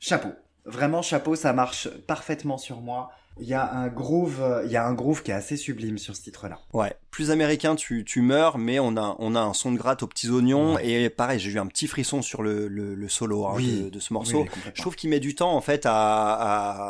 Chapeau. 0.00 0.30
Vraiment 0.64 1.02
chapeau, 1.02 1.36
ça 1.36 1.52
marche 1.52 1.88
parfaitement 2.06 2.58
sur 2.58 2.80
moi. 2.80 3.10
Il 3.40 3.46
y 3.46 3.54
a 3.54 3.72
un 3.72 3.88
groove, 3.88 4.62
il 4.64 4.70
y 4.70 4.76
a 4.76 4.86
un 4.86 4.94
groove 4.94 5.22
qui 5.22 5.30
est 5.30 5.34
assez 5.34 5.56
sublime 5.56 5.98
sur 5.98 6.16
ce 6.16 6.22
titre-là. 6.22 6.58
Ouais, 6.72 6.94
plus 7.10 7.30
américain, 7.30 7.76
tu, 7.76 8.04
tu 8.04 8.20
meurs, 8.20 8.58
mais 8.58 8.78
on 8.78 8.96
a, 8.96 9.16
on 9.18 9.34
a 9.34 9.40
un 9.40 9.54
son 9.54 9.72
de 9.72 9.78
gratte 9.78 10.02
aux 10.02 10.06
petits 10.06 10.28
oignons 10.28 10.74
ouais. 10.74 10.88
et 10.88 11.10
pareil, 11.10 11.38
j'ai 11.38 11.50
eu 11.50 11.58
un 11.58 11.66
petit 11.66 11.86
frisson 11.86 12.22
sur 12.22 12.42
le, 12.42 12.68
le, 12.68 12.94
le 12.94 13.08
solo 13.08 13.46
hein, 13.46 13.54
oui. 13.56 13.82
de, 13.82 13.90
de, 13.90 14.00
ce 14.00 14.12
morceau. 14.12 14.42
Oui, 14.42 14.48
Je 14.74 14.80
trouve 14.80 14.96
qu'il 14.96 15.10
met 15.10 15.20
du 15.20 15.34
temps 15.34 15.54
en 15.54 15.60
fait 15.60 15.86
à, 15.86 15.92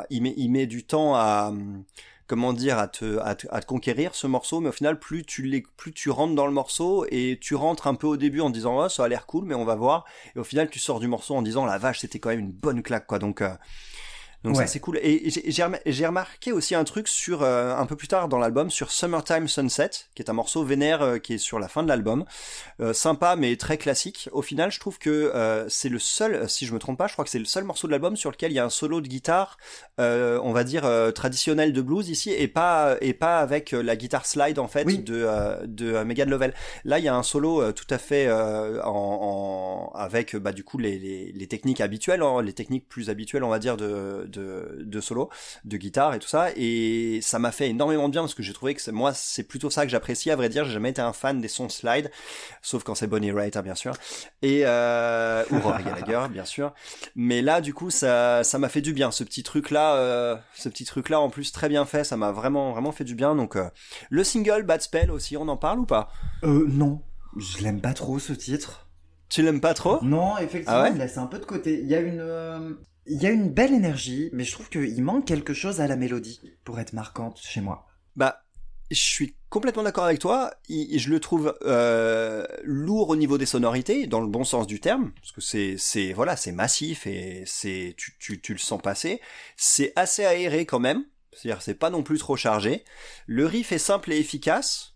à 0.01 0.07
il 0.11 0.23
met, 0.23 0.35
il 0.37 0.49
met 0.51 0.67
du 0.67 0.85
temps 0.85 1.15
à 1.15 1.53
comment 2.27 2.53
dire 2.53 2.79
à 2.79 2.89
te, 2.89 3.19
à 3.21 3.35
te, 3.35 3.47
à 3.51 3.61
te 3.61 3.67
conquérir 3.67 4.15
ce 4.15 4.27
morceau 4.27 4.61
mais 4.61 4.69
au 4.69 4.73
final 4.73 4.99
plus 4.99 5.25
tu 5.25 5.43
les 5.43 5.65
plus 5.77 5.93
tu 5.93 6.11
rentres 6.11 6.35
dans 6.35 6.47
le 6.47 6.53
morceau 6.53 7.07
et 7.11 7.39
tu 7.41 7.55
rentres 7.55 7.87
un 7.87 7.95
peu 7.95 8.07
au 8.07 8.19
début 8.19 8.43
en 8.43 8.51
disant 8.51 8.85
oh, 8.85 8.89
ça 8.89 9.05
a 9.05 9.09
l'air 9.09 9.25
cool 9.25 9.47
mais 9.47 9.55
on 9.55 9.65
va 9.65 9.75
voir 9.75 10.05
et 10.37 10.39
au 10.39 10.45
final 10.45 10.69
tu 10.69 10.79
sors 10.79 11.01
du 11.01 11.09
morceau 11.09 11.35
en 11.35 11.43
disant 11.43 11.65
la 11.65 11.79
vache 11.79 12.01
c'était 12.01 12.19
quand 12.19 12.29
même 12.29 12.41
une 12.41 12.53
bonne 12.53 12.83
claque 12.83 13.07
quoi 13.07 13.19
donc 13.19 13.41
euh, 13.41 13.55
Donc 14.45 14.55
Ouais. 14.57 14.63
ça 14.63 14.67
c'est 14.69 14.79
cool. 14.81 14.99
Et 15.03 15.31
j'ai- 15.31 15.51
j'ai 15.51 15.63
remar- 15.65 15.81
j'ai 15.85 16.07
remarqué 16.07 16.53
aussi 16.53 16.75
un 16.77 16.85
truc 16.85 17.09
sur 17.09 17.43
euh, 17.43 17.75
un 17.75 17.87
peu 17.87 17.97
plus 17.97 18.07
tard 18.09 18.29
dans 18.29 18.39
l'album 18.39 18.71
sur 18.71 18.93
Summertime 18.93 19.49
Sunset, 19.49 19.91
qui 20.15 20.23
est 20.23 20.31
un 20.31 20.33
morceau 20.33 20.63
vénère 20.65 21.03
euh, 21.03 21.19
qui 21.19 21.35
est 21.35 21.39
sur 21.39 21.59
la 21.59 21.67
fin 21.69 21.83
de 21.83 21.89
l'album, 21.89 22.25
Euh, 22.81 22.93
sympa 22.93 23.35
mais 23.35 23.57
très 23.57 23.77
classique. 23.79 24.29
Au 24.33 24.41
final, 24.43 24.71
je 24.71 24.79
trouve 24.79 24.99
que 24.99 25.33
c'est 25.69 25.89
le 25.89 25.99
seul, 25.99 26.49
si 26.49 26.67
je 26.67 26.73
me 26.73 26.79
trompe 26.79 26.97
pas, 26.99 27.09
je 27.09 27.15
crois 27.15 27.25
que 27.25 27.31
c'est 27.31 27.39
le 27.41 27.45
seul 27.45 27.65
morceau 27.65 27.89
de 27.89 27.93
l'album 27.93 28.17
sur 28.17 28.31
lequel 28.31 28.53
il 28.53 28.55
y 28.55 28.59
a 28.61 28.65
un 28.65 28.71
solo 28.71 29.01
de 29.01 29.09
guitare, 29.09 29.57
on 29.99 30.53
va 30.53 30.63
dire 30.65 30.89
traditionnel 31.15 31.73
de 31.73 31.83
blues 31.83 32.09
ici, 32.09 32.31
et 32.31 32.47
pas 32.49 32.97
et 33.01 33.15
pas 33.15 33.41
avec 33.41 33.73
la 33.73 33.97
guitare 33.97 34.25
slide 34.27 34.59
en 34.61 34.69
fait 34.69 34.85
Oui. 34.85 34.99
de 34.99 35.27
de 35.67 36.03
Megan 36.05 36.31
Lovell. 36.31 36.55
Là, 36.85 36.99
il 37.01 37.05
y 37.05 37.09
a 37.09 37.15
un 37.17 37.23
solo 37.25 37.73
tout 37.73 37.87
à 37.91 37.99
fait 37.99 38.31
en, 38.31 38.79
en- 38.85 39.93
avec 39.97 40.37
bah 40.37 40.53
du 40.53 40.63
coup 40.65 40.79
les, 40.79 40.99
les, 40.99 41.33
les 41.33 41.47
techniques 41.49 41.81
habituelles, 41.81 42.23
hein, 42.23 42.43
les 42.43 42.53
techniques 42.53 42.89
plus 42.89 43.11
habituelles, 43.11 43.43
on 43.45 43.49
va 43.49 43.59
dire 43.59 43.77
de 43.77 44.27
de, 44.29 44.77
de 44.81 45.01
solo, 45.01 45.31
de 45.65 45.77
guitare 45.77 46.15
et 46.15 46.19
tout 46.19 46.29
ça. 46.29 46.49
Et 46.57 47.21
ça 47.23 47.39
m'a 47.39 47.53
fait 47.53 47.69
énormément 47.69 48.09
de 48.09 48.13
bien 48.13 48.23
parce 48.23 48.35
que 48.35 48.43
j'ai 48.43 48.53
trouvé 48.53 48.75
que 48.75 48.81
c'est- 48.83 48.93
moi 48.93 49.13
c'est 49.15 49.43
plutôt 49.45 49.71
ça 49.71 49.85
que 49.85 49.91
j'apprécie. 49.91 50.31
À 50.31 50.37
vrai 50.37 50.49
dire, 50.49 50.65
j'ai 50.65 50.73
jamais 50.73 50.91
été 50.91 51.01
un 51.03 51.13
fan 51.13 51.41
des 51.41 51.49
sons 51.49 51.69
slide, 51.69 52.11
sauf 52.63 52.85
quand 52.85 52.95
c'est 52.95 53.07
Bonnie 53.07 53.33
Raitt, 53.33 53.57
hein, 53.57 53.63
bien 53.63 53.75
sûr, 53.75 53.93
et 54.43 54.63
euh, 54.65 55.45
ou 55.51 55.61
Rory 55.61 55.85
Gallagher, 55.85 56.27
bien 56.31 56.45
sûr. 56.45 56.73
Mais 57.15 57.43
là, 57.43 57.61
du 57.61 57.75
coup, 57.75 57.91
ça 57.91 58.45
ça 58.45 58.59
m'a 58.59 58.69
fait 58.69 58.81
du 58.83 58.93
bien. 58.93 59.11
Ce 59.11 59.25
petit 59.25 59.43
truc 59.43 59.71
là, 59.71 59.97
euh, 59.97 60.37
ce 60.55 60.69
petit 60.69 60.85
truc 60.85 61.09
là, 61.09 61.21
en 61.21 61.31
plus 61.31 61.53
très 61.53 61.69
bien 61.69 61.85
fait, 61.85 62.05
ça 62.05 62.17
m'a 62.17 62.33
vraiment 62.33 62.73
vraiment 62.73 62.93
fait 62.93 63.05
du 63.05 63.15
bien. 63.15 63.35
Donc 63.35 63.57
euh, 63.57 63.69
le 64.11 64.25
single 64.25 64.63
Bad 64.63 64.81
Spell 64.83 65.11
aussi, 65.11 65.37
on 65.37 65.49
en 65.49 65.57
parle 65.57 65.81
ou 65.81 65.87
pas? 65.87 66.09
Euh, 66.45 66.67
non. 66.69 67.03
Je 67.37 67.59
l'aime 67.63 67.81
pas 67.81 67.93
trop 67.95 68.19
ce 68.19 68.33
titre. 68.33 68.89
Tu 69.29 69.43
l'aimes 69.43 69.61
pas 69.61 69.75
trop? 69.75 70.03
Non, 70.03 70.39
effectivement, 70.39 70.79
Ah 70.79 70.83
ouais? 70.85 70.93
il 70.93 70.99
laisse 70.99 71.19
un 71.19 71.27
peu 71.27 71.39
de 71.39 71.45
côté. 71.45 71.81
Il 71.81 71.87
y 71.89 71.95
a 71.95 72.01
une, 72.01 72.21
euh, 72.21 72.71
il 73.09 73.23
y 73.23 73.27
a 73.27 73.31
une 73.31 73.51
belle 73.51 73.73
énergie, 73.73 74.31
mais 74.33 74.45
je 74.45 74.53
trouve 74.53 74.69
qu'il 74.69 75.03
manque 75.03 75.27
quelque 75.27 75.55
chose 75.55 75.81
à 75.81 75.87
la 75.87 75.97
mélodie 75.97 76.41
pour 76.65 76.79
être 76.81 76.93
marquante 76.93 77.41
chez 77.43 77.61
moi. 77.61 77.87
Bah, 78.17 78.43
je 78.91 78.99
suis 79.01 79.37
complètement 79.51 79.83
d'accord 79.83 80.05
avec 80.05 80.19
toi. 80.19 80.53
Je 80.69 81.09
le 81.11 81.21
trouve 81.21 81.57
euh, 81.63 82.47
lourd 82.65 83.11
au 83.11 83.17
niveau 83.17 83.39
des 83.39 83.47
sonorités, 83.47 84.07
dans 84.07 84.21
le 84.21 84.29
bon 84.29 84.45
sens 84.45 84.67
du 84.67 84.81
terme, 84.81 85.13
parce 85.21 85.33
que 85.33 85.41
c'est, 85.41 85.77
c'est, 85.79 86.13
voilà, 86.13 86.37
c'est 86.37 86.53
massif 86.53 87.07
et 87.07 87.43
c'est, 87.47 87.95
tu, 87.97 88.13
tu, 88.19 88.41
tu 88.41 88.53
le 88.53 88.59
sens 88.59 88.81
passer. 88.81 89.21
C'est 89.57 89.93
assez 89.97 90.25
aéré 90.25 90.67
quand 90.67 90.81
même, 90.81 91.05
c'est-à-dire 91.33 91.63
c'est 91.63 91.75
pas 91.75 91.91
non 91.91 92.03
plus 92.03 92.19
trop 92.19 92.37
chargé. 92.37 92.85
Le 93.27 93.47
riff 93.47 93.73
est 93.73 93.79
simple 93.79 94.13
et 94.13 94.19
efficace. 94.19 94.95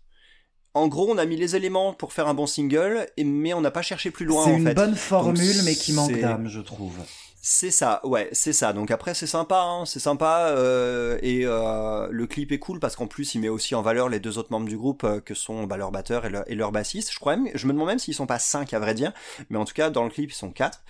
En 0.75 0.87
gros, 0.87 1.07
on 1.11 1.19
a 1.19 1.25
mis 1.25 1.37
les 1.37 1.55
éléments 1.55 1.93
pour 1.93 2.13
faire 2.13 2.27
un 2.27 2.33
bon 2.33 2.47
single, 2.47 3.05
mais 3.23 3.53
on 3.53 3.61
n'a 3.61 3.69
pas 3.69 3.83
cherché 3.83 4.09
plus 4.09 4.25
loin 4.25 4.45
C'est 4.45 4.53
en 4.53 4.57
une 4.57 4.67
fait. 4.67 4.73
bonne 4.73 4.95
formule, 4.95 5.55
Donc, 5.55 5.65
mais 5.65 5.75
qui 5.75 5.93
manque 5.93 6.19
d'âme, 6.19 6.47
je 6.47 6.61
trouve. 6.61 6.97
C'est 7.45 7.71
ça, 7.71 7.99
ouais, 8.05 8.29
c'est 8.31 8.53
ça. 8.53 8.71
Donc 8.71 8.89
après 8.89 9.13
c'est 9.13 9.27
sympa, 9.27 9.59
hein, 9.59 9.85
c'est 9.85 9.99
sympa 9.99 10.47
euh, 10.51 11.19
et 11.21 11.41
euh, 11.43 12.07
le 12.09 12.25
clip 12.25 12.53
est 12.53 12.57
cool 12.57 12.79
parce 12.79 12.95
qu'en 12.95 13.05
plus 13.05 13.35
il 13.35 13.41
met 13.41 13.49
aussi 13.49 13.75
en 13.75 13.81
valeur 13.81 14.07
les 14.07 14.21
deux 14.21 14.37
autres 14.37 14.49
membres 14.49 14.69
du 14.69 14.77
groupe 14.77 15.03
euh, 15.03 15.19
que 15.19 15.33
sont 15.33 15.65
bah, 15.65 15.75
leur 15.75 15.91
batteur 15.91 16.25
et 16.25 16.29
leur, 16.29 16.49
et 16.49 16.55
leur 16.55 16.71
bassiste. 16.71 17.11
Je 17.11 17.19
crois 17.19 17.35
même, 17.35 17.51
je 17.53 17.67
me 17.67 17.73
demande 17.73 17.87
même 17.87 17.99
s'ils 17.99 18.13
sont 18.13 18.27
pas 18.27 18.39
cinq 18.39 18.73
à 18.73 18.79
vrai 18.79 18.93
dire, 18.93 19.11
mais 19.49 19.57
en 19.57 19.65
tout 19.65 19.73
cas 19.73 19.89
dans 19.89 20.05
le 20.05 20.09
clip 20.09 20.31
ils 20.31 20.35
sont 20.35 20.51
quatre. 20.51 20.83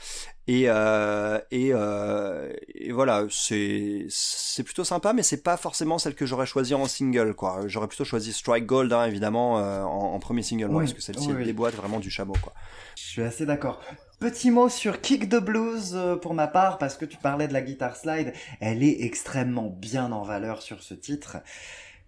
Et 0.45 0.65
et, 0.65 1.69
et 1.69 2.91
voilà, 2.91 3.25
c'est 3.31 4.05
c'est 4.09 4.61
plutôt 4.63 4.83
sympa, 4.83 5.13
mais 5.13 5.23
c'est 5.23 5.41
pas 5.41 5.57
forcément 5.57 5.97
celle 5.97 6.13
que 6.13 6.27
j'aurais 6.27 6.45
choisi 6.45 6.75
en 6.75 6.85
single 6.85 7.33
quoi. 7.33 7.61
J'aurais 7.65 7.87
plutôt 7.87 8.05
choisi 8.05 8.31
Strike 8.31 8.67
Gold 8.67 8.93
hein, 8.93 9.05
évidemment 9.05 9.53
en, 9.55 10.13
en 10.13 10.19
premier 10.19 10.43
single, 10.43 10.69
ouais, 10.69 10.83
parce 10.83 10.93
que 10.93 11.01
celle-ci 11.01 11.27
oui, 11.27 11.31
elle 11.31 11.37
oui. 11.39 11.45
déboîte 11.45 11.73
vraiment 11.73 11.99
du 11.99 12.11
chameau 12.11 12.35
quoi. 12.43 12.53
Je 12.95 13.03
suis 13.03 13.23
assez 13.23 13.45
d'accord. 13.45 13.81
Petit 14.23 14.51
mot 14.51 14.69
sur 14.69 15.01
Kick 15.01 15.27
the 15.27 15.35
Blues 15.35 15.95
euh, 15.95 16.15
pour 16.15 16.33
ma 16.33 16.47
part, 16.47 16.77
parce 16.77 16.95
que 16.95 17.03
tu 17.03 17.17
parlais 17.17 17.49
de 17.49 17.51
la 17.51 17.61
guitare 17.61 17.97
slide. 17.97 18.31
Elle 18.61 18.81
est 18.81 19.01
extrêmement 19.01 19.67
bien 19.67 20.13
en 20.13 20.23
valeur 20.23 20.61
sur 20.61 20.81
ce 20.81 20.93
titre, 20.93 21.39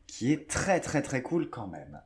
qui 0.08 0.32
est 0.32 0.50
très 0.50 0.80
très 0.80 1.02
très 1.02 1.22
cool 1.22 1.50
quand 1.50 1.68
même. 1.68 2.00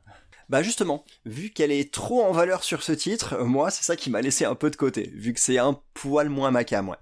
Bah 0.48 0.64
justement, 0.64 1.04
vu 1.26 1.50
qu'elle 1.50 1.70
est 1.70 1.94
trop 1.94 2.24
en 2.24 2.32
valeur 2.32 2.64
sur 2.64 2.82
ce 2.82 2.90
titre, 2.90 3.38
moi 3.44 3.70
c'est 3.70 3.84
ça 3.84 3.94
qui 3.94 4.10
m'a 4.10 4.20
laissé 4.20 4.44
un 4.44 4.56
peu 4.56 4.68
de 4.68 4.74
côté, 4.74 5.12
vu 5.14 5.32
que 5.32 5.38
c'est 5.38 5.58
un 5.58 5.80
poil 5.94 6.28
moins 6.28 6.50
ma 6.50 6.64
cam, 6.64 6.88
ouais. 6.88 6.96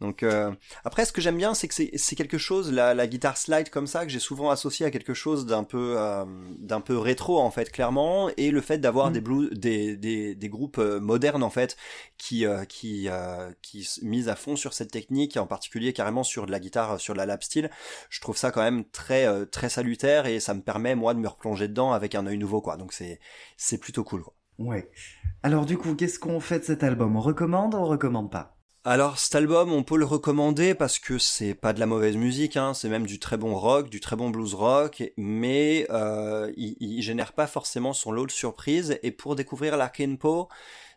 Donc 0.00 0.22
euh, 0.22 0.52
après, 0.84 1.04
ce 1.04 1.12
que 1.12 1.20
j'aime 1.20 1.36
bien, 1.36 1.54
c'est 1.54 1.68
que 1.68 1.74
c'est 1.74 2.16
quelque 2.16 2.38
chose, 2.38 2.72
la, 2.72 2.94
la 2.94 3.06
guitare 3.06 3.36
slide 3.36 3.68
comme 3.70 3.86
ça, 3.86 4.04
que 4.04 4.12
j'ai 4.12 4.20
souvent 4.20 4.50
associé 4.50 4.86
à 4.86 4.90
quelque 4.90 5.14
chose 5.14 5.44
d'un 5.46 5.64
peu 5.64 5.96
euh, 5.98 6.24
d'un 6.58 6.80
peu 6.80 6.96
rétro 6.96 7.40
en 7.40 7.50
fait, 7.50 7.70
clairement, 7.72 8.30
et 8.36 8.50
le 8.50 8.60
fait 8.60 8.78
d'avoir 8.78 9.10
Mm. 9.10 9.12
des 9.12 9.20
blues, 9.20 9.50
des, 9.52 9.96
des 9.96 10.34
des 10.34 10.48
groupes 10.48 10.78
euh, 10.78 11.00
modernes 11.00 11.42
en 11.42 11.50
fait, 11.50 11.76
qui 12.16 12.46
euh, 12.46 12.64
qui 12.64 13.08
euh, 13.08 13.50
qui 13.62 13.88
misent 14.02 14.28
à 14.28 14.36
fond 14.36 14.56
sur 14.56 14.72
cette 14.72 14.90
technique, 14.92 15.36
et 15.36 15.40
en 15.40 15.46
particulier 15.46 15.92
carrément 15.92 16.22
sur 16.22 16.46
de 16.46 16.52
la 16.52 16.60
guitare, 16.60 17.00
sur 17.00 17.14
de 17.14 17.18
la 17.18 17.26
lap 17.26 17.42
steel. 17.42 17.70
Je 18.10 18.20
trouve 18.20 18.36
ça 18.36 18.50
quand 18.50 18.62
même 18.62 18.84
très 18.90 19.26
euh, 19.26 19.46
très 19.46 19.68
salutaire 19.68 20.26
et 20.26 20.40
ça 20.40 20.54
me 20.54 20.62
permet 20.62 20.94
moi 20.94 21.14
de 21.14 21.18
me 21.20 21.28
replonger 21.28 21.68
dedans 21.68 21.92
avec 21.92 22.14
un 22.14 22.26
œil 22.26 22.38
nouveau 22.38 22.60
quoi. 22.60 22.76
Donc 22.76 22.92
c'est 22.92 23.20
c'est 23.56 23.78
plutôt 23.78 24.04
cool 24.04 24.22
quoi. 24.22 24.34
Ouais. 24.58 24.90
Alors 25.42 25.66
du 25.66 25.78
coup, 25.78 25.94
qu'est-ce 25.94 26.18
qu'on 26.18 26.40
fait 26.40 26.58
de 26.60 26.64
cet 26.64 26.82
album? 26.82 27.16
On 27.16 27.20
recommande 27.20 27.74
ou 27.74 27.78
on 27.78 27.84
recommande 27.86 28.30
pas? 28.30 28.57
Alors 28.90 29.18
cet 29.18 29.34
album, 29.34 29.70
on 29.70 29.82
peut 29.82 29.98
le 29.98 30.06
recommander 30.06 30.74
parce 30.74 30.98
que 30.98 31.18
c'est 31.18 31.52
pas 31.52 31.74
de 31.74 31.78
la 31.78 31.84
mauvaise 31.84 32.16
musique, 32.16 32.56
hein, 32.56 32.72
c'est 32.72 32.88
même 32.88 33.04
du 33.04 33.18
très 33.18 33.36
bon 33.36 33.54
rock, 33.54 33.90
du 33.90 34.00
très 34.00 34.16
bon 34.16 34.30
blues 34.30 34.54
rock, 34.54 35.02
mais 35.18 35.86
euh, 35.90 36.50
il, 36.56 36.74
il 36.80 37.02
génère 37.02 37.34
pas 37.34 37.46
forcément 37.46 37.92
son 37.92 38.12
lot 38.12 38.24
de 38.24 38.30
surprises. 38.30 38.98
Et 39.02 39.10
pour 39.10 39.36
découvrir 39.36 39.76
Larkin 39.76 40.16
Poe, 40.16 40.48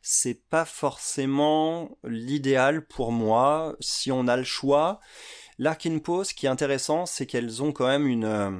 c'est 0.01 0.41
pas 0.49 0.63
forcément 0.63 1.97
l'idéal 2.05 2.87
pour 2.87 3.11
moi 3.11 3.75
si 3.81 4.09
on 4.09 4.29
a 4.29 4.37
le 4.37 4.45
choix. 4.45 5.01
Larkin 5.59 5.99
Poe, 5.99 6.23
ce 6.23 6.33
qui 6.33 6.45
est 6.45 6.49
intéressant, 6.49 7.05
c'est 7.05 7.25
qu'elles 7.25 7.61
ont 7.61 7.73
quand 7.73 7.87
même 7.87 8.07
une 8.07 8.23
euh, 8.23 8.51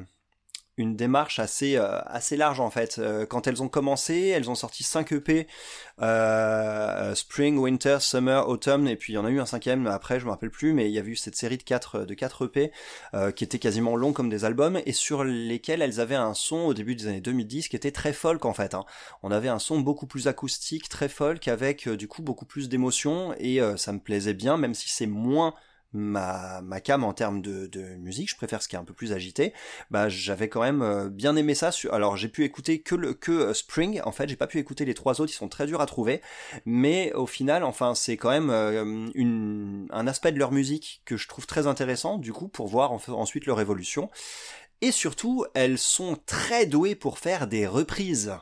une 0.77 0.95
démarche 0.95 1.39
assez 1.39 1.75
euh, 1.75 1.99
assez 2.05 2.37
large 2.37 2.59
en 2.59 2.69
fait. 2.69 2.97
Euh, 2.97 3.25
quand 3.25 3.47
elles 3.47 3.61
ont 3.61 3.67
commencé, 3.67 4.27
elles 4.27 4.49
ont 4.49 4.55
sorti 4.55 4.83
5 4.83 5.11
EP 5.11 5.47
euh, 6.01 7.13
Spring, 7.15 7.57
Winter, 7.57 7.97
Summer, 7.99 8.47
Autumn, 8.47 8.87
et 8.87 8.95
puis 8.95 9.13
il 9.13 9.15
y 9.15 9.19
en 9.19 9.25
a 9.25 9.29
eu 9.29 9.39
un 9.39 9.45
cinquième 9.45 9.87
après, 9.87 10.19
je 10.19 10.25
me 10.25 10.31
rappelle 10.31 10.49
plus, 10.49 10.73
mais 10.73 10.89
il 10.89 10.93
y 10.93 10.99
a 10.99 11.03
eu 11.03 11.15
cette 11.15 11.35
série 11.35 11.57
de 11.57 11.63
quatre 11.63 12.05
de 12.05 12.13
quatre 12.13 12.45
EP 12.45 12.71
qui 13.35 13.43
étaient 13.43 13.59
quasiment 13.59 13.95
longs 13.95 14.13
comme 14.13 14.29
des 14.29 14.45
albums 14.45 14.79
et 14.85 14.93
sur 14.93 15.23
lesquels 15.23 15.81
elles 15.81 15.99
avaient 15.99 16.15
un 16.15 16.33
son 16.33 16.57
au 16.57 16.73
début 16.73 16.95
des 16.95 17.07
années 17.07 17.21
2010 17.21 17.67
qui 17.67 17.75
était 17.75 17.91
très 17.91 18.13
folk 18.13 18.45
en 18.45 18.53
fait. 18.53 18.73
hein. 18.73 18.85
On 19.23 19.31
avait 19.31 19.49
un 19.49 19.59
son 19.59 19.79
beaucoup 19.79 20.07
plus 20.07 20.27
acoustique, 20.27 20.89
très 20.89 21.09
folk, 21.09 21.47
avec 21.47 21.89
du 21.89 22.07
coup 22.07 22.21
beaucoup 22.21 22.45
plus 22.45 22.69
d'émotion 22.69 23.35
et 23.37 23.59
ça 23.77 23.91
me 23.93 23.99
plaisait 23.99 24.33
bien, 24.33 24.57
même 24.57 24.73
si 24.73 24.89
c'est 24.89 25.07
moins 25.07 25.53
ma, 25.93 26.61
ma 26.61 26.79
cam 26.79 27.03
en 27.03 27.13
termes 27.13 27.41
de, 27.41 27.67
de 27.67 27.81
musique, 27.95 28.29
je 28.29 28.35
préfère 28.35 28.61
ce 28.61 28.67
qui 28.67 28.75
est 28.75 28.79
un 28.79 28.83
peu 28.83 28.93
plus 28.93 29.13
agité. 29.13 29.53
Bah 29.89 30.09
j'avais 30.09 30.49
quand 30.49 30.61
même 30.61 30.81
euh, 30.81 31.09
bien 31.09 31.35
aimé 31.35 31.55
ça. 31.55 31.71
Alors 31.91 32.17
j'ai 32.17 32.27
pu 32.29 32.43
écouter 32.43 32.81
que 32.81 32.95
le 32.95 33.13
que 33.13 33.31
euh, 33.31 33.53
Spring. 33.53 34.01
En 34.05 34.11
fait, 34.11 34.29
j'ai 34.29 34.35
pas 34.35 34.47
pu 34.47 34.59
écouter 34.59 34.85
les 34.85 34.93
trois 34.93 35.21
autres. 35.21 35.31
Ils 35.31 35.35
sont 35.35 35.49
très 35.49 35.67
durs 35.67 35.81
à 35.81 35.85
trouver. 35.85 36.21
Mais 36.65 37.13
au 37.13 37.27
final, 37.27 37.63
enfin, 37.63 37.95
c'est 37.95 38.17
quand 38.17 38.29
même 38.29 38.49
euh, 38.49 39.09
une, 39.15 39.87
un 39.91 40.07
aspect 40.07 40.31
de 40.31 40.39
leur 40.39 40.51
musique 40.51 41.01
que 41.05 41.17
je 41.17 41.27
trouve 41.27 41.47
très 41.47 41.67
intéressant. 41.67 42.17
Du 42.17 42.33
coup, 42.33 42.47
pour 42.47 42.67
voir 42.67 42.91
en- 42.91 43.01
ensuite 43.09 43.45
leur 43.45 43.59
évolution. 43.59 44.09
Et 44.81 44.91
surtout, 44.91 45.45
elles 45.53 45.77
sont 45.77 46.17
très 46.25 46.65
douées 46.65 46.95
pour 46.95 47.19
faire 47.19 47.47
des 47.47 47.67
reprises. 47.67 48.33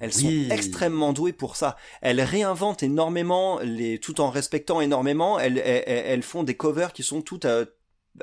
Elles 0.00 0.12
Oui. 0.16 0.46
sont 0.48 0.54
extrêmement 0.54 1.12
douées 1.12 1.32
pour 1.32 1.56
ça. 1.56 1.76
Elles 2.02 2.20
réinventent 2.20 2.82
énormément, 2.82 3.58
les, 3.62 3.98
tout 3.98 4.20
en 4.20 4.30
respectant 4.30 4.80
énormément. 4.80 5.38
Elles, 5.38 5.58
elles, 5.58 5.84
elles 5.86 6.22
font 6.22 6.42
des 6.44 6.56
covers 6.56 6.92
qui 6.92 7.02
sont 7.02 7.22
toutes 7.22 7.44
euh, 7.46 7.64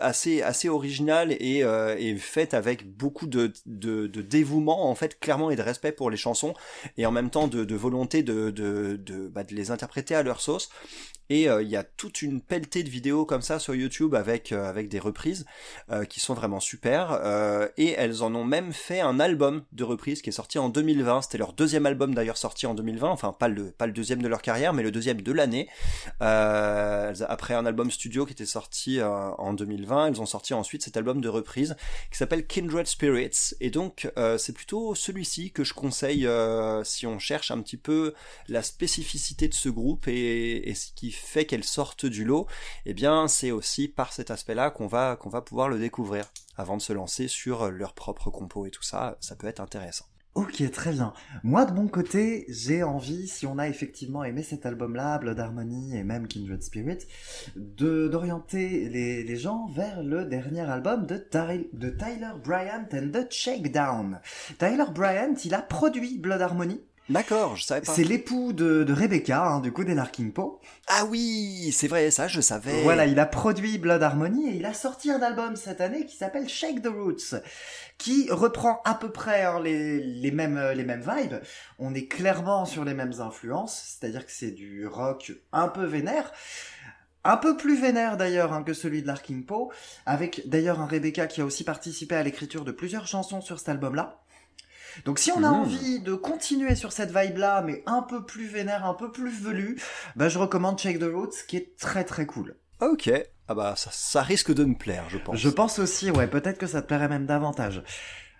assez 0.01 0.41
assez 0.41 0.67
originales 0.67 1.31
et, 1.39 1.63
euh, 1.63 1.95
et 1.97 2.17
faites 2.17 2.53
avec 2.53 2.85
beaucoup 2.97 3.27
de, 3.27 3.53
de, 3.65 4.07
de 4.07 4.21
dévouement 4.21 4.89
en 4.89 4.95
fait 4.95 5.19
clairement 5.19 5.51
et 5.51 5.55
de 5.55 5.61
respect 5.61 5.93
pour 5.93 6.09
les 6.09 6.17
chansons 6.17 6.53
et 6.97 7.05
en 7.05 7.11
même 7.11 7.29
temps 7.29 7.47
de, 7.47 7.63
de 7.63 7.75
volonté 7.75 8.21
de 8.21 8.49
de, 8.49 8.97
de, 8.97 9.27
bah, 9.27 9.43
de 9.45 9.55
les 9.55 9.71
interpréter 9.71 10.13
à 10.13 10.23
leur 10.23 10.41
sauce. 10.41 10.69
Et 11.29 11.49
euh, 11.49 11.63
il 11.63 11.69
y 11.69 11.75
a 11.75 11.83
toute 11.83 12.21
une 12.21 12.41
pelletée 12.41 12.83
de 12.83 12.89
vidéos 12.89 13.25
comme 13.25 13.41
ça 13.41 13.57
sur 13.57 13.73
YouTube 13.73 14.13
avec 14.13 14.51
euh, 14.51 14.69
avec 14.69 14.89
des 14.89 14.99
reprises 14.99 15.45
euh, 15.91 16.05
qui 16.05 16.19
sont 16.19 16.33
vraiment 16.33 16.59
super. 16.59 17.19
Et 17.77 17.91
elles 17.91 18.23
en 18.23 18.33
ont 18.35 18.43
même 18.43 18.73
fait 18.73 18.99
un 18.99 19.19
album 19.19 19.63
de 19.71 19.83
reprises 19.83 20.21
qui 20.21 20.29
est 20.29 20.33
sorti 20.33 20.59
en 20.59 20.69
2020. 20.69 21.23
C'était 21.23 21.37
leur 21.37 21.53
deuxième 21.53 21.85
album 21.85 22.13
d'ailleurs 22.13 22.37
sorti 22.37 22.65
en 22.65 22.75
2020. 22.75 23.09
Enfin 23.09 23.33
pas 23.33 23.47
le 23.47 23.71
pas 23.71 23.87
le 23.87 23.93
deuxième 23.93 24.21
de 24.21 24.27
leur 24.27 24.41
carrière, 24.41 24.73
mais 24.73 24.83
le 24.83 24.91
deuxième 24.91 25.21
de 25.21 25.31
l'année. 25.31 25.67
Après 26.19 27.53
un 27.53 27.65
album 27.65 27.91
studio 27.91 28.25
qui 28.25 28.33
était 28.33 28.45
sorti 28.45 29.01
en 29.01 29.53
2020, 29.53 30.07
elles 30.07 30.21
ont 30.21 30.25
sorti 30.25 30.53
ensuite 30.53 30.83
cet 30.83 30.97
album 30.97 31.21
de 31.21 31.29
reprise 31.29 31.75
qui 32.11 32.17
s'appelle 32.17 32.45
Kindred 32.45 32.87
Spirits. 32.87 33.55
Et 33.61 33.69
donc 33.69 34.11
c'est 34.37 34.53
plutôt 34.53 34.95
celui-ci 34.95 35.51
que 35.51 35.63
je 35.63 35.73
conseille 35.73 36.27
si 36.83 37.07
on 37.07 37.19
cherche 37.19 37.51
un 37.51 37.61
petit 37.61 37.77
peu 37.77 38.13
la 38.47 38.61
spécificité 38.61 39.47
de 39.47 39.53
ce 39.53 39.69
groupe 39.69 40.07
et, 40.07 40.69
et 40.69 40.75
ce 40.75 40.91
qui 40.93 41.14
fait 41.15 41.45
qu'elles 41.45 41.63
sortent 41.63 42.05
du 42.05 42.25
lot. 42.25 42.47
Eh 42.85 42.93
bien 42.93 43.27
c'est 43.27 43.51
aussi 43.51 43.87
par 43.87 44.13
cet 44.13 44.31
aspect-là 44.31 44.69
qu'on 44.71 44.87
va 44.87 45.15
qu'on 45.15 45.29
va 45.29 45.41
pouvoir 45.41 45.69
le 45.69 45.79
découvrir 45.79 46.25
avant 46.57 46.77
de 46.77 46.81
se 46.81 46.93
lancer 46.93 47.27
sur 47.27 47.71
leur 47.71 47.93
propre 47.93 48.29
compo 48.29 48.65
et 48.65 48.71
tout 48.71 48.83
ça. 48.83 49.17
Ça 49.19 49.35
peut 49.35 49.47
être 49.47 49.59
intéressant. 49.59 50.05
Ok, 50.35 50.69
très 50.69 50.91
bien. 50.91 51.13
Moi, 51.43 51.63
de 51.63 51.71
mon 51.71 51.87
côté, 51.87 52.43
j'ai 52.49 52.83
envie, 52.83 53.25
si 53.25 53.47
on 53.47 53.57
a 53.57 53.69
effectivement 53.69 54.25
aimé 54.25 54.43
cet 54.43 54.65
album-là, 54.65 55.17
Blood 55.17 55.39
Harmony 55.39 55.95
et 55.95 56.03
même 56.03 56.27
Kindred 56.27 56.61
Spirit, 56.61 56.97
d'orienter 57.55 58.89
les, 58.89 59.23
les 59.23 59.35
gens 59.37 59.67
vers 59.67 60.03
le 60.03 60.25
dernier 60.25 60.69
album 60.69 61.05
de, 61.05 61.25
de 61.71 61.89
Tyler 61.89 62.33
Bryant 62.43 62.85
and 62.91 63.11
the 63.13 63.31
Shakedown. 63.31 64.19
Tyler 64.59 64.91
Bryant, 64.93 65.35
il 65.45 65.53
a 65.53 65.61
produit 65.61 66.19
Blood 66.19 66.41
Harmony. 66.41 66.81
D'accord, 67.07 67.55
je 67.55 67.63
savais 67.63 67.81
pas. 67.81 67.93
C'est 67.93 68.03
l'époux 68.03 68.51
de, 68.51 68.83
de 68.83 68.91
Rebecca, 68.91 69.45
hein, 69.45 69.59
du 69.59 69.71
coup, 69.71 69.83
des 69.83 69.93
Larkin 69.93 70.31
Poe. 70.31 70.59
Ah 70.87 71.05
oui, 71.05 71.71
c'est 71.71 71.87
vrai, 71.87 72.09
ça 72.09 72.27
je 72.27 72.41
savais. 72.41 72.81
Voilà, 72.81 73.05
il 73.05 73.19
a 73.19 73.27
produit 73.27 73.77
Blood 73.77 74.01
Harmony 74.01 74.49
et 74.49 74.55
il 74.55 74.65
a 74.65 74.73
sorti 74.73 75.11
un 75.11 75.21
album 75.21 75.55
cette 75.55 75.81
année 75.81 76.07
qui 76.07 76.17
s'appelle 76.17 76.49
Shake 76.49 76.81
the 76.81 76.87
Roots, 76.87 77.35
qui 77.99 78.27
reprend 78.31 78.81
à 78.85 78.95
peu 78.95 79.11
près 79.11 79.43
hein, 79.43 79.59
les, 79.59 79.99
les 79.99 80.31
mêmes 80.31 80.57
euh, 80.57 80.73
les 80.73 80.83
mêmes 80.83 81.03
vibes. 81.07 81.35
On 81.77 81.93
est 81.93 82.07
clairement 82.07 82.65
sur 82.65 82.83
les 82.83 82.95
mêmes 82.95 83.13
influences, 83.19 83.99
c'est-à-dire 83.99 84.25
que 84.25 84.31
c'est 84.31 84.51
du 84.51 84.87
rock 84.87 85.31
un 85.51 85.67
peu 85.67 85.85
vénère. 85.85 86.31
Un 87.23 87.37
peu 87.37 87.55
plus 87.57 87.79
vénère 87.79 88.17
d'ailleurs 88.17 88.53
hein, 88.53 88.63
que 88.63 88.73
celui 88.73 89.01
de 89.01 89.07
Larkin 89.07 89.41
Poe, 89.41 89.69
avec 90.07 90.47
d'ailleurs 90.47 90.79
un 90.79 90.85
Rebecca 90.87 91.27
qui 91.27 91.41
a 91.41 91.45
aussi 91.45 91.63
participé 91.63 92.15
à 92.15 92.23
l'écriture 92.23 92.63
de 92.65 92.71
plusieurs 92.71 93.07
chansons 93.07 93.41
sur 93.41 93.59
cet 93.59 93.69
album-là. 93.69 94.21
Donc 95.03 95.19
si 95.19 95.31
on 95.31 95.43
a 95.43 95.51
Mmh. 95.51 95.53
envie 95.55 95.99
de 95.99 96.13
continuer 96.15 96.75
sur 96.75 96.91
cette 96.93 97.09
vibe-là, 97.15 97.61
mais 97.61 97.83
un 97.85 98.01
peu 98.01 98.23
plus 98.23 98.47
vénère, 98.47 98.85
un 98.85 98.93
peu 98.93 99.11
plus 99.11 99.29
velu, 99.41 99.81
bah 100.15 100.29
je 100.29 100.39
recommande 100.39 100.79
Shake 100.79 100.99
the 100.99 101.11
Roots, 101.13 101.45
qui 101.47 101.57
est 101.57 101.77
très 101.77 102.03
très 102.03 102.25
cool. 102.25 102.55
Ok. 102.81 103.11
Ah 103.47 103.53
bah 103.55 103.73
ça, 103.75 103.89
ça 103.91 104.21
risque 104.21 104.53
de 104.53 104.63
me 104.65 104.75
plaire, 104.75 105.03
je 105.09 105.17
pense. 105.17 105.37
Je 105.37 105.49
pense 105.49 105.79
aussi, 105.79 106.09
ouais, 106.11 106.27
peut-être 106.27 106.57
que 106.57 106.67
ça 106.67 106.81
te 106.81 106.87
plairait 106.87 107.09
même 107.09 107.25
davantage. 107.25 107.83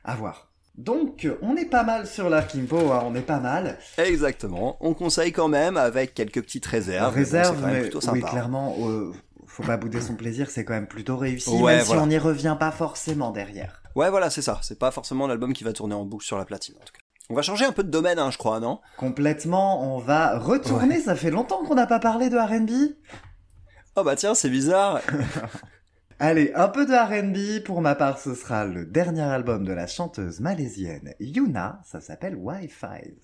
À 0.04 0.16
voir. 0.16 0.50
Donc, 0.78 1.28
on 1.42 1.56
est 1.56 1.66
pas 1.70 1.84
mal 1.84 2.06
sur 2.06 2.30
l'Arkimpo, 2.30 2.92
hein, 2.92 3.04
on 3.06 3.16
est 3.16 3.22
pas 3.22 3.40
mal. 3.40 3.78
Exactement. 3.98 4.76
On 4.82 4.94
conseille 4.94 5.32
quand 5.32 5.48
même 5.48 5.78
avec 5.78 6.14
quelques 6.14 6.42
petites 6.42 6.66
réserves. 6.66 7.16
mais 7.16 7.24
bon, 7.24 7.30
Réserve, 7.32 7.56
c'est 7.56 7.62
quand 7.62 7.68
même 7.68 7.76
mais 7.76 7.82
plutôt 7.84 8.00
oui, 8.00 8.20
sympa. 8.22 8.30
clairement, 8.30 8.76
euh, 8.82 9.12
faut 9.46 9.64
pas 9.64 9.78
bouder 9.78 10.02
son 10.02 10.16
plaisir, 10.16 10.50
c'est 10.50 10.66
quand 10.66 10.74
même 10.74 10.88
plutôt 10.88 11.16
réussi, 11.18 11.50
Ouais, 11.52 11.78
même 11.78 11.86
voilà. 11.86 12.02
si 12.02 12.04
on 12.04 12.08
n'y 12.08 12.18
revient 12.18 12.58
pas 12.60 12.72
forcément 12.72 13.32
derrière. 13.32 13.82
Ouais, 13.96 14.10
voilà, 14.10 14.30
c'est 14.30 14.42
ça. 14.42 14.60
C'est 14.62 14.78
pas 14.78 14.92
forcément 14.92 15.26
l'album 15.26 15.54
qui 15.54 15.64
va 15.64 15.74
tourner 15.74 15.96
en 15.96 16.06
boucle 16.06 16.26
sur 16.26 16.38
la 16.38 16.46
platine, 16.46 16.76
en 16.76 16.86
tout 16.86 16.94
cas. 16.94 17.00
On 17.30 17.34
va 17.34 17.42
changer 17.42 17.66
un 17.66 17.72
peu 17.72 17.84
de 17.84 17.90
domaine, 17.90 18.20
hein, 18.20 18.30
je 18.30 18.38
crois, 18.38 18.60
non? 18.60 18.82
Complètement, 18.98 19.96
on 19.96 20.00
va 20.00 20.38
retourner, 20.38 21.00
ça 21.00 21.16
fait 21.16 21.32
longtemps 21.32 21.64
qu'on 21.64 21.74
n'a 21.74 21.88
pas 21.88 22.00
parlé 22.00 22.30
de 22.30 22.38
R&B. 22.38 22.94
Oh 23.96 24.04
bah 24.04 24.16
tiens, 24.16 24.36
c'est 24.36 24.50
bizarre. 24.50 25.00
Allez, 26.20 26.52
un 26.54 26.68
peu 26.68 26.86
de 26.86 26.94
R&B, 26.94 27.64
pour 27.64 27.82
ma 27.82 27.96
part, 27.96 28.20
ce 28.20 28.36
sera 28.36 28.66
le 28.66 28.86
dernier 28.86 29.24
album 29.24 29.66
de 29.66 29.74
la 29.74 29.88
chanteuse 29.88 30.40
malaisienne 30.40 31.14
Yuna, 31.20 31.82
ça 31.84 32.00
s'appelle 32.00 32.36
Wi-Fi. 32.36 33.16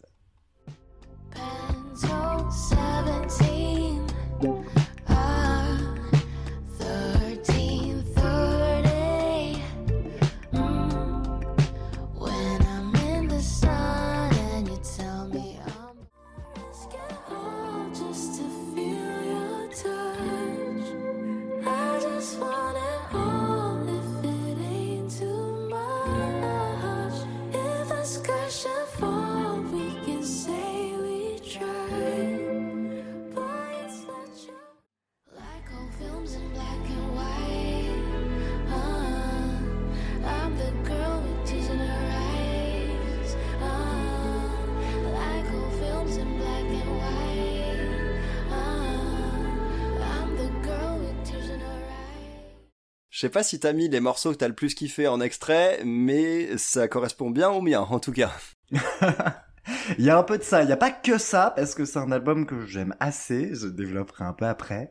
Sais 53.22 53.30
pas 53.30 53.44
si 53.44 53.60
t'as 53.60 53.74
mis 53.74 53.88
les 53.88 54.00
morceaux 54.00 54.32
que 54.32 54.38
t'as 54.38 54.48
le 54.48 54.56
plus 54.56 54.74
kiffé 54.74 55.08
en 55.08 55.22
extrait, 55.22 55.82
mais 55.86 56.58
ça 56.58 56.88
correspond 56.88 57.30
bien 57.30 57.50
au 57.50 57.62
mien, 57.62 57.82
en 57.90 58.00
tout 58.00 58.12
cas. 58.12 58.32
Il 60.00 60.06
y 60.06 60.10
a 60.10 60.18
un 60.18 60.24
peu 60.24 60.38
de 60.38 60.44
ça, 60.44 60.64
il 60.64 60.66
n'y 60.66 60.72
a 60.72 60.78
pas 60.78 60.90
que 60.90 61.20
ça, 61.20 61.54
parce 61.56 61.76
que 61.76 61.86
c'est 61.86 62.00
un 62.00 62.12
album 62.12 62.48
que 62.48 62.66
j'aime 62.66 62.96
assez, 63.00 63.54
je 63.54 63.68
développerai 63.68 64.24
un 64.24 64.34
peu 64.34 64.46
après, 64.46 64.90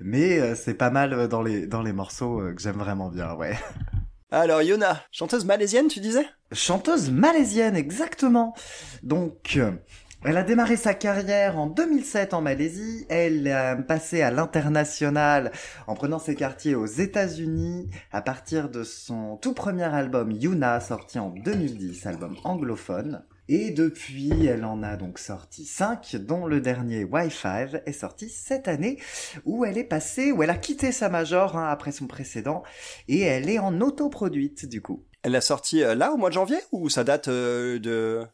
mais 0.00 0.38
euh, 0.38 0.54
c'est 0.54 0.74
pas 0.74 0.90
mal 0.90 1.12
euh, 1.12 1.26
dans 1.26 1.42
les, 1.42 1.66
dans 1.66 1.82
les 1.82 1.92
morceaux 1.92 2.40
euh, 2.40 2.54
que 2.54 2.62
j'aime 2.62 2.78
vraiment 2.78 3.08
bien, 3.08 3.34
ouais. 3.34 3.58
Alors, 4.30 4.62
Yona, 4.62 5.02
chanteuse 5.10 5.44
malaisienne, 5.44 5.88
tu 5.88 6.00
disais? 6.00 6.24
Chanteuse 6.52 7.10
malaisienne, 7.10 7.76
exactement. 7.76 8.54
Donc, 9.02 9.58
elle 10.24 10.36
a 10.36 10.44
démarré 10.44 10.76
sa 10.76 10.94
carrière 10.94 11.58
en 11.58 11.66
2007 11.66 12.32
en 12.32 12.42
Malaisie. 12.42 13.06
Elle 13.08 13.48
a 13.48 13.74
passé 13.74 14.22
à 14.22 14.30
l'international 14.30 15.50
en 15.88 15.94
prenant 15.94 16.20
ses 16.20 16.36
quartiers 16.36 16.76
aux 16.76 16.86
États-Unis 16.86 17.90
à 18.12 18.22
partir 18.22 18.68
de 18.68 18.84
son 18.84 19.36
tout 19.36 19.52
premier 19.52 19.82
album 19.82 20.30
Yuna, 20.30 20.78
sorti 20.78 21.18
en 21.18 21.30
2010, 21.30 22.06
album 22.06 22.36
anglophone. 22.44 23.24
Et 23.48 23.72
depuis, 23.72 24.46
elle 24.46 24.64
en 24.64 24.84
a 24.84 24.96
donc 24.96 25.18
sorti 25.18 25.64
5, 25.64 26.14
dont 26.16 26.46
le 26.46 26.60
dernier 26.60 27.02
Wi-Fi 27.02 27.80
est 27.84 27.92
sorti 27.92 28.28
cette 28.28 28.68
année, 28.68 29.00
où 29.44 29.64
elle 29.64 29.76
est 29.76 29.84
passée, 29.84 30.30
où 30.30 30.44
elle 30.44 30.50
a 30.50 30.56
quitté 30.56 30.92
sa 30.92 31.08
major 31.08 31.56
hein, 31.56 31.68
après 31.68 31.90
son 31.90 32.06
précédent, 32.06 32.62
et 33.08 33.20
elle 33.22 33.50
est 33.50 33.58
en 33.58 33.80
autoproduite 33.80 34.68
du 34.68 34.80
coup. 34.80 35.04
Elle 35.22 35.32
l'a 35.32 35.40
sorti 35.40 35.82
euh, 35.82 35.94
là, 35.94 36.12
au 36.12 36.16
mois 36.16 36.30
de 36.30 36.34
janvier, 36.34 36.58
ou 36.72 36.88
ça 36.88 37.04
date 37.04 37.28
euh, 37.28 37.78
de... 37.78 38.26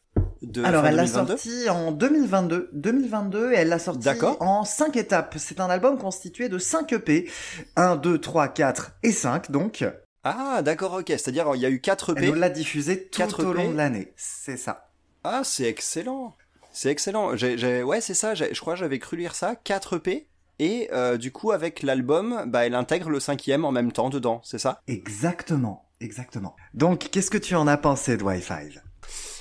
de 0.43 0.63
Alors, 0.65 0.87
elle 0.87 0.97
l'a 0.97 1.05
2022? 1.05 1.37
sorti 1.37 1.69
en 1.71 1.93
2022, 1.93 2.71
2022, 2.73 3.53
et 3.53 3.57
elle 3.57 3.69
l'a 3.69 3.79
sorti 3.79 4.09
en 4.41 4.65
5 4.65 4.97
étapes. 4.97 5.35
C'est 5.39 5.61
un 5.61 5.69
album 5.71 5.99
constitué 5.99 6.49
de 6.49 6.59
5 6.59 6.93
EP, 6.93 7.29
1, 7.77 7.97
2, 7.97 8.19
3, 8.19 8.49
4 8.49 8.93
et 9.03 9.13
5, 9.13 9.51
donc. 9.51 9.85
Ah, 10.25 10.63
d'accord, 10.63 10.95
ok. 10.95 11.07
C'est-à-dire, 11.09 11.47
il 11.55 11.61
y 11.61 11.67
a 11.67 11.71
eu 11.71 11.81
4 11.81 12.15
Elle 12.17 12.25
EP. 12.25 12.33
nous 12.33 12.39
l'a 12.39 12.51
diffusé 12.51 13.05
tout 13.09 13.19
Quatre 13.19 13.45
au 13.45 13.53
long 13.53 13.63
EP. 13.65 13.73
de 13.73 13.77
l'année. 13.77 14.13
C'est 14.17 14.57
ça. 14.57 14.91
Ah, 15.25 15.43
c'est 15.45 15.65
excellent. 15.65 16.35
C'est 16.73 16.91
excellent. 16.91 17.33
Ouais, 17.35 18.01
c'est 18.01 18.15
ça. 18.15 18.35
Je 18.35 18.61
crois 18.61 18.75
que 18.75 18.81
j'avais 18.81 18.99
cru 18.99 19.17
lire 19.17 19.35
ça. 19.35 19.57
4 19.57 19.97
EP. 19.97 20.29
Et 20.61 20.89
euh, 20.93 21.17
du 21.19 21.31
coup, 21.31 21.53
avec 21.53 21.83
l'album, 21.85 22.45
bah, 22.49 22.67
elle 22.67 22.75
intègre 22.75 23.11
le 23.11 23.21
cinquième 23.21 23.65
en 23.65 23.71
même 23.71 23.93
temps 23.93 24.11
dedans, 24.11 24.41
c'est 24.45 24.59
ça? 24.59 24.81
Exactement, 24.89 25.87
exactement. 26.01 26.57
Donc, 26.75 27.11
qu'est-ce 27.13 27.31
que 27.31 27.39
tu 27.39 27.55
en 27.55 27.69
as 27.69 27.77
pensé 27.77 28.17
de 28.17 28.25
Wi-Fi 28.25 28.81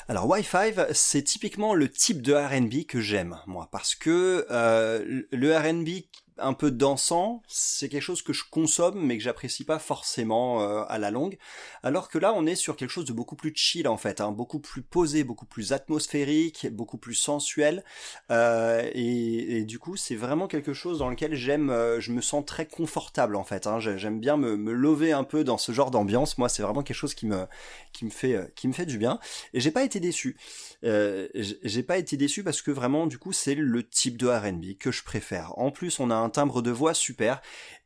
Alors 0.07 0.27
Wi-Fi, 0.29 0.73
c'est 0.93 1.23
typiquement 1.23 1.73
le 1.73 1.89
type 1.89 2.21
de 2.21 2.33
R&B 2.33 2.85
que 2.87 3.01
j'aime, 3.01 3.39
moi, 3.45 3.67
parce 3.71 3.95
que 3.95 4.45
euh, 4.49 5.23
le 5.31 5.57
R&B 5.57 6.05
un 6.39 6.53
peu 6.53 6.71
dansant, 6.71 7.41
c'est 7.47 7.89
quelque 7.89 8.01
chose 8.01 8.21
que 8.21 8.33
je 8.33 8.43
consomme 8.49 9.05
mais 9.05 9.17
que 9.17 9.23
j'apprécie 9.23 9.63
pas 9.63 9.79
forcément 9.79 10.61
euh, 10.61 10.83
à 10.87 10.97
la 10.97 11.11
longue, 11.11 11.37
alors 11.83 12.09
que 12.09 12.17
là 12.17 12.33
on 12.35 12.45
est 12.45 12.55
sur 12.55 12.75
quelque 12.75 12.89
chose 12.89 13.05
de 13.05 13.13
beaucoup 13.13 13.35
plus 13.35 13.53
chill 13.55 13.87
en 13.87 13.97
fait, 13.97 14.21
hein, 14.21 14.31
beaucoup 14.31 14.59
plus 14.59 14.81
posé, 14.81 15.23
beaucoup 15.23 15.45
plus 15.45 15.73
atmosphérique, 15.73 16.67
beaucoup 16.71 16.97
plus 16.97 17.15
sensuel, 17.15 17.83
euh, 18.31 18.89
et, 18.93 19.63
du 19.65 19.79
coup 19.79 19.97
c'est 19.97 20.15
vraiment 20.15 20.47
quelque 20.47 20.73
chose 20.73 20.99
dans 20.99 21.09
lequel 21.09 21.35
j'aime, 21.35 21.69
euh, 21.69 21.99
je 21.99 22.11
me 22.11 22.21
sens 22.21 22.45
très 22.45 22.65
confortable 22.65 23.35
en 23.35 23.43
fait, 23.43 23.67
hein, 23.67 23.79
J'ai- 23.79 23.97
j'aime 23.97 24.19
bien 24.19 24.37
me, 24.37 24.55
lever 24.73 25.11
un 25.11 25.23
peu 25.23 25.43
dans 25.43 25.57
ce 25.57 25.71
genre 25.71 25.91
d'ambiance, 25.91 26.37
moi 26.37 26.49
c'est 26.49 26.63
vraiment 26.63 26.83
quelque 26.83 26.97
chose 26.97 27.13
qui 27.13 27.25
me 27.25 27.45
qui 27.93 28.05
me 28.05 28.09
fait 28.09 28.53
qui 28.55 28.67
me 28.67 28.73
fait 28.73 28.85
du 28.85 28.97
bien, 28.97 29.19
et 29.53 29.59
j'ai 29.59 29.71
pas 29.71 29.83
été 29.83 29.99
déçu. 29.99 30.37
J'ai 30.83 31.83
pas 31.83 31.97
été 31.97 32.17
déçu 32.17 32.43
parce 32.43 32.61
que 32.61 32.71
vraiment 32.71 33.07
du 33.07 33.17
coup 33.17 33.33
c'est 33.33 33.55
le 33.55 33.87
type 33.87 34.17
de 34.17 34.27
R&B 34.27 34.77
que 34.79 34.91
je 34.91 35.03
préfère. 35.03 35.57
En 35.57 35.71
plus 35.71 35.99
on 35.99 36.09
a 36.11 36.15
un 36.15 36.26
timbre 36.29 36.61
de 36.61 36.71
voix 36.71 36.93
super. 36.93 37.41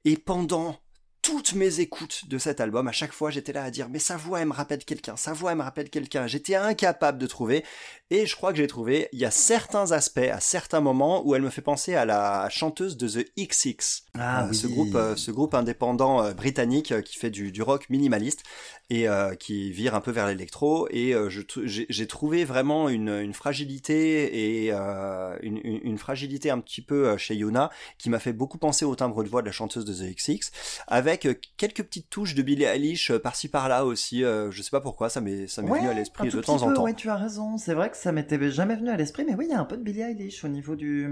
Et 0.06 0.18
pendant 0.18 0.78
toutes 1.22 1.53
mes 1.53 1.80
écoutes 1.80 2.28
de 2.28 2.38
cet 2.38 2.61
album, 2.61 2.88
à 2.88 2.91
chaque 2.91 3.11
fois 3.11 3.30
j'étais 3.30 3.53
là 3.53 3.63
à 3.63 3.72
dire 3.72 3.89
mais 3.89 3.99
sa 3.99 4.17
voix 4.17 4.41
elle 4.41 4.47
me 4.47 4.53
rappelle 4.53 4.84
quelqu'un, 4.84 5.15
sa 5.15 5.34
voix 5.34 5.51
elle 5.51 5.57
me 5.57 5.63
rappelle 5.63 5.89
quelqu'un. 5.89 6.28
J'étais 6.28 6.55
incapable 6.55 7.17
de 7.17 7.28
trouver 7.28 7.63
et 8.11 8.26
je 8.26 8.36
crois 8.36 8.51
que 8.51 8.57
j'ai 8.57 8.67
trouvé. 8.67 9.07
Il 9.13 9.19
y 9.19 9.26
a 9.26 9.32
certains 9.32 9.91
aspects 9.93 10.17
à 10.17 10.39
certains 10.39 10.82
moments 10.82 11.26
où 11.26 11.34
elle 11.34 11.41
me 11.41 11.49
fait 11.49 11.61
penser 11.61 11.95
à 11.95 12.05
la 12.05 12.49
chanteuse 12.49 12.97
de 12.97 13.07
The 13.07 13.26
XX, 13.38 14.03
Ah 14.15 14.47
euh, 14.47 14.53
ce 14.53 14.67
groupe, 14.67 14.95
euh, 14.95 15.15
ce 15.15 15.32
groupe 15.32 15.53
indépendant 15.53 16.24
euh, 16.24 16.34
britannique 16.34 17.01
qui 17.03 17.17
fait 17.17 17.30
du, 17.30 17.51
du 17.51 17.61
rock 17.61 17.89
minimaliste 17.89 18.43
et 18.89 19.07
qui 19.39 19.72
vire 19.72 19.95
un 19.95 20.01
peu 20.01 20.11
vers 20.11 20.28
l'électro. 20.28 20.86
Et 20.91 21.15
j'ai 21.30 22.07
trouvé 22.07 22.43
vraiment 22.43 22.89
une, 22.89 23.07
une 23.07 23.34
fragilité 23.34 24.65
et 24.65 24.72
une, 24.72 25.61
une, 25.63 25.97
fragilité 25.97 26.49
un 26.49 26.59
petit 26.59 26.82
peu 26.82 27.15
chez 27.15 27.36
Yuna 27.36 27.69
qui 27.97 28.09
m'a 28.09 28.19
fait 28.19 28.34
beaucoup 28.34 28.57
penser 28.57 28.84
au 28.84 28.93
timbre 28.93 29.24
de 29.24 29.30
voix 29.30 29.41
de 29.41 29.45
la 29.45 29.53
chanteuse 29.53 29.86
de 29.86 29.93
The 29.93 30.13
XX, 30.13 30.51
avec 30.88 31.11
avec 31.12 31.26
euh, 31.26 31.36
quelques 31.57 31.84
petites 31.84 32.09
touches 32.09 32.36
de 32.36 32.41
Billie 32.41 32.64
Eilish 32.64 33.12
euh, 33.12 33.20
par-ci 33.20 33.47
par-là 33.47 33.86
aussi. 33.86 34.24
euh, 34.24 34.51
je 34.51 34.62
sais 34.62 34.72
pas 34.72 34.82
pourquoi, 34.82 35.09
ça 35.09 35.22
m'est 35.22 35.47
ça 35.47 35.62
m'est 35.62 35.70
venu 35.70 35.88
à 35.88 35.93
l'esprit 35.93 36.30
de 36.30 36.41
temps 36.41 36.62
en 36.64 36.74
temps. 36.74 36.84
Ouais, 36.84 36.93
tu 36.93 37.09
as 37.09 37.16
raison. 37.16 37.57
C'est 37.57 37.74
vrai 37.74 37.89
que 37.89 37.97
ça 37.97 38.12
m'était 38.12 38.51
jamais 38.51 38.76
venu 38.76 38.89
à 38.89 38.97
l'esprit, 38.97 39.24
mais 39.26 39.36
oui, 39.36 39.45
il 39.47 39.51
y 39.51 39.55
a 39.55 39.59
un 39.59 39.66
peu 39.66 39.78
de 39.78 39.84
Billie 39.84 40.01
Eilish 40.01 40.43
au 40.43 40.47
niveau 40.47 40.76
du, 40.76 41.09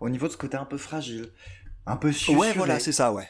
au 0.00 0.08
niveau 0.08 0.26
de 0.26 0.32
ce 0.32 0.36
côté 0.36 0.56
un 0.56 0.64
peu 0.64 0.78
fragile, 0.78 1.28
un 1.86 1.96
peu 1.96 2.12
susurré. 2.12 2.38
Ouais, 2.38 2.52
voilà, 2.54 2.80
c'est 2.80 2.92
ça, 2.92 3.12
ouais. 3.12 3.28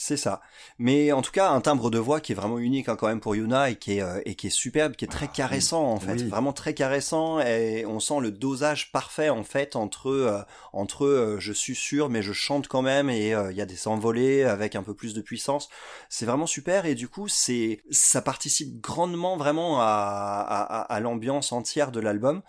C'est 0.00 0.16
ça. 0.16 0.40
Mais 0.78 1.10
en 1.10 1.22
tout 1.22 1.32
cas, 1.32 1.50
un 1.50 1.60
timbre 1.60 1.90
de 1.90 1.98
voix 1.98 2.20
qui 2.20 2.30
est 2.30 2.34
vraiment 2.36 2.60
unique 2.60 2.88
hein, 2.88 2.94
quand 2.94 3.08
même 3.08 3.18
pour 3.18 3.34
Yuna 3.34 3.70
et 3.70 3.74
qui 3.74 3.94
est 3.94 4.00
euh, 4.00 4.20
et 4.26 4.36
qui 4.36 4.46
est 4.46 4.50
superbe, 4.50 4.94
qui 4.94 5.04
est 5.04 5.08
très 5.08 5.26
caressant 5.26 5.82
en 5.82 5.98
fait, 5.98 6.12
oui. 6.12 6.28
vraiment 6.28 6.52
très 6.52 6.72
caressant 6.72 7.40
et 7.40 7.84
on 7.84 7.98
sent 7.98 8.20
le 8.20 8.30
dosage 8.30 8.92
parfait 8.92 9.28
en 9.28 9.42
fait 9.42 9.74
entre 9.74 10.10
euh, 10.10 10.40
entre 10.72 11.04
euh, 11.04 11.40
je 11.40 11.52
suis 11.52 11.74
sûr 11.74 12.10
mais 12.10 12.22
je 12.22 12.32
chante 12.32 12.68
quand 12.68 12.80
même 12.80 13.10
et 13.10 13.30
il 13.30 13.56
y 13.56 13.60
a 13.60 13.66
des 13.66 13.88
envolées 13.88 14.44
avec 14.44 14.76
un 14.76 14.84
peu 14.84 14.94
plus 14.94 15.14
de 15.14 15.20
puissance. 15.20 15.68
C'est 16.08 16.26
vraiment 16.26 16.46
super 16.46 16.86
et 16.86 16.94
du 16.94 17.08
coup 17.08 17.26
c'est 17.26 17.82
ça 17.90 18.22
participe 18.22 18.80
grandement 18.80 19.36
vraiment 19.36 19.80
à 19.80 20.86
à, 20.88 21.00
l'ambiance 21.00 21.50
entière 21.50 21.90
de 21.90 21.98
l'album. 21.98 22.42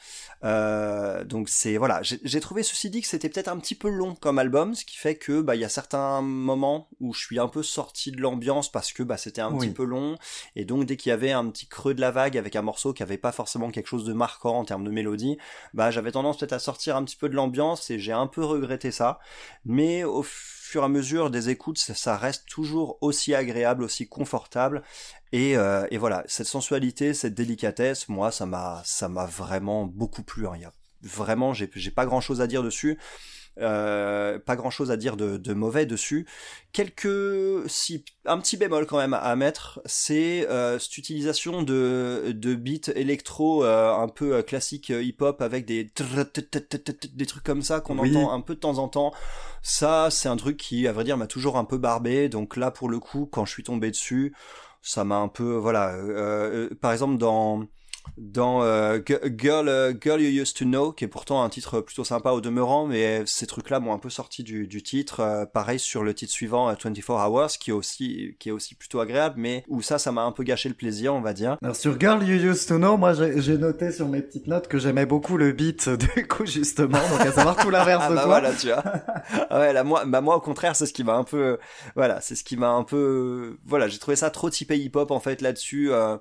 Donc 0.43 1.50
c'est 1.50 1.78
voilà, 1.78 2.04
j'ai 2.04 2.20
j'ai 2.24 2.41
trouvé 2.41 2.62
ceci 2.62 2.91
dit 2.91 3.02
que 3.02 3.08
c'était 3.08 3.28
peut-être 3.28 3.47
un 3.47 3.58
petit 3.58 3.74
peu 3.74 3.89
long 3.89 4.14
comme 4.14 4.38
album, 4.38 4.76
ce 4.76 4.86
qui 4.86 4.97
fait 4.97 5.16
que 5.16 5.41
bah 5.41 5.56
il 5.56 5.62
y 5.62 5.66
a 5.66 5.70
certains 5.70 6.22
moments 6.22 6.89
où 7.00 7.12
je 7.12 7.20
suis 7.20 7.38
un 7.39 7.47
peu 7.47 7.63
sorti 7.63 8.11
de 8.11 8.21
l'ambiance 8.21 8.71
parce 8.71 8.93
que 8.93 9.03
bah 9.03 9.17
c'était 9.17 9.41
un 9.41 9.51
Oui. 9.53 9.67
petit 9.67 9.73
peu 9.73 9.83
long 9.83 10.15
et 10.55 10.65
donc 10.65 10.85
dès 10.85 10.97
qu'il 10.97 11.09
y 11.09 11.13
avait 11.13 11.31
un 11.31 11.47
petit 11.49 11.67
creux 11.67 11.93
de 11.93 12.01
la 12.01 12.11
vague 12.11 12.37
avec 12.37 12.55
un 12.55 12.61
morceau 12.61 12.93
qui 12.93 13.03
avait 13.03 13.17
pas 13.17 13.31
forcément 13.31 13.71
quelque 13.71 13.87
chose 13.87 14.05
de 14.05 14.13
marquant 14.13 14.57
en 14.57 14.65
termes 14.65 14.83
de 14.83 14.91
mélodie, 14.91 15.37
bah 15.73 15.91
j'avais 15.91 16.11
tendance 16.11 16.37
peut-être 16.37 16.53
à 16.53 16.59
sortir 16.59 16.95
un 16.95 17.03
petit 17.03 17.15
peu 17.17 17.29
de 17.29 17.35
l'ambiance 17.35 17.89
et 17.89 17.99
j'ai 17.99 18.11
un 18.13 18.27
peu 18.27 18.43
regretté 18.45 18.91
ça. 18.91 19.19
Mais 19.65 20.03
au 20.03 20.23
fur 20.23 20.83
et 20.83 20.85
à 20.85 20.89
mesure 20.89 21.31
des 21.31 21.49
écoutes, 21.49 21.79
ça, 21.79 21.95
ça 21.95 22.15
reste 22.17 22.45
toujours 22.47 22.97
aussi 23.01 23.33
agréable, 23.33 23.83
aussi 23.83 24.07
confortable 24.07 24.83
et, 25.31 25.57
euh, 25.57 25.85
et 25.91 25.97
voilà, 25.97 26.23
cette 26.27 26.47
sensualité, 26.47 27.13
cette 27.13 27.33
délicatesse, 27.35 28.07
moi, 28.09 28.31
ça 28.31 28.45
m'a, 28.45 28.81
ça 28.85 29.09
m'a 29.09 29.25
vraiment 29.25 29.85
beaucoup 29.85 30.23
plu. 30.23 30.47
hein. 30.47 30.53
Il 30.55 30.61
y 30.61 30.65
a 30.65 30.73
vraiment, 31.01 31.53
j'ai, 31.53 31.69
j'ai 31.75 31.91
pas 31.91 32.05
grand 32.05 32.21
chose 32.21 32.41
à 32.41 32.47
dire 32.47 32.61
dessus. 32.63 32.99
Euh, 33.58 34.39
pas 34.39 34.56
grand 34.56 34.70
chose 34.70 34.89
à 34.89 34.97
dire 34.97 35.18
de, 35.18 35.54
mauvais 35.54 35.86
dessus. 35.86 36.26
Quelques, 36.72 37.68
si, 37.68 38.06
un 38.26 38.39
petit 38.39 38.56
bémol 38.58 38.86
quand 38.86 38.97
même 38.97 39.14
à 39.14 39.36
mettre, 39.36 39.82
c'est 39.86 40.47
euh, 40.50 40.80
cette 40.80 40.97
utilisation 40.97 41.62
de, 41.62 42.32
de 42.34 42.56
beats 42.56 42.91
électro 42.95 43.66
euh, 43.66 43.93
un 43.93 44.08
peu 44.08 44.41
classique 44.43 44.89
hip-hop 44.89 45.41
avec 45.41 45.66
des 45.66 45.91
des 47.14 47.26
trucs 47.26 47.43
comme 47.43 47.62
ça 47.62 47.82
qu'on 47.82 47.97
entend 47.97 48.32
un 48.32 48.41
peu 48.41 48.56
de 48.56 48.60
temps 48.60 48.78
en 48.78 48.88
temps. 48.88 49.12
Ça, 49.62 50.10
c'est 50.10 50.30
un 50.30 50.38
truc 50.38 50.56
qui, 50.56 50.88
à 50.88 50.93
vrai 50.93 51.04
dire, 51.04 51.18
m'a 51.18 51.28
toujours 51.28 51.58
un 51.58 51.66
peu 51.66 51.78
barbé. 51.78 52.30
Donc 52.30 52.56
là, 52.56 52.72
pour 52.72 52.88
le 52.88 53.00
coup, 53.00 53.26
quand 53.26 53.45
je 53.45 53.52
suis 53.52 53.64
tombé 53.64 53.91
dessus, 53.91 54.34
ça 54.82 55.04
m'a 55.04 55.18
un 55.18 55.28
peu, 55.28 55.56
voilà. 55.56 55.97
par 56.82 56.93
exemple, 56.93 57.18
dans 57.18 57.66
dans 58.18 58.64
euh, 58.64 58.99
Girl, 59.38 59.68
euh, 59.70 59.93
Girl 59.99 60.22
You 60.22 60.41
Used 60.41 60.57
to 60.57 60.66
Know, 60.66 60.91
qui 60.91 61.05
est 61.05 61.07
pourtant 61.07 61.43
un 61.43 61.49
titre 61.49 61.82
plutôt 61.82 62.03
sympa 62.03 62.32
au 62.32 62.41
demeurant, 62.41 62.86
mais 62.86 63.24
ces 63.26 63.47
trucs-là 63.47 63.80
m'ont 63.80 63.93
un 63.93 63.99
peu 63.99 64.10
sorti 64.10 64.43
du, 64.43 64.68
du 64.68 64.84
titre. 64.84 65.20
Euh, 65.22 65.45
pareil 65.45 65.80
sur 65.80 66.03
le 66.03 66.14
titre 66.14 66.32
suivant, 66.32 66.70
euh, 66.70 66.74
24 66.82 67.10
Hours, 67.12 67.51
qui 67.60 67.70
est 67.72 67.74
aussi, 67.74 68.36
qui 68.39 68.49
est 68.49 68.51
aussi 68.51 68.76
plutôt 68.76 68.99
agréable, 68.99 69.36
mais 69.38 69.64
où 69.68 69.82
ça, 69.82 69.99
ça 69.99 70.12
m'a 70.12 70.24
un 70.24 70.32
peu 70.32 70.43
gâché 70.43 70.70
le 70.70 70.76
plaisir, 70.76 71.14
on 71.14 71.22
va 71.22 71.34
dire. 71.34 71.57
Alors 71.62 71.76
sur 71.76 71.99
Girl 71.99 72.24
You 72.24 72.51
Used 72.51 72.68
to 72.68 72.78
Know, 72.78 72.97
moi 72.97 73.14
j'ai 73.14 73.57
noté 73.57 73.91
sur 73.91 74.07
mes 74.07 74.22
petites 74.22 74.47
notes 74.47 74.68
que 74.68 74.78
j'aimais 74.80 75.05
beaucoup 75.05 75.38
le 75.38 75.51
beat 75.51 75.89
du 75.89 76.28
coup 76.28 76.45
justement, 76.45 76.99
donc 77.10 77.22
à 77.22 77.32
savoir 77.32 77.55
tout 77.57 77.70
l'inverse 77.70 78.03
Ah 78.05 78.10
de 78.10 78.16
bah 78.16 78.22
toi. 78.24 78.39
voilà, 78.39 78.53
tu 78.53 78.68
vois. 78.68 78.84
Ouais, 79.60 79.74
là, 79.74 79.84
moi, 79.84 80.05
bah 80.05 80.22
moi, 80.22 80.36
au 80.36 80.41
contraire, 80.41 80.76
c'est 80.76 80.86
ce 80.86 80.93
qui 80.93 81.03
m'a 81.03 81.14
un 81.16 81.24
peu, 81.24 81.57
voilà, 81.95 82.22
c'est 82.22 82.36
ce 82.36 82.43
qui 82.43 82.55
m'a 82.57 82.70
un 82.70 82.84
peu, 82.84 83.57
voilà, 83.66 83.88
j'ai 83.88 83.97
trouvé 83.97 84.16
ça 84.16 84.30
trop 84.30 84.49
typé 84.49 84.78
hip-hop, 84.78 85.12
en 85.12 85.20
fait, 85.20 85.41
là-dessus, 85.41 85.91
euh, 85.91 86.18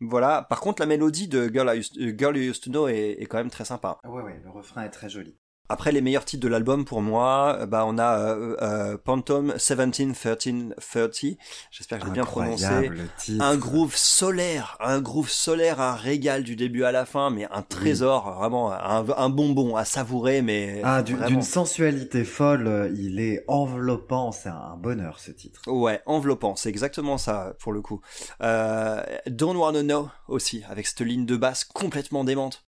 voilà. 0.00 0.46
Par 0.48 0.60
contre, 0.60 0.80
la 0.80 0.86
mélodie 0.86 1.28
de 1.28 1.48
Girl, 1.52 1.70
I 1.74 1.78
Used, 1.78 1.98
euh, 1.98 2.32
You 2.38 2.50
Used 2.50 2.62
to 2.64 2.70
Know 2.70 2.88
est, 2.88 3.26
quand 3.28 3.38
même 3.38 3.50
très 3.50 3.64
sympa. 3.64 3.98
Ouais 4.04 4.22
ouais, 4.22 4.40
le 4.42 4.50
refrain 4.50 4.84
est 4.84 4.90
très 4.90 5.08
joli. 5.08 5.36
Après 5.72 5.92
les 5.92 6.00
meilleurs 6.00 6.24
titres 6.24 6.42
de 6.42 6.48
l'album 6.48 6.84
pour 6.84 7.00
moi, 7.00 7.58
euh, 7.60 7.66
bah 7.66 7.84
on 7.86 7.96
a 7.96 8.18
euh, 8.18 8.56
euh, 8.60 8.98
Phantom 9.06 9.52
17 9.56 10.12
13 10.12 10.74
30. 10.76 11.36
J'espère 11.70 11.98
que 12.00 12.04
je 12.06 12.08
l'ai 12.10 12.14
bien 12.14 12.24
prononcé. 12.24 12.90
Titre. 13.16 13.44
Un 13.44 13.56
groove 13.56 13.94
solaire, 13.94 14.76
un 14.80 15.00
groove 15.00 15.30
solaire, 15.30 15.80
un 15.80 15.94
régal 15.94 16.42
du 16.42 16.56
début 16.56 16.82
à 16.82 16.90
la 16.90 17.04
fin, 17.06 17.30
mais 17.30 17.46
un 17.52 17.62
trésor, 17.62 18.32
vraiment 18.38 18.72
un, 18.72 19.06
un 19.16 19.28
bonbon 19.28 19.76
à 19.76 19.84
savourer, 19.84 20.42
mais 20.42 20.80
Ah, 20.82 21.02
du- 21.02 21.14
d'une 21.14 21.42
sensualité 21.42 22.24
folle, 22.24 22.92
il 22.98 23.20
est 23.20 23.44
enveloppant, 23.46 24.32
c'est 24.32 24.48
un 24.48 24.76
bonheur 24.76 25.20
ce 25.20 25.30
titre. 25.30 25.62
Ouais, 25.68 26.00
enveloppant, 26.04 26.56
c'est 26.56 26.68
exactement 26.68 27.16
ça 27.16 27.54
pour 27.60 27.72
le 27.72 27.80
coup. 27.80 28.00
Euh, 28.42 29.00
Don't 29.28 29.56
Wanna 29.56 29.82
Know 29.82 30.08
aussi, 30.26 30.64
avec 30.68 30.88
cette 30.88 31.02
ligne 31.02 31.26
de 31.26 31.36
basse 31.36 31.62
complètement 31.62 32.24
démente. 32.24 32.64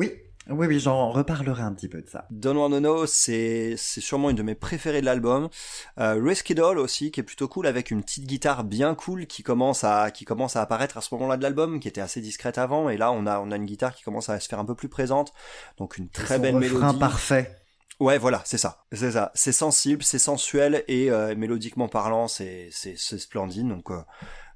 Oui, 0.00 0.12
oui, 0.50 0.66
oui, 0.66 0.80
j'en 0.80 1.10
reparlerai 1.10 1.62
un 1.62 1.72
petit 1.72 1.88
peu 1.88 2.00
de 2.00 2.08
ça. 2.08 2.26
Don't 2.30 2.56
Wanna 2.56 2.80
Know, 2.80 3.06
c'est 3.06 3.74
c'est 3.76 4.00
sûrement 4.00 4.30
une 4.30 4.36
de 4.36 4.42
mes 4.42 4.54
préférées 4.54 5.00
de 5.00 5.06
l'album. 5.06 5.48
Euh, 5.98 6.20
Risky 6.22 6.54
Doll 6.54 6.78
aussi, 6.78 7.10
qui 7.10 7.20
est 7.20 7.24
plutôt 7.24 7.48
cool, 7.48 7.66
avec 7.66 7.90
une 7.90 8.02
petite 8.02 8.26
guitare 8.26 8.64
bien 8.64 8.94
cool 8.94 9.26
qui 9.26 9.42
commence 9.42 9.84
à 9.84 10.10
qui 10.10 10.24
commence 10.24 10.56
à 10.56 10.62
apparaître 10.62 10.96
à 10.96 11.00
ce 11.00 11.14
moment-là 11.14 11.36
de 11.36 11.42
l'album, 11.42 11.80
qui 11.80 11.88
était 11.88 12.00
assez 12.00 12.20
discrète 12.20 12.58
avant, 12.58 12.88
et 12.88 12.96
là 12.96 13.12
on 13.12 13.26
a 13.26 13.40
on 13.40 13.50
a 13.50 13.56
une 13.56 13.66
guitare 13.66 13.94
qui 13.94 14.02
commence 14.02 14.28
à 14.28 14.40
se 14.40 14.48
faire 14.48 14.58
un 14.58 14.64
peu 14.64 14.74
plus 14.74 14.88
présente, 14.88 15.32
donc 15.76 15.98
une 15.98 16.08
très 16.08 16.38
belle 16.38 16.56
mélodie. 16.56 16.98
parfait. 16.98 17.54
Ouais, 18.00 18.16
voilà, 18.16 18.42
c'est 18.44 18.58
ça, 18.58 18.84
c'est 18.92 19.10
ça. 19.10 19.32
C'est 19.34 19.52
sensible, 19.52 20.04
c'est 20.04 20.20
sensuel 20.20 20.84
et 20.86 21.10
euh, 21.10 21.34
mélodiquement 21.34 21.88
parlant, 21.88 22.28
c'est 22.28 22.68
c'est 22.70 22.94
c'est 22.96 23.18
splendide. 23.18 23.68
Donc 23.68 23.90
euh, 23.90 24.00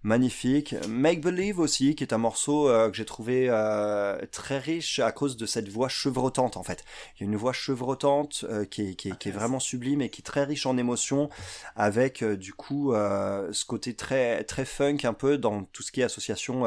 magnifique. 0.02 0.74
Make 0.88 1.20
Believe 1.20 1.58
aussi, 1.58 1.94
qui 1.94 2.04
est 2.04 2.12
un 2.12 2.18
morceau 2.18 2.68
euh, 2.68 2.90
que 2.90 2.96
j'ai 2.96 3.04
trouvé 3.04 3.46
euh, 3.48 4.18
très 4.30 4.58
riche 4.58 4.98
à 4.98 5.12
cause 5.12 5.36
de 5.36 5.46
cette 5.46 5.68
voix 5.68 5.88
chevrotante 5.88 6.56
en 6.56 6.62
fait. 6.62 6.84
Il 7.14 7.22
y 7.22 7.26
a 7.26 7.30
une 7.30 7.36
voix 7.36 7.52
chevrotante 7.52 8.44
euh, 8.48 8.64
qui 8.64 8.82
est 8.82 8.94
qui 8.94 9.10
est, 9.10 9.18
qui 9.18 9.28
est 9.28 9.32
vraiment 9.32 9.60
sublime 9.60 10.02
et 10.02 10.10
qui 10.10 10.20
est 10.20 10.24
très 10.24 10.44
riche 10.44 10.66
en 10.66 10.76
émotions, 10.76 11.30
avec 11.76 12.22
euh, 12.22 12.36
du 12.36 12.52
coup 12.52 12.92
euh, 12.92 13.52
ce 13.52 13.64
côté 13.64 13.94
très 13.94 14.44
très 14.44 14.64
funk 14.64 14.98
un 15.04 15.14
peu 15.14 15.38
dans 15.38 15.64
tout 15.64 15.82
ce 15.82 15.92
qui 15.92 16.00
est 16.00 16.04
association 16.04 16.62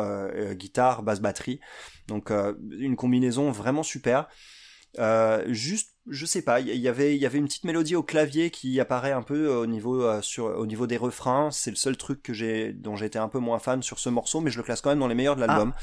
guitare, 0.53 1.03
basse, 1.03 1.19
batterie. 1.19 1.59
Donc 2.07 2.31
euh, 2.31 2.53
une 2.77 2.95
combinaison 2.95 3.51
vraiment 3.51 3.83
super. 3.83 4.27
Euh, 4.99 5.43
juste, 5.47 5.95
je 6.09 6.25
sais 6.25 6.41
pas, 6.41 6.59
y, 6.59 6.69
il 6.69 6.79
y 6.79 6.87
avait 6.87 7.37
une 7.37 7.45
petite 7.45 7.63
mélodie 7.63 7.95
au 7.95 8.03
clavier 8.03 8.49
qui 8.49 8.79
apparaît 8.79 9.11
un 9.11 9.21
peu 9.21 9.47
au 9.47 9.65
niveau 9.65 10.01
euh, 10.03 10.21
sur, 10.21 10.45
au 10.45 10.65
niveau 10.65 10.87
des 10.87 10.97
refrains. 10.97 11.49
C'est 11.51 11.71
le 11.71 11.75
seul 11.75 11.97
truc 11.97 12.21
que 12.23 12.33
j'ai, 12.33 12.73
dont 12.73 12.95
j'étais 12.95 13.19
un 13.19 13.27
peu 13.27 13.39
moins 13.39 13.59
fan 13.59 13.83
sur 13.83 13.99
ce 13.99 14.09
morceau, 14.09 14.41
mais 14.41 14.51
je 14.51 14.57
le 14.57 14.63
classe 14.63 14.81
quand 14.81 14.89
même 14.89 14.99
dans 14.99 15.07
les 15.07 15.15
meilleurs 15.15 15.35
de 15.35 15.41
l'album. 15.41 15.73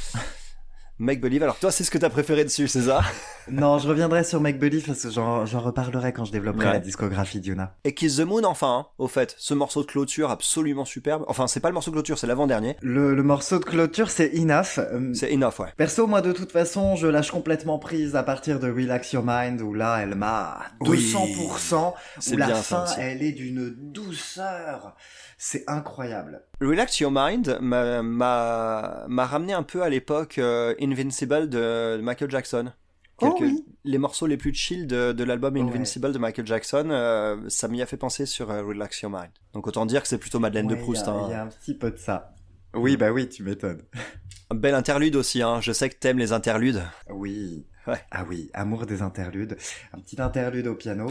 Make 1.02 1.20
Believe. 1.20 1.42
Alors 1.42 1.58
toi, 1.58 1.72
c'est 1.72 1.82
ce 1.84 1.90
que 1.90 1.98
t'as 1.98 2.10
préféré 2.10 2.44
dessus, 2.44 2.68
c'est 2.68 2.82
ça? 2.82 3.00
Non, 3.50 3.78
je 3.78 3.88
reviendrai 3.88 4.22
sur 4.22 4.40
Make 4.40 4.60
Believe 4.60 4.86
parce 4.86 5.02
que 5.02 5.10
j'en 5.10 5.42
reparlerai 5.44 6.12
quand 6.12 6.24
je 6.24 6.30
développerai 6.30 6.66
Ouais. 6.66 6.72
la 6.74 6.78
discographie 6.78 7.40
d'Yuna. 7.40 7.74
Et 7.82 7.92
Kiss 7.92 8.18
the 8.18 8.20
Moon, 8.20 8.44
enfin, 8.44 8.68
hein, 8.68 8.86
au 8.98 9.08
fait, 9.08 9.34
ce 9.36 9.52
morceau 9.52 9.82
de 9.82 9.88
clôture 9.88 10.30
absolument 10.30 10.84
superbe. 10.84 11.24
Enfin, 11.26 11.48
c'est 11.48 11.58
pas 11.58 11.66
le 11.66 11.74
morceau 11.74 11.90
de 11.90 11.96
clôture, 11.96 12.18
c'est 12.18 12.28
l'avant-dernier. 12.28 12.76
Le, 12.82 13.16
le 13.16 13.22
morceau 13.24 13.58
de 13.58 13.64
clôture, 13.64 14.10
c'est 14.10 14.30
Enough. 14.38 14.78
Euh, 14.78 15.12
C'est 15.12 15.34
enough, 15.34 15.58
ouais. 15.58 15.70
Perso, 15.76 16.06
moi, 16.06 16.20
de 16.22 16.30
toute 16.30 16.52
façon, 16.52 16.94
je 16.94 17.08
lâche 17.08 17.32
complètement 17.32 17.80
prise 17.80 18.14
à 18.14 18.22
partir 18.22 18.60
de 18.60 18.70
Relax 18.70 19.12
Your 19.12 19.24
Mind, 19.26 19.60
où 19.60 19.74
là, 19.74 19.98
elle 20.00 20.14
m'a 20.14 20.60
Oui. 20.82 20.98
200%, 21.12 21.94
C'est 22.20 22.34
où 22.34 22.38
la 22.38 22.54
fin, 22.54 22.84
elle 22.96 23.24
est 23.24 23.32
d'une 23.32 23.74
douceur. 23.76 24.94
C'est 25.44 25.64
incroyable. 25.66 26.44
Relax 26.60 27.00
Your 27.00 27.10
Mind 27.12 27.58
m'a- 27.60 29.04
ramené 29.26 29.52
un 29.52 29.64
peu 29.64 29.82
à 29.82 29.88
l'époque 29.88 30.38
euh, 30.38 30.72
Invincible 30.80 31.48
de 31.48 32.00
Michael 32.00 32.30
Jackson. 32.30 32.70
Oh 33.20 33.36
oui. 33.40 33.64
Les 33.84 33.98
morceaux 33.98 34.28
les 34.28 34.36
plus 34.36 34.54
chill 34.54 34.86
de, 34.86 35.10
de 35.10 35.24
l'album 35.24 35.54
Ouais. 35.56 35.62
Invincible 35.62 36.12
de 36.12 36.18
Michael 36.18 36.46
Jackson, 36.46 36.88
euh, 36.90 37.36
ça 37.48 37.66
m'y 37.66 37.82
a 37.82 37.86
fait 37.86 37.96
penser 37.96 38.24
sur 38.24 38.52
euh, 38.52 38.62
Relax 38.62 39.00
Your 39.02 39.10
Mind. 39.10 39.30
Donc 39.52 39.66
autant 39.66 39.84
dire 39.84 40.02
que 40.02 40.08
c'est 40.08 40.18
plutôt 40.18 40.38
Madeleine 40.38 40.68
Ouais, 40.70 40.76
de 40.76 40.80
Proust. 40.80 41.06
Il 41.06 41.08
y, 41.08 41.10
a- 41.10 41.14
hein. 41.24 41.30
y 41.30 41.34
a 41.34 41.42
un 41.42 41.48
petit 41.48 41.74
peu 41.74 41.90
de 41.90 41.96
ça. 41.98 42.34
Oui, 42.74 42.96
bah 42.96 43.10
oui, 43.10 43.28
tu 43.28 43.42
m'étonnes. 43.42 43.82
Un 44.50 44.54
bel 44.54 44.76
interlude 44.76 45.16
aussi, 45.16 45.42
hein. 45.42 45.60
je 45.60 45.72
sais 45.72 45.90
que 45.90 45.96
t'aimes 45.96 46.18
les 46.18 46.32
interludes. 46.32 46.82
Oui. 47.10 47.66
Ouais. 47.88 48.00
Ah 48.12 48.24
oui, 48.28 48.48
amour 48.54 48.86
des 48.86 49.02
interludes. 49.02 49.56
Un 49.92 49.98
petit 49.98 50.20
interlude 50.22 50.68
au 50.68 50.76
piano 50.76 51.08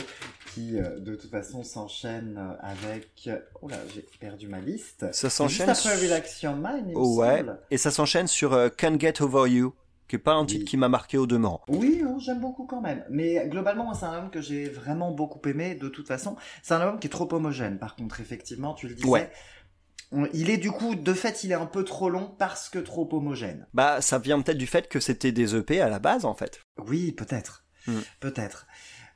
qui, 0.54 0.78
euh, 0.80 1.00
de 1.00 1.16
toute 1.16 1.30
façon, 1.32 1.64
s'enchaîne 1.64 2.38
euh, 2.38 2.54
avec... 2.62 3.30
Oh 3.62 3.68
là, 3.70 3.78
j'ai 3.94 4.06
perdu 4.20 4.48
ma 4.48 4.60
liste. 4.60 5.00
Ça 5.12 5.28
Juste 5.28 5.30
s'enchaîne 5.38 5.70
après 5.70 5.82
sur- 5.82 6.02
Relax 6.02 6.42
Your 6.44 6.56
Mind, 6.56 6.86
il 6.88 6.94
me 6.94 6.98
Ouais, 6.98 7.38
semble. 7.40 7.60
et 7.72 7.78
ça 7.78 7.92
s'enchaîne 7.92 8.28
sur 8.28 8.54
euh, 8.54 8.70
Can't 8.70 9.00
Get 9.00 9.22
Over 9.22 9.50
You, 9.50 9.74
qui 10.08 10.16
est 10.18 10.20
pas 10.20 10.34
un 10.34 10.46
titre 10.46 10.62
Oui. 10.64 10.66
qui 10.66 10.78
m'a 10.78 10.90
marqué 10.90 11.18
au 11.18 11.26
demeurant. 11.28 11.62
Oui, 11.70 12.04
j'aime 12.20 12.40
beaucoup 12.42 12.66
quand 12.66 12.82
même. 12.82 13.06
Mais 13.10 13.48
globalement, 13.48 13.94
c'est 13.94 14.06
un 14.06 14.12
album 14.14 14.30
que 14.32 14.42
j'ai 14.42 14.68
vraiment 14.68 15.12
beaucoup 15.12 15.40
aimé. 15.48 15.76
De 15.76 15.88
toute 15.88 16.08
façon, 16.08 16.36
c'est 16.64 16.74
un 16.74 16.82
album 16.82 17.00
qui 17.00 17.08
est 17.08 17.12
trop 17.12 17.32
homogène. 17.34 17.80
Par 17.80 17.96
contre, 17.96 18.20
effectivement, 18.20 18.74
tu 18.74 18.88
le 18.90 18.96
disais. 18.96 19.08
Ouais. 19.08 19.32
Il 20.34 20.50
est 20.50 20.58
du 20.58 20.72
coup, 20.72 20.96
de 20.96 21.14
fait, 21.14 21.46
il 21.46 21.52
est 21.52 21.56
un 21.56 21.66
peu 21.66 21.86
trop 21.86 22.10
long 22.10 22.36
parce 22.38 22.68
que 22.70 22.80
trop 22.80 23.08
homogène. 23.14 23.66
Bah, 23.74 24.02
ça 24.02 24.20
vient 24.20 24.42
peut-être 24.42 24.58
du 24.58 24.68
fait 24.68 24.90
que 24.90 25.00
c'était 25.00 25.32
des 25.32 25.56
EP 25.56 25.80
à 25.80 25.88
la 25.88 26.00
base, 26.00 26.26
en 26.26 26.34
fait. 26.34 26.60
Oui, 26.86 27.14
peut-être. 27.14 27.64
Mm. 27.88 27.94
Peut-être. 28.20 28.68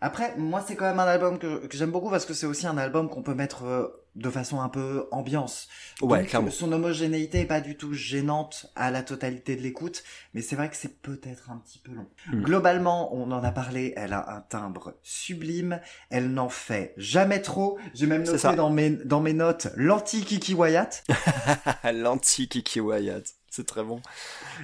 Après, 0.06 0.36
moi, 0.38 0.64
c'est 0.66 0.76
quand 0.76 0.86
même 0.86 1.00
un 1.00 1.08
album 1.08 1.40
que, 1.40 1.66
que 1.66 1.76
j'aime 1.76 1.90
beaucoup 1.92 2.12
parce 2.12 2.26
que 2.26 2.34
c'est 2.36 2.46
aussi 2.46 2.68
un 2.68 2.78
album 2.78 3.10
qu'on 3.10 3.24
peut 3.24 3.34
mettre 3.34 3.64
euh, 3.66 3.88
de 4.16 4.30
façon 4.30 4.62
un 4.62 4.70
peu 4.70 5.08
ambiance. 5.12 5.68
Ouais, 6.00 6.20
Donc, 6.20 6.28
clairement. 6.28 6.52
Son 6.52 6.72
homogénéité 6.72 7.40
est 7.42 7.46
pas 7.46 7.60
du 7.60 7.76
tout 7.76 7.94
gênante 7.94 8.68
à 8.76 8.92
la 8.92 9.02
totalité 9.02 9.56
de 9.56 9.62
l'écoute, 9.64 10.04
mais 10.36 10.42
c'est 10.44 10.56
vrai 10.56 10.70
que 10.70 10.76
c'est 10.76 11.02
peut-être 11.02 11.50
un 11.50 11.58
petit 11.58 11.80
peu 11.80 11.92
long. 11.92 12.06
Hmm. 12.32 12.44
Globalement, 12.44 13.16
on 13.16 13.32
en 13.32 13.44
a 13.44 13.52
parlé, 13.52 13.94
elle 13.98 14.14
a 14.14 14.30
un 14.36 14.42
timbre 14.42 14.94
sublime, 15.02 15.82
elle 16.12 16.32
n'en 16.32 16.50
fait 16.50 16.94
jamais 16.98 17.42
trop. 17.42 17.80
J'ai 17.96 18.06
même 18.06 18.24
noté 18.24 18.56
dans 18.56 18.70
mes, 18.70 18.92
dans 18.92 19.22
mes 19.22 19.34
notes 19.34 19.70
l'anti-Kiki 19.76 20.54
Wyatt. 20.54 21.04
L'anti-Kiki 21.84 22.80
Wyatt. 22.80 23.26
C'est 23.50 23.66
très 23.66 23.84
bon. 23.84 24.02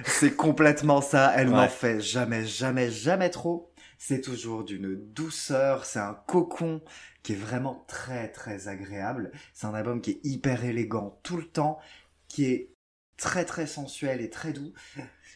C'est 0.04 0.36
complètement 0.36 1.00
ça. 1.00 1.32
Elle 1.34 1.48
Ouais. 1.48 1.54
n'en 1.56 1.68
fait 1.68 2.00
jamais, 2.00 2.44
jamais, 2.44 2.90
jamais 2.90 3.30
trop. 3.30 3.71
C'est 4.04 4.20
toujours 4.20 4.64
d'une 4.64 4.96
douceur. 4.96 5.84
C'est 5.84 6.00
un 6.00 6.14
cocon 6.26 6.80
qui 7.22 7.34
est 7.34 7.36
vraiment 7.36 7.84
très, 7.86 8.32
très 8.32 8.66
agréable. 8.66 9.30
C'est 9.54 9.66
un 9.66 9.74
album 9.74 10.00
qui 10.00 10.10
est 10.10 10.20
hyper 10.24 10.64
élégant 10.64 11.20
tout 11.22 11.36
le 11.36 11.44
temps, 11.46 11.78
qui 12.26 12.46
est 12.46 12.72
très, 13.16 13.44
très 13.44 13.68
sensuel 13.68 14.20
et 14.20 14.28
très 14.28 14.52
doux. 14.52 14.72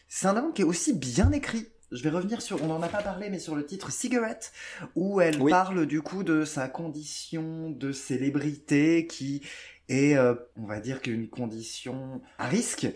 C'est 0.09 0.27
un 0.27 0.35
album 0.35 0.51
qui 0.51 0.63
est 0.63 0.65
aussi 0.65 0.93
bien 0.93 1.31
écrit. 1.31 1.69
Je 1.93 2.03
vais 2.03 2.09
revenir 2.09 2.41
sur, 2.41 2.61
on 2.61 2.67
n'en 2.67 2.81
a 2.81 2.89
pas 2.89 3.01
parlé, 3.01 3.29
mais 3.29 3.39
sur 3.39 3.55
le 3.55 3.65
titre 3.65 3.89
Cigarette, 3.89 4.51
où 4.95 5.21
elle 5.21 5.41
Oui. 5.41 5.49
parle 5.49 5.85
du 5.85 6.01
coup 6.01 6.23
de 6.25 6.43
sa 6.43 6.67
condition 6.67 7.69
de 7.69 7.93
célébrité 7.93 9.07
qui 9.07 9.43
est, 9.87 10.17
euh, 10.17 10.35
on 10.57 10.65
va 10.65 10.81
dire 10.81 11.01
qu'une 11.01 11.29
condition 11.29 12.21
à 12.37 12.47
risque, 12.47 12.87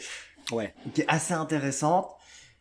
Ouais. 0.52 0.74
qui 0.94 1.00
est 1.00 1.08
assez 1.08 1.34
intéressante. 1.34 2.12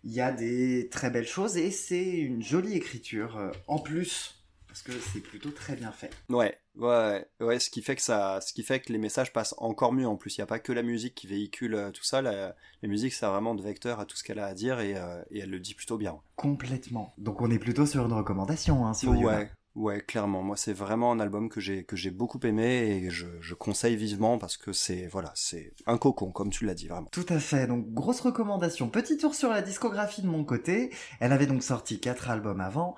Il 0.05 0.13
y 0.13 0.21
a 0.21 0.33
des 0.33 0.89
très 0.91 1.11
belles 1.11 1.27
choses 1.27 1.57
et 1.57 1.71
c'est 1.71 2.09
une 2.09 2.43
jolie 2.43 2.75
écriture 2.75 3.37
euh, 3.37 3.51
en 3.67 3.79
plus 3.79 4.37
parce 4.71 4.83
que 4.83 4.93
c'est 4.93 5.21
plutôt 5.21 5.51
très 5.51 5.75
bien 5.75 5.91
fait. 5.91 6.11
Ouais, 6.29 6.57
ouais, 6.77 7.27
ouais, 7.41 7.59
ce 7.59 7.71
qui 7.71 7.83
fait 7.83 7.97
que 7.97 8.03
ça, 8.03 8.41
ce 8.41 8.53
qui 8.53 8.63
fait 8.63 8.79
que 8.79 8.93
les 8.93 8.99
messages 8.99 9.33
passent 9.33 9.55
encore 9.59 9.93
mieux 9.93 10.07
en 10.07 10.17
plus. 10.17 10.37
Il 10.39 10.41
n'y 10.41 10.45
a 10.45 10.47
pas 10.47 10.61
que 10.61 10.73
la 10.73 10.83
musique 10.83 11.17
qui 11.17 11.27
véhicule 11.27 11.75
euh, 11.75 11.91
tout 11.91 12.05
ça. 12.05 12.23
La, 12.23 12.55
la 12.83 12.89
musique, 12.89 13.13
c'est 13.13 13.27
vraiment 13.27 13.57
de 13.57 13.63
vecteur 13.63 13.99
à 13.99 14.07
tout 14.07 14.17
ce 14.17 14.23
qu'elle 14.23 14.39
a 14.39 14.47
à 14.47 14.55
dire 14.55 14.79
et, 14.79 14.95
euh, 14.97 15.21
et 15.33 15.41
elle 15.41 15.51
le 15.51 15.59
dit 15.59 15.75
plutôt 15.75 15.99
bien. 15.99 16.21
Complètement. 16.37 17.13
Donc 17.19 17.41
on 17.41 17.51
est 17.51 17.59
plutôt 17.59 17.85
sur 17.85 18.07
une 18.07 18.13
recommandation 18.13 18.87
hein, 18.87 18.95
sur. 18.95 19.11
Ouais, 19.11 19.51
ouais, 19.75 20.01
clairement. 20.01 20.43
Moi, 20.43 20.57
c'est 20.57 20.73
vraiment 20.73 21.13
un 21.13 21.21
album 21.21 21.49
que 21.49 21.61
j'ai 21.61 22.11
beaucoup 22.11 22.41
aimé 22.45 23.03
et 23.05 23.11
je, 23.11 23.27
je 23.41 23.55
conseille 23.55 23.97
vivement 23.97 24.39
parce 24.39 24.57
que 24.57 24.73
c'est 24.73 25.07
voilà, 25.07 25.33
c'est 25.35 25.73
un 25.87 25.99
cocon 25.99 26.31
comme 26.31 26.51
tu 26.51 26.65
l'as 26.65 26.75
dit 26.75 26.89
vraiment. 26.89 27.09
Tout 27.11 27.27
à 27.29 27.39
fait, 27.39 27.67
donc 27.67 27.93
grosse 27.93 28.21
recommandation. 28.21 28.89
Petit 28.89 29.17
tour 29.17 29.35
sur 29.35 29.51
la 29.51 29.63
discographie 29.63 30.23
de 30.23 30.29
mon 30.29 30.45
côté. 30.45 30.93
Elle 31.21 31.33
avait 31.33 31.47
donc 31.47 31.63
sorti 31.63 32.01
quatre 32.01 32.31
albums 32.31 32.61
avant. 32.61 32.97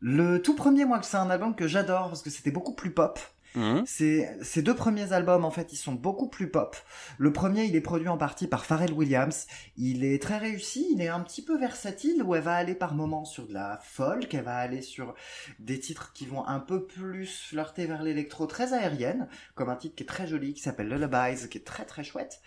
Le 0.00 0.42
tout 0.42 0.54
premier, 0.54 0.84
moi, 0.84 1.00
c'est 1.02 1.16
un 1.16 1.30
album 1.30 1.54
que 1.54 1.66
j'adore 1.66 2.08
parce 2.08 2.22
que 2.22 2.30
c'était 2.30 2.50
beaucoup 2.50 2.74
plus 2.74 2.90
pop. 2.90 3.18
Mhm. 3.54 3.84
Ces, 3.86 4.62
deux 4.62 4.74
premiers 4.74 5.12
albums, 5.12 5.44
en 5.44 5.50
fait, 5.50 5.72
ils 5.72 5.76
sont 5.76 5.92
beaucoup 5.92 6.28
plus 6.28 6.50
pop. 6.50 6.76
Le 7.18 7.32
premier, 7.32 7.64
il 7.64 7.76
est 7.76 7.80
produit 7.80 8.08
en 8.08 8.18
partie 8.18 8.48
par 8.48 8.64
Pharrell 8.64 8.92
Williams. 8.92 9.46
Il 9.76 10.04
est 10.04 10.20
très 10.20 10.38
réussi, 10.38 10.88
il 10.92 11.00
est 11.00 11.08
un 11.08 11.20
petit 11.20 11.42
peu 11.42 11.58
versatile, 11.58 12.22
où 12.22 12.34
elle 12.34 12.42
va 12.42 12.54
aller 12.54 12.74
par 12.74 12.94
moments 12.94 13.24
sur 13.24 13.46
de 13.46 13.54
la 13.54 13.78
folk, 13.82 14.32
elle 14.34 14.42
va 14.42 14.56
aller 14.56 14.82
sur 14.82 15.14
des 15.60 15.78
titres 15.78 16.12
qui 16.12 16.26
vont 16.26 16.46
un 16.46 16.60
peu 16.60 16.84
plus 16.84 17.46
flirter 17.48 17.86
vers 17.86 18.02
l'électro 18.02 18.46
très 18.46 18.72
aérienne, 18.72 19.28
comme 19.54 19.68
un 19.68 19.76
titre 19.76 19.94
qui 19.94 20.02
est 20.02 20.06
très 20.06 20.26
joli, 20.26 20.54
qui 20.54 20.62
s'appelle 20.62 20.88
Lullabies, 20.88 21.48
qui 21.48 21.58
est 21.58 21.64
très 21.64 21.84
très 21.84 22.02
chouette. 22.02 22.40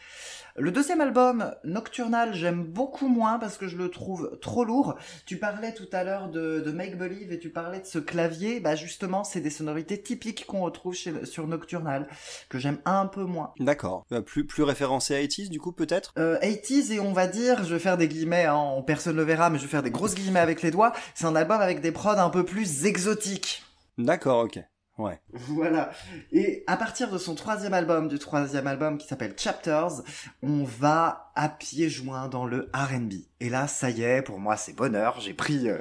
Le 0.60 0.72
deuxième 0.72 1.01
album, 1.01 1.53
Nocturnal, 1.64 2.34
j'aime 2.34 2.64
beaucoup 2.64 3.08
moins 3.08 3.38
parce 3.38 3.58
que 3.58 3.68
je 3.68 3.78
le 3.78 3.89
trouve 3.89 4.39
trop 4.41 4.66
lourd. 4.66 4.97
Tu 5.28 5.38
parlais 5.38 5.72
tout 5.72 5.88
à 5.91 6.03
l'heure 6.03 6.30
de, 6.30 6.62
de 6.66 6.72
Make 6.72 6.97
Believe 6.97 7.32
et 7.32 7.38
tu 7.38 7.49
parlais 7.49 7.80
de 7.80 7.86
ce 7.86 7.99
clavier. 7.99 8.60
Bah 8.60 8.76
justement, 8.76 9.24
c'est 9.24 9.39
des 9.39 9.51
sonorités 9.51 10.01
typiques 10.01 10.47
qu'on 10.47 10.62
retrouve 10.62 10.95
chez, 10.98 11.26
sur 11.26 11.48
Nocturnal, 11.48 12.08
que 12.50 12.60
j'aime 12.60 12.80
un 12.86 13.06
peu 13.06 13.24
moins. 13.24 13.54
D'accord. 13.60 14.06
Euh, 14.12 14.22
Plus 14.22 14.45
plus 14.45 14.64
référencé 14.64 15.16
à 15.16 15.20
80s 15.22 15.50
du 15.50 15.60
coup 15.60 15.72
peut-être? 15.72 16.14
Euh, 16.18 16.38
80s 16.39 16.91
et 16.93 17.00
on 17.00 17.14
va 17.14 17.28
dire, 17.28 17.64
je 17.64 17.74
vais 17.74 17.80
faire 17.80 17.98
des 17.98 18.08
guillemets, 18.08 18.45
hein, 18.45 18.84
personne 18.86 19.14
ne 19.14 19.20
le 19.22 19.26
verra, 19.26 19.50
mais 19.50 19.58
je 19.58 19.64
vais 19.64 19.70
faire 19.70 19.84
des 19.84 19.91
grosses 19.91 20.16
guillemets 20.16 20.39
avec 20.39 20.62
les 20.62 20.72
doigts. 20.72 20.93
C'est 21.16 21.26
un 21.26 21.36
album 21.36 21.62
avec 21.62 21.82
des 21.82 21.91
prods 21.91 22.12
un 22.18 22.30
peu 22.30 22.43
plus 22.43 22.86
exotiques. 22.86 23.64
D'accord, 23.98 24.43
ok. 24.45 24.60
Ouais. 24.98 25.20
Voilà. 25.32 25.91
Et 26.32 26.64
à 26.66 26.76
partir 26.76 27.12
de 27.12 27.20
son 27.20 27.36
troisième 27.36 27.76
album, 27.76 28.08
du 28.08 28.18
troisième 28.18 28.66
album 28.66 28.98
qui 28.98 29.06
s'appelle 29.08 29.36
Chapters, 29.38 30.02
on 30.41 30.64
va 30.64 31.32
à 31.36 31.50
pieds 31.50 31.88
joints 31.88 32.28
dans 32.30 32.45
le 32.45 32.72
R&B. 32.74 33.14
Et 33.39 33.50
là, 33.50 33.68
ça 33.68 33.91
y 33.91 34.02
est, 34.02 34.24
pour 34.24 34.39
moi, 34.39 34.58
c'est 34.58 34.74
bonheur. 34.74 35.20
J'ai 35.20 35.36
pris... 35.36 35.70
euh, 35.70 35.78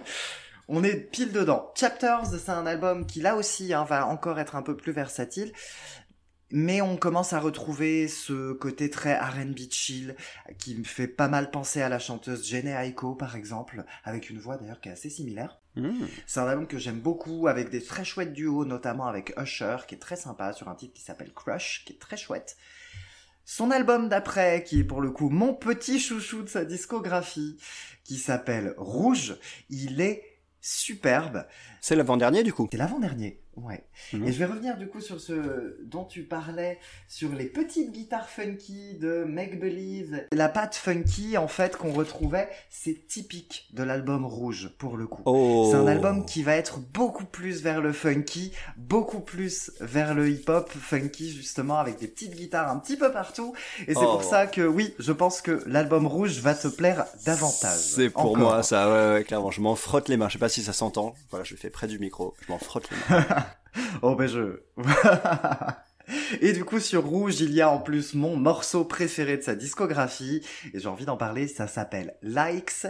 On 0.69 0.83
est 0.83 0.97
pile 0.97 1.33
dedans. 1.33 1.73
Chapters, 1.77 2.27
c'est 2.27 2.51
un 2.51 2.67
album 2.67 3.07
qui, 3.07 3.21
là 3.21 3.37
aussi, 3.37 3.73
hein, 3.73 3.85
va 3.85 4.07
encore 4.07 4.39
être 4.41 4.57
un 4.57 4.62
peu 4.62 4.77
plus 4.77 4.93
versatile. 4.93 5.53
Mais 6.51 6.81
on 6.81 6.97
commence 6.97 7.33
à 7.33 7.41
retrouver 7.41 8.07
ce 8.07 8.53
côté 8.53 8.89
très 8.89 9.19
R&B 9.19 9.59
chill 9.69 10.14
qui 10.59 10.77
me 10.77 10.85
fait 10.85 11.09
pas 11.09 11.27
mal 11.27 11.51
penser 11.51 11.83
à 11.83 11.89
la 11.89 11.99
chanteuse 11.99 12.47
Jenny 12.47 12.71
Aiko 12.71 13.17
par 13.17 13.35
exemple, 13.35 13.85
avec 14.05 14.31
une 14.31 14.39
voix 14.39 14.57
d'ailleurs 14.57 14.81
qui 14.81 14.89
est 14.89 14.93
assez 14.93 15.11
similaire. 15.11 15.59
Mhm. 15.75 16.07
C'est 16.27 16.39
un 16.39 16.47
album 16.47 16.69
que 16.69 16.79
j'aime 16.79 17.01
beaucoup, 17.01 17.49
avec 17.49 17.71
des 17.71 17.83
très 17.83 18.05
chouettes 18.05 18.33
duos, 18.33 18.64
notamment 18.64 19.07
avec 19.07 19.35
Usher, 19.37 19.79
qui 19.89 19.97
est 19.97 19.99
très 19.99 20.14
sympa, 20.14 20.53
sur 20.53 20.69
un 20.69 20.77
titre 20.77 20.95
qui 20.95 21.03
s'appelle 21.03 21.33
Crush, 21.35 21.83
qui 21.85 21.95
est 21.95 21.99
très 21.99 22.17
chouette. 22.17 22.57
Son 23.45 23.73
album 23.73 24.09
d'après, 24.09 24.62
qui 24.62 24.81
est 24.81 24.85
pour 24.85 25.01
le 25.01 25.11
coup 25.11 25.31
mon 25.31 25.53
petit 25.53 25.99
chouchou 25.99 26.43
de 26.43 26.49
sa 26.49 26.64
discographie, 26.64 27.59
qui 28.05 28.19
s'appelle 28.19 28.75
Rouge, 28.77 29.37
il 29.69 30.01
est 30.01 30.36
superbe. 30.67 31.47
C'est 31.81 31.95
l'avant-dernier 31.95 32.43
du 32.43 32.53
coup. 32.53 32.67
C'est 32.71 32.77
l'avant-dernier, 32.77 33.41
ouais. 33.57 33.85
Mhm. 34.13 34.27
Et 34.29 34.33
je 34.33 34.39
vais 34.39 34.45
revenir 34.45 34.77
du 34.77 34.87
coup 34.89 35.01
sur 35.01 35.21
ce 35.21 35.77
dont 35.85 36.05
tu 36.05 36.23
parlais, 36.25 36.79
sur 37.09 37.33
les 37.33 37.47
petites 37.47 37.93
guitares 37.93 38.29
funky 38.29 38.95
de 38.99 39.25
Make 39.25 39.59
Believe. 39.61 40.27
La 40.33 40.49
patte 40.49 40.75
funky, 40.77 41.37
en 41.37 41.49
fait, 41.49 41.77
qu'on 41.77 41.93
retrouvait, 41.93 42.49
c'est 42.71 43.07
typique 43.07 43.69
de 43.73 43.83
l'album 43.83 44.25
Rouge, 44.27 44.71
pour 44.79 44.97
le 44.97 45.07
coup. 45.07 45.23
Oh. 45.27 45.69
C'est 45.71 45.77
un 45.77 45.87
album 45.87 46.25
qui 46.25 46.43
va 46.43 46.55
être 46.57 46.79
beaucoup 46.79 47.25
plus 47.25 47.63
vers 47.63 47.81
le 47.81 47.93
funky, 47.93 48.53
beaucoup 48.77 49.21
plus 49.21 49.73
vers 49.81 50.15
le 50.15 50.29
hip-hop 50.31 50.71
funky 50.71 51.31
justement 51.31 51.79
avec 51.79 51.99
des 51.99 52.09
petites 52.09 52.35
guitares 52.35 52.71
un 52.71 52.79
petit 52.79 52.97
peu 52.97 53.11
partout. 53.13 53.55
Et 53.87 53.95
c'est 53.95 54.01
Oh. 54.01 54.13
pour 54.13 54.23
ça 54.25 54.47
que 54.47 54.61
oui, 54.67 54.95
je 54.99 55.13
pense 55.13 55.41
que 55.41 55.63
l'album 55.67 56.07
rouge 56.07 56.39
va 56.41 56.55
te 56.55 56.69
plaire 56.69 57.07
davantage. 57.25 57.79
C'est 57.79 58.11
pour 58.11 58.27
Encore. 58.27 58.37
moi 58.37 58.63
ça, 58.63 58.89
ouais, 58.89 59.15
ouais, 59.19 59.25
clairement. 59.25 59.51
Je 59.51 59.61
m'en 59.61 59.75
frotte 59.77 60.09
les 60.09 60.17
mains. 60.17 60.29
Je 60.29 60.35
sais 60.35 60.39
pas 60.39 60.49
si 60.49 60.63
ça 60.63 60.73
s'entend. 60.73 61.15
Voilà, 61.31 61.45
je 61.45 61.55
le 61.55 61.59
fais 61.59 61.71
près 61.71 61.87
du 61.87 61.99
micro. 61.99 62.35
Je 62.47 62.53
m'en 62.53 62.59
frotte 62.59 62.89
les 62.91 62.97
mains. 63.17 63.25
Oh 64.03 64.14
ben 64.14 64.27
je... 64.27 64.61
Et 66.41 66.53
du 66.53 66.64
coup 66.64 66.79
sur 66.79 67.05
Rouge, 67.05 67.41
il 67.41 67.53
y 67.53 67.61
a 67.61 67.70
en 67.70 67.79
plus 67.79 68.14
mon 68.14 68.37
morceau 68.37 68.85
préféré 68.85 69.37
de 69.37 69.43
sa 69.43 69.57
discographie 69.57 70.41
et 70.72 70.79
j'ai 70.79 70.89
envie 70.89 71.05
d'en 71.05 71.16
parler, 71.16 71.49
ça 71.49 71.66
s'appelle 71.66 72.14
Likes. 72.22 72.87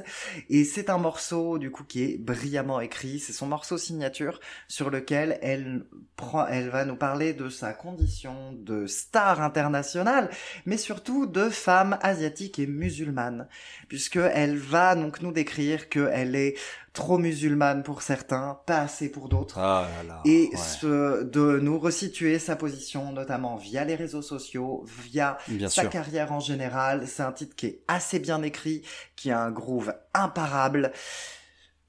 Et 0.51 0.65
c'est 0.65 0.91
un 0.91 0.99
morceau 0.99 1.59
du 1.59 1.71
coup 1.71 1.85
qui 1.85 2.03
est 2.03 2.19
brillamment 2.19 2.81
écrit, 2.81 3.19
c'est 3.19 3.33
son 3.33 3.47
morceau 3.47 3.79
signature 3.79 4.39
sur 4.69 4.91
lequel 4.91 5.39
elle 5.41 5.87
prend 6.17 6.47
elle 6.47 6.69
va 6.69 6.85
nous 6.85 6.97
parler 6.97 7.33
de 7.33 7.49
sa 7.49 7.73
condition 7.73 8.53
de 8.53 8.87
star 8.87 9.41
internationale 9.41 10.31
mais 10.67 10.77
surtout 10.77 11.27
de 11.27 11.49
femme 11.49 11.99
asiatique 12.03 12.59
et 12.59 12.67
musulmane 12.67 13.49
puisque 13.89 14.17
elle 14.17 14.57
va 14.57 14.95
donc 14.95 15.23
nous 15.23 15.33
décrire 15.33 15.89
que 15.89 16.11
elle 16.13 16.37
est 16.37 16.57
trop 16.97 17.19
musulmane 17.19 17.83
pour 17.85 18.03
certains, 18.03 18.59
pas 18.67 18.79
assez 18.81 19.09
pour 19.11 19.29
d'autres 19.29 19.59
Ah 19.59 19.87
là 19.99 20.03
là. 20.09 20.21
et 20.25 20.49
ouais. 20.51 20.57
ce- 20.57 21.23
de 21.23 21.61
nous 21.61 21.79
resituer 21.79 22.39
sa 22.41 22.57
position, 22.57 23.13
notamment 23.13 23.55
via 23.57 23.85
les 23.85 23.95
réseaux 23.95 24.23
sociaux, 24.23 24.85
via 25.05 25.39
Bien 25.47 25.69
sa 25.69 25.83
sûr. 25.83 25.91
carrière 25.91 26.33
en 26.33 26.41
général. 26.41 27.07
C'est 27.07 27.23
un 27.23 27.33
titre 27.33 27.55
qui 27.55 27.67
est 27.67 27.83
assez 27.87 28.19
bien 28.19 28.43
écrit, 28.43 28.83
qui 29.15 29.31
a 29.31 29.41
un 29.41 29.51
groove 29.53 29.95
imparable. 30.15 30.91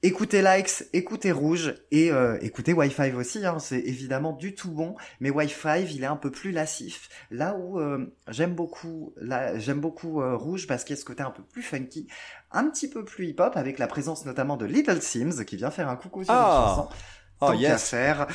Écoutez 0.04 0.42
Likes, 0.42 0.84
écoutez 0.92 1.32
Rouge 1.32 1.74
et 1.90 2.12
euh, 2.12 2.38
écoutez 2.40 2.72
Wi-Fi 2.72 3.10
aussi, 3.14 3.44
hein, 3.44 3.58
c'est 3.58 3.80
évidemment 3.80 4.32
du 4.32 4.54
tout 4.54 4.70
bon, 4.70 4.94
mais 5.18 5.28
Wi-Fi 5.30 5.92
il 5.92 6.04
est 6.04 6.06
un 6.06 6.14
peu 6.14 6.30
plus 6.30 6.52
lassif. 6.52 7.08
Là 7.32 7.56
où 7.58 7.80
euh, 7.80 8.06
j'aime 8.28 8.54
beaucoup, 8.54 9.12
j'aime 9.56 9.80
beaucoup 9.80 10.22
euh, 10.22 10.36
Rouge 10.36 10.68
parce 10.68 10.84
qu'il 10.84 10.94
y 10.94 10.98
a 10.98 11.00
ce 11.00 11.04
côté 11.04 11.24
un 11.24 11.32
peu 11.32 11.42
plus 11.42 11.62
funky, 11.62 12.06
un 12.52 12.68
petit 12.70 12.88
peu 12.88 13.04
plus 13.04 13.26
hip-hop 13.26 13.56
avec 13.56 13.78
la 13.78 13.86
présence 13.86 14.24
notamment 14.26 14.56
de 14.56 14.64
Little 14.66 15.00
Sims 15.02 15.44
qui 15.44 15.56
vient 15.56 15.70
faire 15.70 15.88
un 15.88 15.96
coucou 15.96 16.24
sur 16.24 16.32
Ah. 16.32 16.36
une 16.62 16.76
chanson. 16.76 16.88
Oh 17.40 17.46
Tant 17.48 17.52
yes. 17.54 17.88
faire. 17.90 18.26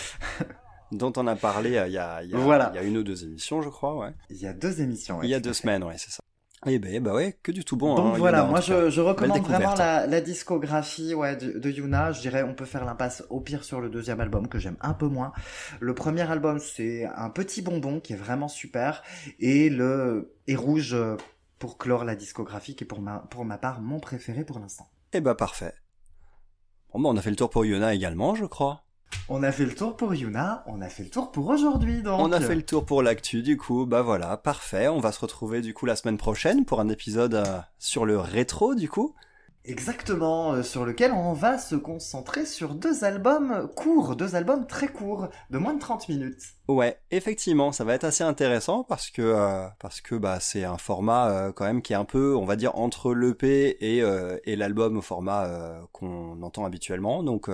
Dont 0.91 1.11
on 1.17 1.25
a 1.27 1.35
parlé 1.35 1.75
euh, 1.77 1.87
il 1.87 1.93
y 1.93 1.97
a, 1.97 2.21
il 2.23 2.29
y 2.29 2.35
a, 2.35 2.37
Voilà. 2.37 2.69
il 2.73 2.75
y 2.75 2.79
a 2.79 2.83
une 2.83 2.97
ou 2.97 3.03
deux 3.03 3.23
émissions, 3.23 3.61
je 3.63 3.69
crois, 3.69 3.97
ouais. 3.97 4.11
Il 4.29 4.37
y 4.37 4.45
a 4.47 4.53
deux 4.53 4.79
émissions. 4.81 5.17
ouais, 5.19 5.25
il 5.25 5.29
y 5.31 5.33
a 5.33 5.39
deux 5.39 5.51
fait. 5.53 5.61
semaines, 5.63 5.83
ouais, 5.83 5.95
c'est 5.97 6.11
ça. 6.11 6.19
Eh 6.65 6.79
ben, 6.79 7.03
bah 7.03 7.13
ouais, 7.13 7.37
que 7.43 7.51
du 7.51 7.65
tout 7.65 7.75
bon. 7.75 7.93
Donc 7.95 8.13
hein, 8.15 8.17
voilà, 8.19 8.37
Yuna, 8.37 8.47
en 8.47 8.51
moi 8.51 8.61
je, 8.61 8.89
je 8.89 9.01
recommande 9.01 9.41
vraiment 9.41 9.73
la, 9.75 10.07
la 10.07 10.21
discographie 10.21 11.13
ouais, 11.13 11.35
de, 11.35 11.59
de 11.59 11.69
Yuna. 11.69 12.13
Je 12.13 12.21
dirais 12.21 12.43
on 12.43 12.53
peut 12.53 12.63
faire 12.63 12.85
l'impasse 12.85 13.21
au 13.29 13.41
pire 13.41 13.65
sur 13.65 13.81
le 13.81 13.89
deuxième 13.89 14.21
album 14.21 14.47
que 14.47 14.59
j'aime 14.59 14.77
un 14.79 14.93
peu 14.93 15.07
moins. 15.07 15.33
Le 15.81 15.93
premier 15.93 16.21
album 16.21 16.59
c'est 16.59 17.03
un 17.17 17.29
petit 17.29 17.61
bonbon 17.63 17.99
qui 17.99 18.13
est 18.13 18.17
vraiment 18.17 18.47
super 18.47 19.03
et 19.41 19.69
le 19.69 20.33
et 20.47 20.55
rouge 20.55 20.93
euh, 20.93 21.17
pour 21.63 21.77
clore 21.77 22.03
la 22.03 22.17
discographie 22.17 22.75
qui 22.75 22.83
est 22.83 22.87
pour 22.87 22.99
ma, 22.99 23.19
pour 23.19 23.45
ma 23.45 23.57
part 23.57 23.79
mon 23.79 24.01
préféré 24.01 24.43
pour 24.43 24.59
l'instant. 24.59 24.85
Eh 25.13 25.21
bah 25.21 25.33
parfait. 25.33 25.73
Bon, 26.91 26.99
bah, 26.99 27.07
on 27.07 27.15
a 27.15 27.21
fait 27.21 27.29
le 27.29 27.37
tour 27.37 27.49
pour 27.49 27.63
Yona 27.63 27.93
également, 27.93 28.35
je 28.35 28.43
crois. 28.43 28.83
On 29.29 29.43
a 29.43 29.51
fait 29.53 29.63
le 29.63 29.73
tour 29.73 29.95
pour 29.95 30.13
Yuna, 30.13 30.65
on 30.67 30.81
a 30.81 30.89
fait 30.89 31.03
le 31.03 31.09
tour 31.09 31.31
pour 31.31 31.47
aujourd'hui 31.47 32.03
donc. 32.03 32.19
On 32.19 32.33
a 32.33 32.41
fait 32.41 32.55
le 32.55 32.65
tour 32.65 32.85
pour 32.85 33.01
l'actu, 33.01 33.43
du 33.43 33.55
coup, 33.55 33.85
bah 33.85 34.01
voilà, 34.01 34.35
parfait. 34.35 34.89
On 34.89 34.99
va 34.99 35.13
se 35.13 35.21
retrouver 35.21 35.61
du 35.61 35.73
coup 35.73 35.85
la 35.85 35.95
semaine 35.95 36.17
prochaine 36.17 36.65
pour 36.65 36.81
un 36.81 36.89
épisode 36.89 37.35
euh, 37.35 37.59
sur 37.79 38.05
le 38.05 38.19
rétro, 38.19 38.75
du 38.75 38.89
coup. 38.89 39.15
Exactement, 39.65 40.53
euh, 40.53 40.63
sur 40.63 40.85
lequel 40.85 41.13
on 41.13 41.31
va 41.33 41.57
se 41.57 41.75
concentrer 41.75 42.45
sur 42.45 42.75
deux 42.75 43.03
albums 43.05 43.69
courts, 43.75 44.15
deux 44.15 44.35
albums 44.35 44.67
très 44.67 44.87
courts, 44.89 45.29
de 45.49 45.57
moins 45.57 45.73
de 45.73 45.79
30 45.79 46.09
minutes. 46.09 46.41
Ouais, 46.67 46.99
effectivement, 47.11 47.71
ça 47.71 47.83
va 47.85 47.93
être 47.93 48.03
assez 48.03 48.23
intéressant 48.25 48.83
parce 48.83 49.09
que 49.09 49.21
euh, 49.21 49.65
parce 49.79 50.01
que 50.01 50.15
bah 50.15 50.39
c'est 50.41 50.65
un 50.65 50.77
format 50.77 51.29
euh, 51.29 51.51
quand 51.53 51.63
même 51.65 51.81
qui 51.81 51.93
est 51.93 51.97
un 51.97 52.05
peu, 52.05 52.35
on 52.35 52.45
va 52.45 52.55
dire, 52.57 52.75
entre 52.75 53.13
l'EP 53.13 53.77
et 53.79 54.03
et 54.45 54.55
l'album 54.55 54.97
au 54.97 55.01
format 55.01 55.49
qu'on 55.93 56.41
entend 56.41 56.65
habituellement. 56.65 57.23
Donc 57.23 57.49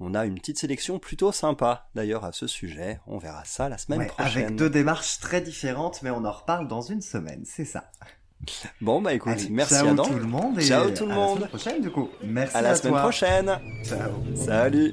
on 0.00 0.14
a 0.14 0.24
une 0.26 0.34
petite 0.36 0.58
sélection 0.58 0.98
plutôt 0.98 1.32
sympa 1.32 1.88
d'ailleurs 1.94 2.24
à 2.24 2.32
ce 2.32 2.46
sujet. 2.46 3.00
On 3.06 3.18
verra 3.18 3.44
ça 3.44 3.68
la 3.68 3.78
semaine 3.78 4.00
Ouais, 4.00 4.06
prochaine. 4.06 4.44
avec 4.44 4.56
deux 4.56 4.70
démarches 4.70 5.18
très 5.20 5.40
différentes, 5.40 6.02
mais 6.02 6.10
on 6.10 6.24
en 6.24 6.32
reparle 6.32 6.68
dans 6.68 6.82
une 6.82 7.00
semaine, 7.02 7.42
c'est 7.44 7.64
ça. 7.64 7.90
Bon 8.80 9.00
bah 9.00 9.14
écoute, 9.14 9.32
Allez, 9.32 9.48
merci 9.50 9.74
ciao 9.74 9.88
Adam. 9.88 10.04
tout 10.04 10.14
le 10.14 10.24
monde 10.24 10.58
et 10.58 10.62
Ciao 10.62 10.90
tout 10.90 11.06
le 11.06 11.12
à 11.12 11.14
monde. 11.14 11.40
la 11.40 11.46
semaine 11.46 11.48
prochaine 11.48 11.80
du 11.82 11.90
coup. 11.90 12.10
Merci 12.22 12.56
À 12.56 12.58
à, 12.58 12.62
la 12.62 12.74
semaine 12.74 12.92
toi. 12.92 13.02
prochaine. 13.02 13.58
Ciao. 13.84 14.10
Salut. 14.36 14.92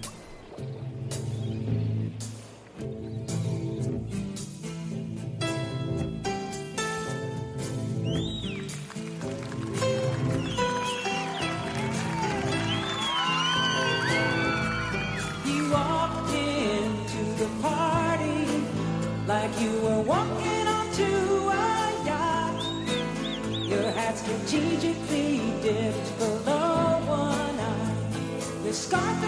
Scarf 28.92 29.21